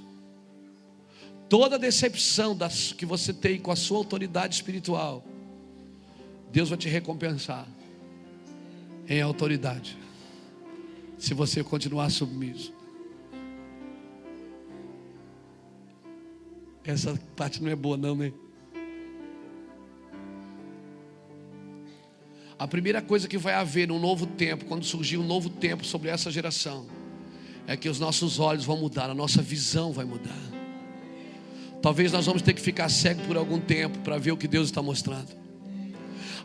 Toda 1.50 1.80
decepção 1.80 2.56
das, 2.56 2.94
que 2.94 3.08
você 3.08 3.34
tem 3.34 3.60
com 3.60 3.72
a 3.72 3.76
sua 3.76 3.98
autoridade 3.98 4.54
espiritual, 4.54 5.26
Deus 6.52 6.70
vai 6.70 6.78
te 6.78 6.88
recompensar 6.88 7.68
em 9.08 9.20
autoridade, 9.20 9.98
se 11.18 11.34
você 11.34 11.64
continuar 11.64 12.12
submisso. 12.12 12.72
Essa 16.86 17.20
parte 17.36 17.62
não 17.62 17.72
é 17.72 17.76
boa, 17.76 17.98
não, 17.98 18.16
né? 18.16 18.32
A 22.60 22.68
primeira 22.68 23.02
coisa 23.02 23.28
que 23.28 23.38
vai 23.38 23.56
haver 23.56 23.88
num 23.88 24.00
novo 24.00 24.28
tempo, 24.28 24.66
quando 24.66 24.84
surgir 24.84 25.18
um 25.18 25.26
novo 25.26 25.50
tempo 25.50 25.84
sobre 25.84 26.10
essa 26.10 26.30
geração, 26.30 26.86
é 27.66 27.76
que 27.76 27.90
os 27.90 28.00
nossos 28.00 28.40
olhos 28.40 28.66
vão 28.66 28.78
mudar, 28.78 29.10
a 29.10 29.16
nossa 29.16 29.42
visão 29.42 29.92
vai 29.92 30.06
mudar. 30.06 30.59
Talvez 31.82 32.12
nós 32.12 32.26
vamos 32.26 32.42
ter 32.42 32.54
que 32.54 32.62
ficar 32.62 32.90
cego 32.90 33.22
por 33.24 33.38
algum 33.38 33.60
tempo 33.60 34.00
para 34.00 34.18
ver 34.18 34.32
o 34.32 34.38
que 34.38 34.48
Deus 34.48 34.68
está 34.68 34.82
mostrando. 34.82 35.30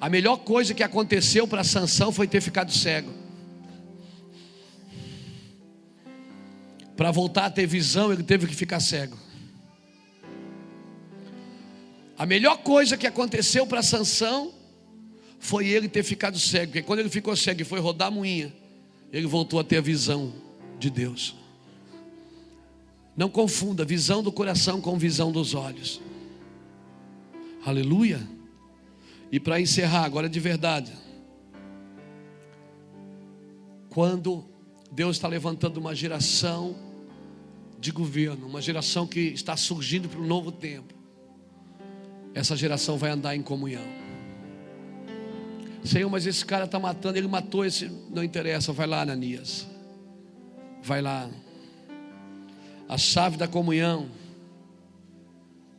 A 0.01 0.09
melhor 0.09 0.37
coisa 0.39 0.75
que 0.75 0.83
aconteceu 0.83 1.47
para 1.49 1.65
Sansão 1.65 2.13
foi 2.13 2.27
ter 2.27 2.41
ficado 2.41 2.73
cego. 2.73 3.11
Para 6.97 7.11
voltar 7.11 7.47
a 7.47 7.51
ter 7.51 7.67
visão, 7.67 8.13
ele 8.13 8.23
teve 8.23 8.47
que 8.47 8.55
ficar 8.55 8.81
cego. 8.81 9.19
A 12.17 12.25
melhor 12.25 12.59
coisa 12.59 12.97
que 12.97 13.07
aconteceu 13.07 13.67
para 13.67 13.83
Sansão 13.83 14.53
foi 15.41 15.67
ele 15.67 15.89
ter 15.89 16.05
ficado 16.05 16.39
cego, 16.39 16.67
porque 16.67 16.83
quando 16.83 17.01
ele 17.01 17.11
ficou 17.11 17.35
cego 17.35 17.63
e 17.63 17.65
foi 17.65 17.81
rodar 17.81 18.09
a 18.09 18.11
moinha, 18.11 18.55
ele 19.13 19.27
voltou 19.27 19.59
a 19.59 19.65
ter 19.65 19.79
a 19.79 19.81
visão 19.81 20.33
de 20.79 20.89
Deus. 20.91 21.35
Não 23.17 23.29
confunda 23.29 23.85
visão 23.85 24.23
do 24.23 24.33
coração 24.33 24.81
com 24.81 24.99
visão 24.99 25.31
dos 25.31 25.55
olhos. 25.55 26.01
Aleluia. 27.65 28.21
E 29.31 29.39
para 29.39 29.61
encerrar, 29.61 30.05
agora 30.05 30.29
de 30.29 30.41
verdade. 30.41 30.93
Quando 33.89 34.45
Deus 34.91 35.17
está 35.17 35.29
levantando 35.29 35.79
uma 35.79 35.95
geração 35.95 36.77
de 37.79 37.93
governo, 37.93 38.47
uma 38.47 38.61
geração 38.61 39.07
que 39.07 39.21
está 39.21 39.57
surgindo 39.57 40.09
para 40.09 40.21
um 40.21 40.27
novo 40.27 40.51
tempo, 40.51 40.95
essa 42.35 42.57
geração 42.57 42.99
vai 42.99 43.11
andar 43.11 43.37
em 43.37 43.43
comunhão. 43.43 43.85
Senhor, 45.85 46.09
mas 46.09 46.27
esse 46.27 46.45
cara 46.45 46.65
está 46.65 46.79
matando, 46.79 47.19
ele 47.19 47.29
matou 47.29 47.65
esse, 47.65 47.91
não 48.11 48.25
interessa, 48.25 48.73
vai 48.73 48.87
lá, 48.87 49.03
Ananias. 49.03 49.67
Vai 50.83 51.03
lá. 51.03 51.31
A 52.95 52.97
chave 52.97 53.37
da 53.37 53.49
comunhão, 53.49 54.09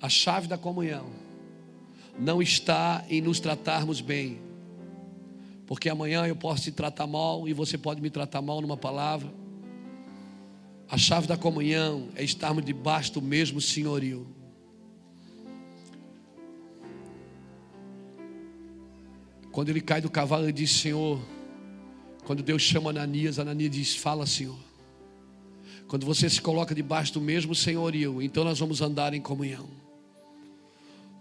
a 0.01 0.09
chave 0.09 0.49
da 0.49 0.57
comunhão, 0.57 1.05
não 2.19 2.41
está 2.41 3.05
em 3.09 3.21
nos 3.21 3.39
tratarmos 3.39 4.01
bem, 4.01 4.41
porque 5.65 5.87
amanhã 5.87 6.27
eu 6.27 6.35
posso 6.35 6.63
te 6.63 6.73
tratar 6.73 7.07
mal 7.07 7.47
e 7.47 7.53
você 7.53 7.77
pode 7.77 8.01
me 8.01 8.09
tratar 8.09 8.41
mal 8.41 8.59
numa 8.59 8.75
palavra. 8.75 9.33
A 10.89 10.97
chave 10.97 11.25
da 11.25 11.37
comunhão 11.37 12.09
é 12.15 12.21
estarmos 12.21 12.65
debaixo 12.65 13.13
do 13.13 13.21
mesmo 13.21 13.61
senhorio. 13.61 14.27
Quando 19.53 19.69
ele 19.69 19.79
cai 19.79 20.01
do 20.01 20.09
cavalo, 20.09 20.43
ele 20.43 20.51
diz: 20.51 20.69
Senhor. 20.69 21.17
Quando 22.25 22.43
Deus 22.43 22.61
chama 22.61 22.89
Ananias, 22.89 23.39
Ananias 23.39 23.71
diz: 23.71 23.95
Fala, 23.95 24.25
Senhor. 24.25 24.64
Quando 25.95 26.07
você 26.07 26.29
se 26.29 26.41
coloca 26.41 26.75
debaixo 26.75 27.13
do 27.13 27.21
mesmo 27.21 27.55
senhorio, 27.55 28.21
então 28.21 28.43
nós 28.43 28.59
vamos 28.59 28.81
andar 28.81 29.13
em 29.13 29.21
comunhão. 29.21 29.65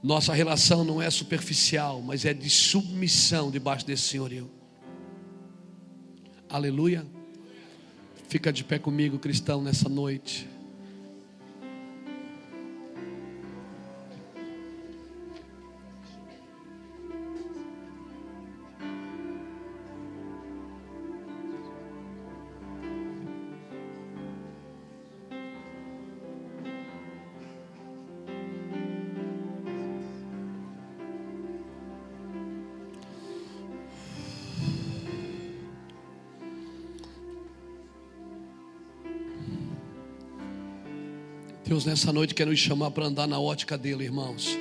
Nossa 0.03 0.35
relação 0.35 0.85
não 0.85 1.01
é 1.01 1.09
superficial, 1.11 2.03
mas 2.03 2.25
é 2.25 2.35
de 2.35 2.51
submissão 2.51 3.53
debaixo 3.53 3.87
desse 3.87 4.03
senhorio. 4.03 4.51
Aleluia. 6.49 7.07
Fica 8.29 8.53
de 8.53 8.65
pé 8.65 8.77
comigo, 8.77 9.17
cristão, 9.17 9.63
nessa 9.63 9.89
noite. 9.89 10.49
Deus 41.85 42.01
nessa 42.01 42.13
noite 42.15 42.35
quer 42.35 42.47
nos 42.47 42.59
chamar 42.59 42.91
para 42.93 43.05
andar 43.05 43.27
na 43.27 43.39
ótica 43.39 43.77
dele, 43.77 44.05
irmãos. 44.05 44.57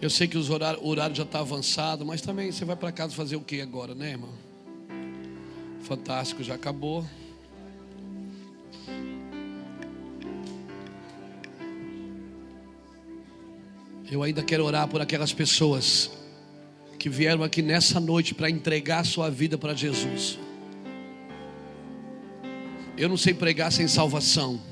Eu 0.00 0.08
sei 0.08 0.26
que 0.26 0.38
horário, 0.38 0.80
o 0.82 0.88
horário 0.88 1.14
já 1.14 1.22
está 1.22 1.40
avançado, 1.40 2.04
mas 2.04 2.22
também 2.22 2.50
você 2.50 2.64
vai 2.64 2.76
para 2.76 2.90
casa 2.90 3.14
fazer 3.14 3.36
o 3.36 3.42
que 3.42 3.60
agora, 3.60 3.94
né, 3.94 4.12
irmão? 4.12 4.32
Fantástico, 5.82 6.42
já 6.42 6.54
acabou. 6.54 7.04
Eu 14.10 14.22
ainda 14.22 14.42
quero 14.42 14.64
orar 14.64 14.88
por 14.88 15.02
aquelas 15.02 15.32
pessoas 15.32 16.10
que 16.98 17.10
vieram 17.10 17.42
aqui 17.42 17.60
nessa 17.60 18.00
noite 18.00 18.34
para 18.34 18.48
entregar 18.48 19.04
sua 19.04 19.30
vida 19.30 19.58
para 19.58 19.74
Jesus. 19.74 20.38
Eu 22.96 23.10
não 23.10 23.18
sei 23.18 23.34
pregar 23.34 23.70
sem 23.70 23.86
salvação. 23.86 24.69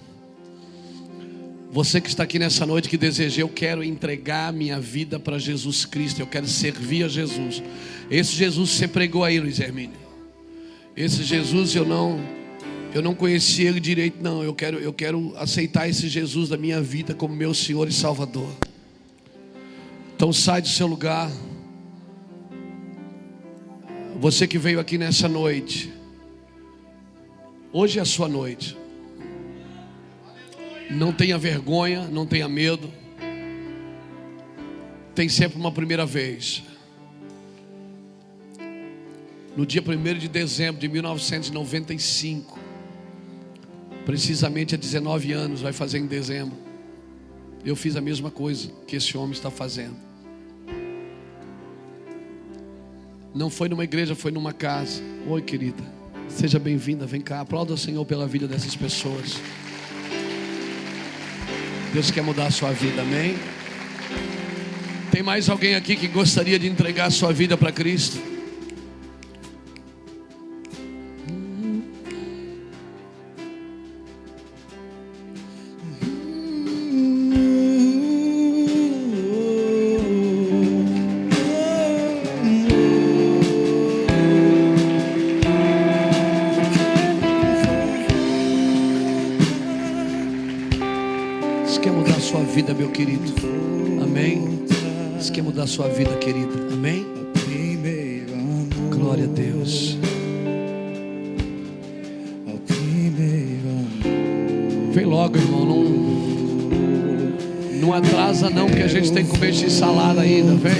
Você 1.71 2.01
que 2.01 2.09
está 2.09 2.23
aqui 2.23 2.39
nessa 2.39 2.65
noite 2.65 2.89
que 2.89 2.97
deseja, 2.97 3.43
eu 3.43 3.49
quero 3.49 3.85
entregar 3.85 4.53
minha 4.53 4.81
vida 4.81 5.21
para 5.21 5.39
Jesus 5.39 5.85
Cristo, 5.85 6.21
eu 6.21 6.27
quero 6.27 6.47
servir 6.47 7.05
a 7.05 7.09
Jesus. 7.09 7.63
Esse 8.11 8.35
Jesus 8.35 8.71
você 8.71 8.89
pregou 8.89 9.23
aí, 9.23 9.39
Luiz 9.39 9.61
Hermínio. 9.61 9.99
Esse 10.97 11.23
Jesus 11.23 11.75
eu 11.75 11.85
não 11.85 12.19
eu 12.95 13.03
não 13.03 13.15
conheci 13.15 13.65
ele 13.65 13.81
direito 13.81 14.23
não. 14.23 14.43
Eu 14.43 14.55
quero 14.55 14.79
eu 14.79 14.95
quero 14.95 15.35
aceitar 15.37 15.89
esse 15.89 16.09
Jesus 16.09 16.49
da 16.49 16.57
minha 16.57 16.81
vida 16.81 17.15
como 17.15 17.37
meu 17.37 17.53
Senhor 17.53 17.87
e 17.87 17.93
Salvador. 17.93 18.49
Então 20.17 20.33
sai 20.33 20.63
do 20.63 20.69
seu 20.69 20.87
lugar. 20.87 21.31
Você 24.19 24.47
que 24.47 24.59
veio 24.59 24.81
aqui 24.81 24.97
nessa 24.97 25.29
noite. 25.29 25.93
Hoje 27.71 27.99
é 27.99 28.03
a 28.03 28.07
sua 28.07 28.27
noite. 28.27 28.78
Não 30.91 31.13
tenha 31.13 31.37
vergonha, 31.37 32.09
não 32.09 32.27
tenha 32.27 32.49
medo. 32.49 32.91
Tem 35.15 35.29
sempre 35.29 35.59
uma 35.59 35.71
primeira 35.71 36.07
vez. 36.07 36.63
No 39.57 39.67
dia 39.67 39.83
1 39.83 40.19
de 40.19 40.29
dezembro 40.29 40.81
de 40.81 40.89
1995, 40.89 42.59
precisamente 44.07 44.75
há 44.75 44.79
19 44.79 45.33
anos, 45.33 45.61
vai 45.61 45.73
fazer 45.73 45.99
em 45.99 46.07
dezembro, 46.07 46.57
eu 47.65 47.75
fiz 47.75 47.97
a 47.97 48.01
mesma 48.01 48.31
coisa 48.31 48.71
que 48.87 48.97
esse 48.97 49.19
homem 49.19 49.33
está 49.33 49.51
fazendo. 49.51 49.97
Não 53.35 53.51
foi 53.51 53.69
numa 53.69 53.85
igreja, 53.85 54.15
foi 54.15 54.31
numa 54.31 54.53
casa. 54.53 55.03
Oi, 55.27 55.43
querida. 55.43 55.83
Seja 56.29 56.59
bem-vinda, 56.59 57.05
vem 57.05 57.21
cá. 57.21 57.41
Aplauda 57.41 57.75
o 57.75 57.77
Senhor 57.77 58.05
pela 58.05 58.27
vida 58.27 58.49
dessas 58.49 58.75
pessoas. 58.75 59.41
Deus 61.93 62.11
quer 62.11 62.23
mudar 62.23 62.47
a 62.47 62.51
sua 62.51 62.71
vida, 62.71 63.03
amém? 63.03 63.37
Tem 65.11 65.23
mais 65.23 65.49
alguém 65.49 65.75
aqui 65.75 65.97
que 65.97 66.07
gostaria 66.07 66.59
de 66.59 66.67
entregar 66.67 67.07
a 67.07 67.11
sua 67.11 67.33
vida 67.33 67.57
para 67.57 67.73
Cristo? 67.73 68.38
De 109.41 109.71
salada 109.71 110.21
ainda. 110.21 110.55
Vem. 110.55 110.75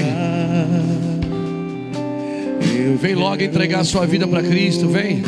Vem 3.01 3.15
logo 3.15 3.43
entregar 3.43 3.81
a 3.81 3.85
sua 3.85 4.07
vida 4.07 4.27
para 4.27 4.43
Cristo. 4.43 4.89
Vem. 4.89 5.23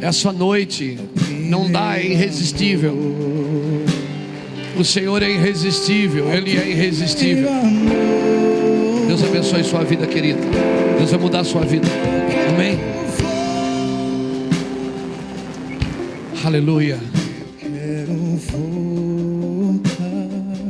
É 0.00 0.06
a 0.06 0.12
sua 0.12 0.32
noite. 0.32 0.98
Não 1.30 1.70
dá, 1.70 1.98
é 1.98 2.06
irresistível. 2.06 2.96
O 4.78 4.84
Senhor 4.84 5.22
é 5.22 5.30
irresistível, 5.30 6.32
Ele 6.32 6.56
é 6.56 6.68
irresistível. 6.68 7.48
Deus 9.08 9.24
abençoe 9.24 9.64
sua 9.64 9.82
vida, 9.82 10.06
querida. 10.06 10.38
Deus 10.98 11.10
vai 11.10 11.18
mudar 11.18 11.40
a 11.40 11.44
sua 11.44 11.62
vida. 11.62 11.88
Amém. 12.54 12.78
Aleluia. 16.44 16.98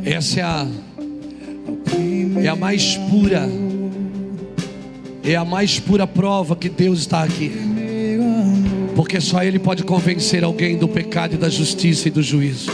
Essa 0.04 0.40
é 0.40 0.42
a 0.42 0.66
mais 2.58 2.96
pura 2.96 3.48
é 5.22 5.36
a 5.36 5.44
mais 5.44 5.78
pura 5.78 6.06
prova 6.06 6.56
que 6.56 6.68
Deus 6.68 7.00
está 7.00 7.22
aqui. 7.22 7.52
Porque 8.96 9.20
só 9.20 9.42
ele 9.42 9.58
pode 9.58 9.84
convencer 9.84 10.42
alguém 10.42 10.76
do 10.76 10.88
pecado 10.88 11.34
e 11.34 11.38
da 11.38 11.48
justiça 11.48 12.08
e 12.08 12.10
do 12.10 12.22
juízo. 12.22 12.70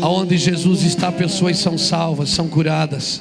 Aonde 0.00 0.36
Jesus 0.36 0.82
está, 0.82 1.12
pessoas 1.12 1.58
são 1.58 1.76
salvas, 1.76 2.30
são 2.30 2.48
curadas. 2.48 3.20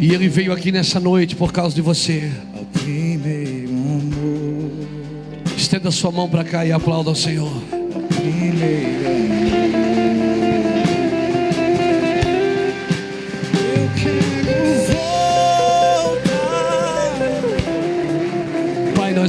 E 0.00 0.12
ele 0.12 0.28
veio 0.28 0.52
aqui 0.52 0.72
nessa 0.72 0.98
noite 0.98 1.36
por 1.36 1.52
causa 1.52 1.74
de 1.74 1.82
você. 1.82 2.32
Estenda 5.56 5.90
sua 5.90 6.10
mão 6.10 6.28
para 6.28 6.44
cá 6.44 6.64
e 6.64 6.72
aplauda 6.72 7.10
ao 7.10 7.16
Senhor. 7.16 7.73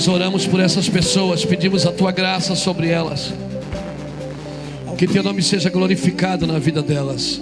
Oramos 0.07 0.45
por 0.45 0.59
essas 0.59 0.89
pessoas, 0.89 1.45
pedimos 1.45 1.85
a 1.85 1.91
tua 1.91 2.11
graça 2.11 2.55
sobre 2.55 2.89
elas. 2.89 3.33
Que 4.97 5.07
teu 5.07 5.21
nome 5.21 5.41
seja 5.41 5.69
glorificado 5.69 6.47
na 6.47 6.57
vida 6.57 6.81
delas. 6.81 7.41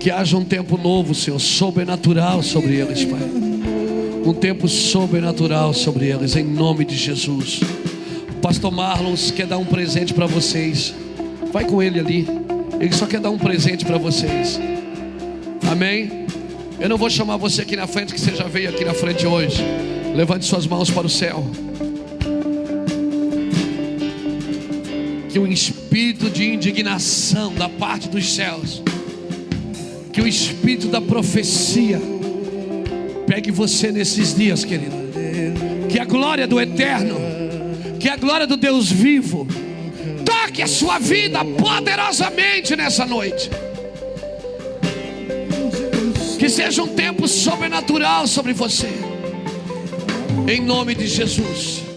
Que 0.00 0.10
haja 0.10 0.36
um 0.36 0.44
tempo 0.44 0.76
novo, 0.76 1.14
Senhor, 1.14 1.38
sobrenatural 1.38 2.42
sobre 2.42 2.74
eles, 2.74 3.04
Pai. 3.04 3.20
Um 4.24 4.34
tempo 4.34 4.68
sobrenatural 4.68 5.72
sobre 5.72 6.06
eles, 6.06 6.34
em 6.34 6.44
nome 6.44 6.84
de 6.84 6.96
Jesus. 6.96 7.60
Pastor 8.40 8.72
Marlons 8.72 9.30
quer 9.30 9.46
dar 9.46 9.58
um 9.58 9.64
presente 9.64 10.12
para 10.12 10.26
vocês. 10.26 10.92
Vai 11.52 11.64
com 11.64 11.80
ele 11.80 12.00
ali. 12.00 12.26
Ele 12.80 12.92
só 12.92 13.06
quer 13.06 13.20
dar 13.20 13.30
um 13.30 13.38
presente 13.38 13.84
para 13.84 13.98
vocês. 13.98 14.58
Amém? 15.70 16.26
Eu 16.80 16.88
não 16.88 16.96
vou 16.96 17.08
chamar 17.08 17.36
você 17.36 17.62
aqui 17.62 17.76
na 17.76 17.86
frente, 17.86 18.12
que 18.12 18.20
você 18.20 18.34
já 18.34 18.44
veio 18.44 18.68
aqui 18.68 18.84
na 18.84 18.92
frente 18.92 19.24
hoje. 19.24 19.62
Levante 20.16 20.44
suas 20.44 20.66
mãos 20.66 20.90
para 20.90 21.06
o 21.06 21.10
céu. 21.10 21.46
Que 25.32 25.38
o 25.38 25.46
espírito 25.46 26.28
de 26.28 26.44
indignação 26.52 27.54
da 27.54 27.66
parte 27.66 28.06
dos 28.06 28.34
céus, 28.34 28.82
que 30.12 30.20
o 30.20 30.28
espírito 30.28 30.88
da 30.88 31.00
profecia 31.00 31.98
pegue 33.26 33.50
você 33.50 33.90
nesses 33.90 34.34
dias, 34.36 34.62
querido. 34.62 34.94
Que 35.88 35.98
a 35.98 36.04
glória 36.04 36.46
do 36.46 36.60
eterno, 36.60 37.16
que 37.98 38.10
a 38.10 38.16
glória 38.16 38.46
do 38.46 38.58
Deus 38.58 38.90
vivo, 38.90 39.46
toque 40.22 40.60
a 40.60 40.66
sua 40.66 40.98
vida 40.98 41.42
poderosamente 41.42 42.76
nessa 42.76 43.06
noite. 43.06 43.48
Que 46.38 46.48
seja 46.50 46.82
um 46.82 46.88
tempo 46.88 47.26
sobrenatural 47.26 48.26
sobre 48.26 48.52
você. 48.52 48.90
Em 50.46 50.60
nome 50.60 50.94
de 50.94 51.06
Jesus. 51.06 51.91